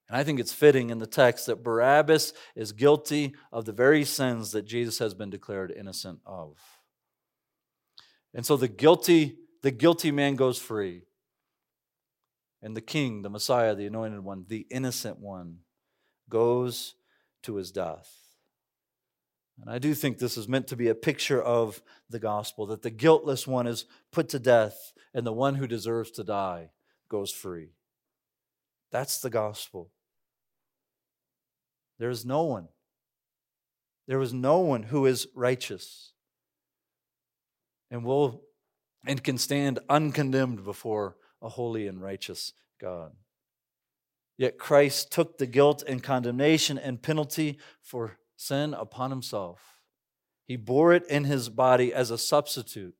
And 0.09 0.17
I 0.17 0.23
think 0.23 0.39
it's 0.39 0.53
fitting 0.53 0.89
in 0.89 0.99
the 0.99 1.07
text 1.07 1.45
that 1.45 1.63
Barabbas 1.63 2.33
is 2.55 2.71
guilty 2.71 3.33
of 3.51 3.65
the 3.65 3.71
very 3.71 4.03
sins 4.03 4.51
that 4.51 4.65
Jesus 4.65 4.99
has 4.99 5.13
been 5.13 5.29
declared 5.29 5.71
innocent 5.71 6.19
of. 6.25 6.57
And 8.33 8.45
so 8.45 8.57
the 8.57 8.67
guilty, 8.67 9.37
the 9.61 9.71
guilty 9.71 10.11
man 10.11 10.35
goes 10.35 10.57
free. 10.57 11.03
And 12.61 12.75
the 12.75 12.81
king, 12.81 13.21
the 13.21 13.29
Messiah, 13.29 13.75
the 13.75 13.85
anointed 13.85 14.23
one, 14.23 14.45
the 14.47 14.65
innocent 14.71 15.19
one, 15.19 15.59
goes 16.29 16.95
to 17.43 17.55
his 17.55 17.71
death. 17.71 18.22
And 19.61 19.69
I 19.69 19.79
do 19.79 19.93
think 19.93 20.17
this 20.17 20.37
is 20.37 20.47
meant 20.47 20.67
to 20.67 20.75
be 20.75 20.87
a 20.87 20.95
picture 20.95 21.41
of 21.41 21.81
the 22.09 22.19
gospel 22.19 22.65
that 22.67 22.81
the 22.81 22.89
guiltless 22.89 23.47
one 23.47 23.67
is 23.67 23.85
put 24.11 24.29
to 24.29 24.39
death 24.39 24.93
and 25.13 25.25
the 25.25 25.33
one 25.33 25.55
who 25.55 25.67
deserves 25.67 26.11
to 26.11 26.23
die 26.23 26.71
goes 27.07 27.31
free. 27.31 27.69
That's 28.91 29.19
the 29.19 29.29
gospel. 29.29 29.91
There 31.99 32.09
is 32.09 32.25
no 32.25 32.43
one. 32.43 32.67
There 34.07 34.21
is 34.21 34.33
no 34.33 34.59
one 34.59 34.83
who 34.83 35.05
is 35.05 35.27
righteous 35.35 36.13
and 37.89 38.03
will 38.03 38.41
and 39.05 39.23
can 39.23 39.37
stand 39.37 39.79
uncondemned 39.89 40.63
before 40.63 41.15
a 41.41 41.49
holy 41.49 41.87
and 41.87 42.01
righteous 42.01 42.53
God. 42.79 43.11
Yet 44.37 44.57
Christ 44.57 45.11
took 45.11 45.37
the 45.37 45.45
guilt 45.45 45.83
and 45.87 46.01
condemnation 46.01 46.77
and 46.77 47.01
penalty 47.01 47.59
for 47.81 48.17
sin 48.45 48.73
upon 48.73 49.09
himself. 49.09 49.79
He 50.45 50.55
bore 50.55 50.93
it 50.93 51.05
in 51.07 51.23
his 51.23 51.49
body 51.49 51.93
as 51.93 52.11
a 52.11 52.17
substitute, 52.17 52.95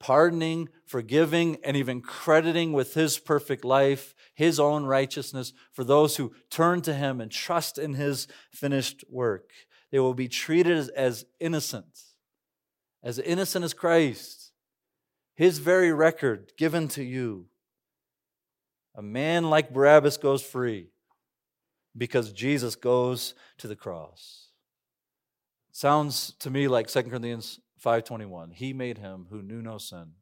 pardoning, 0.00 0.68
forgiving, 0.86 1.58
and 1.64 1.76
even 1.76 2.00
crediting 2.00 2.72
with 2.72 2.94
his 2.94 3.18
perfect 3.18 3.64
life 3.64 4.14
his 4.34 4.58
own 4.58 4.84
righteousness 4.84 5.52
for 5.72 5.84
those 5.84 6.16
who 6.16 6.34
turn 6.50 6.80
to 6.82 6.94
him 6.94 7.20
and 7.20 7.30
trust 7.30 7.78
in 7.78 7.94
his 7.94 8.26
finished 8.50 9.04
work. 9.08 9.50
They 9.92 10.00
will 10.00 10.14
be 10.14 10.28
treated 10.28 10.90
as 10.90 11.24
innocent, 11.38 12.02
as 13.02 13.18
innocent 13.18 13.64
as 13.64 13.74
Christ 13.74 14.44
his 15.34 15.58
very 15.58 15.92
record 15.92 16.52
given 16.56 16.88
to 16.88 17.02
you. 17.02 17.46
A 18.94 19.02
man 19.02 19.50
like 19.50 19.72
Barabbas 19.72 20.16
goes 20.16 20.42
free 20.42 20.90
because 21.96 22.32
Jesus 22.32 22.74
goes 22.74 23.34
to 23.58 23.68
the 23.68 23.76
cross. 23.76 24.48
Sounds 25.72 26.34
to 26.40 26.50
me 26.50 26.68
like 26.68 26.88
2 26.88 27.02
Corinthians 27.04 27.60
5:21. 27.84 28.52
He 28.52 28.72
made 28.72 28.98
him 28.98 29.26
who 29.30 29.42
knew 29.42 29.60
no 29.60 29.78
sin 29.78 30.12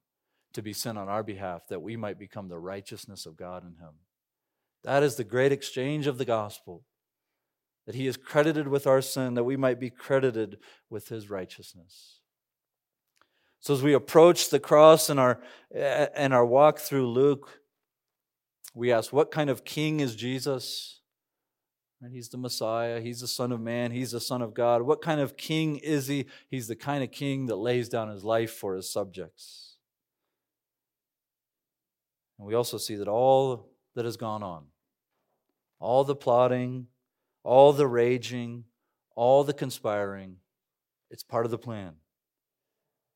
to 0.53 0.62
be 0.62 0.73
sin 0.73 0.97
on 0.97 1.09
our 1.09 1.23
behalf 1.23 1.66
that 1.68 1.83
we 1.83 1.97
might 1.97 2.18
become 2.18 2.49
the 2.49 2.59
righteousness 2.59 3.27
of 3.27 3.37
God 3.37 3.62
in 3.62 3.77
him. 3.77 3.95
That 4.85 5.03
is 5.03 5.16
the 5.16 5.25
great 5.25 5.53
exchange 5.53 6.07
of 6.07 6.18
the 6.18 6.25
gospel. 6.25 6.85
That 7.87 7.95
he 7.95 8.07
is 8.07 8.16
credited 8.16 8.68
with 8.68 8.87
our 8.87 9.01
sin 9.01 9.35
that 9.35 9.45
we 9.45 9.57
might 9.57 9.81
be 9.81 9.91
credited 9.91 10.59
with 10.89 11.09
his 11.09 11.31
righteousness. 11.31 12.20
So 13.61 13.75
as 13.75 13.83
we 13.83 13.93
approach 13.93 14.51
the 14.51 14.61
cross 14.61 15.09
in 15.09 15.18
our 15.18 15.43
in 15.70 16.33
our 16.33 16.47
walk 16.47 16.79
through 16.79 17.09
Luke, 17.09 17.61
we 18.75 18.91
ask, 18.91 19.12
what 19.12 19.31
kind 19.31 19.51
of 19.51 19.64
king 19.64 20.01
is 20.01 20.16
Jesus? 20.16 21.02
And 22.03 22.13
he's 22.13 22.29
the 22.29 22.37
Messiah. 22.37 23.01
He's 23.01 23.21
the 23.21 23.29
Son 23.29 23.53
of 23.53 23.61
Man. 23.61 23.93
He's 23.93 24.11
the 24.11 24.21
Son 24.21 24.43
of 24.43 24.55
God. 24.55 24.83
What 24.83 25.01
kind 25.01 25.21
of 25.21 25.37
king 25.37 25.77
is 25.77 26.09
he? 26.09 26.27
He's 26.49 26.67
the 26.67 26.75
kind 26.75 27.05
of 27.05 27.13
king 27.13 27.47
that 27.47 27.57
lays 27.57 27.89
down 27.89 28.09
his 28.09 28.25
life 28.25 28.51
for 28.51 28.75
his 28.75 28.91
subjects. 28.91 29.77
And 32.39 32.49
we 32.49 32.55
also 32.55 32.77
see 32.77 32.97
that 32.97 33.07
all 33.07 33.69
that 33.95 34.05
has 34.05 34.17
gone 34.17 34.43
on, 34.43 34.65
all 35.79 36.03
the 36.03 36.17
plotting, 36.17 36.89
all 37.45 37.73
the 37.73 37.87
raging, 37.87 38.65
all 39.15 39.45
the 39.45 39.53
conspiring, 39.53 40.39
it's 41.09 41.23
part 41.23 41.45
of 41.45 41.53
the 41.53 41.59
plan. 41.59 41.95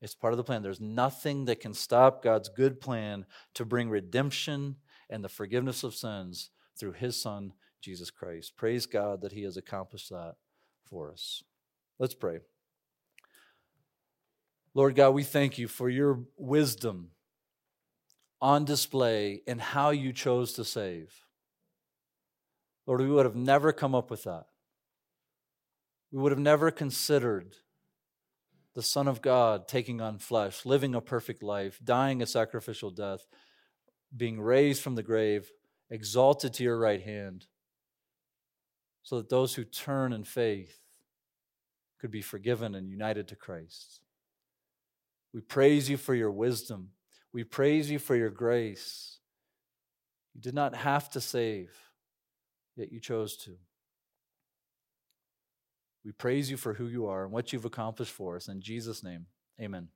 It's 0.00 0.14
part 0.14 0.32
of 0.32 0.36
the 0.36 0.44
plan. 0.44 0.62
There's 0.62 0.80
nothing 0.80 1.46
that 1.46 1.58
can 1.58 1.74
stop 1.74 2.22
God's 2.22 2.50
good 2.50 2.80
plan 2.80 3.24
to 3.54 3.64
bring 3.64 3.88
redemption 3.88 4.76
and 5.08 5.24
the 5.24 5.28
forgiveness 5.28 5.82
of 5.82 5.94
sins 5.94 6.50
through 6.78 6.92
his 6.92 7.20
Son, 7.20 7.54
Jesus 7.80 8.10
Christ. 8.10 8.56
Praise 8.56 8.86
God 8.86 9.20
that 9.22 9.32
he 9.32 9.42
has 9.42 9.56
accomplished 9.56 10.10
that 10.10 10.34
for 10.84 11.12
us. 11.12 11.42
Let's 11.98 12.14
pray. 12.14 12.40
Lord 14.74 14.94
God, 14.94 15.10
we 15.10 15.22
thank 15.22 15.56
you 15.56 15.68
for 15.68 15.88
your 15.88 16.24
wisdom 16.36 17.10
on 18.40 18.64
display 18.64 19.42
in 19.46 19.58
how 19.58 19.90
you 19.90 20.12
chose 20.12 20.52
to 20.54 20.64
save. 20.64 21.24
Lord, 22.86 23.00
we 23.00 23.08
would 23.08 23.24
have 23.24 23.34
never 23.34 23.72
come 23.72 23.94
up 23.94 24.10
with 24.10 24.24
that. 24.24 24.46
We 26.12 26.20
would 26.20 26.32
have 26.32 26.38
never 26.38 26.70
considered 26.70 27.56
the 28.74 28.82
Son 28.82 29.08
of 29.08 29.22
God 29.22 29.66
taking 29.66 30.02
on 30.02 30.18
flesh, 30.18 30.66
living 30.66 30.94
a 30.94 31.00
perfect 31.00 31.42
life, 31.42 31.80
dying 31.82 32.20
a 32.20 32.26
sacrificial 32.26 32.90
death, 32.90 33.26
being 34.14 34.38
raised 34.40 34.82
from 34.82 34.94
the 34.94 35.02
grave, 35.02 35.50
exalted 35.90 36.52
to 36.52 36.62
your 36.62 36.78
right 36.78 37.02
hand, 37.02 37.46
so 39.06 39.18
that 39.18 39.28
those 39.28 39.54
who 39.54 39.62
turn 39.62 40.12
in 40.12 40.24
faith 40.24 40.80
could 42.00 42.10
be 42.10 42.22
forgiven 42.22 42.74
and 42.74 42.90
united 42.90 43.28
to 43.28 43.36
Christ. 43.36 44.00
We 45.32 45.42
praise 45.42 45.88
you 45.88 45.96
for 45.96 46.12
your 46.12 46.32
wisdom. 46.32 46.88
We 47.32 47.44
praise 47.44 47.88
you 47.88 48.00
for 48.00 48.16
your 48.16 48.30
grace. 48.30 49.20
You 50.34 50.40
did 50.40 50.54
not 50.54 50.74
have 50.74 51.08
to 51.10 51.20
save, 51.20 51.70
yet 52.74 52.90
you 52.90 52.98
chose 52.98 53.36
to. 53.44 53.52
We 56.04 56.10
praise 56.10 56.50
you 56.50 56.56
for 56.56 56.74
who 56.74 56.88
you 56.88 57.06
are 57.06 57.22
and 57.22 57.32
what 57.32 57.52
you've 57.52 57.64
accomplished 57.64 58.12
for 58.12 58.34
us. 58.34 58.48
In 58.48 58.60
Jesus' 58.60 59.04
name, 59.04 59.26
amen. 59.60 59.86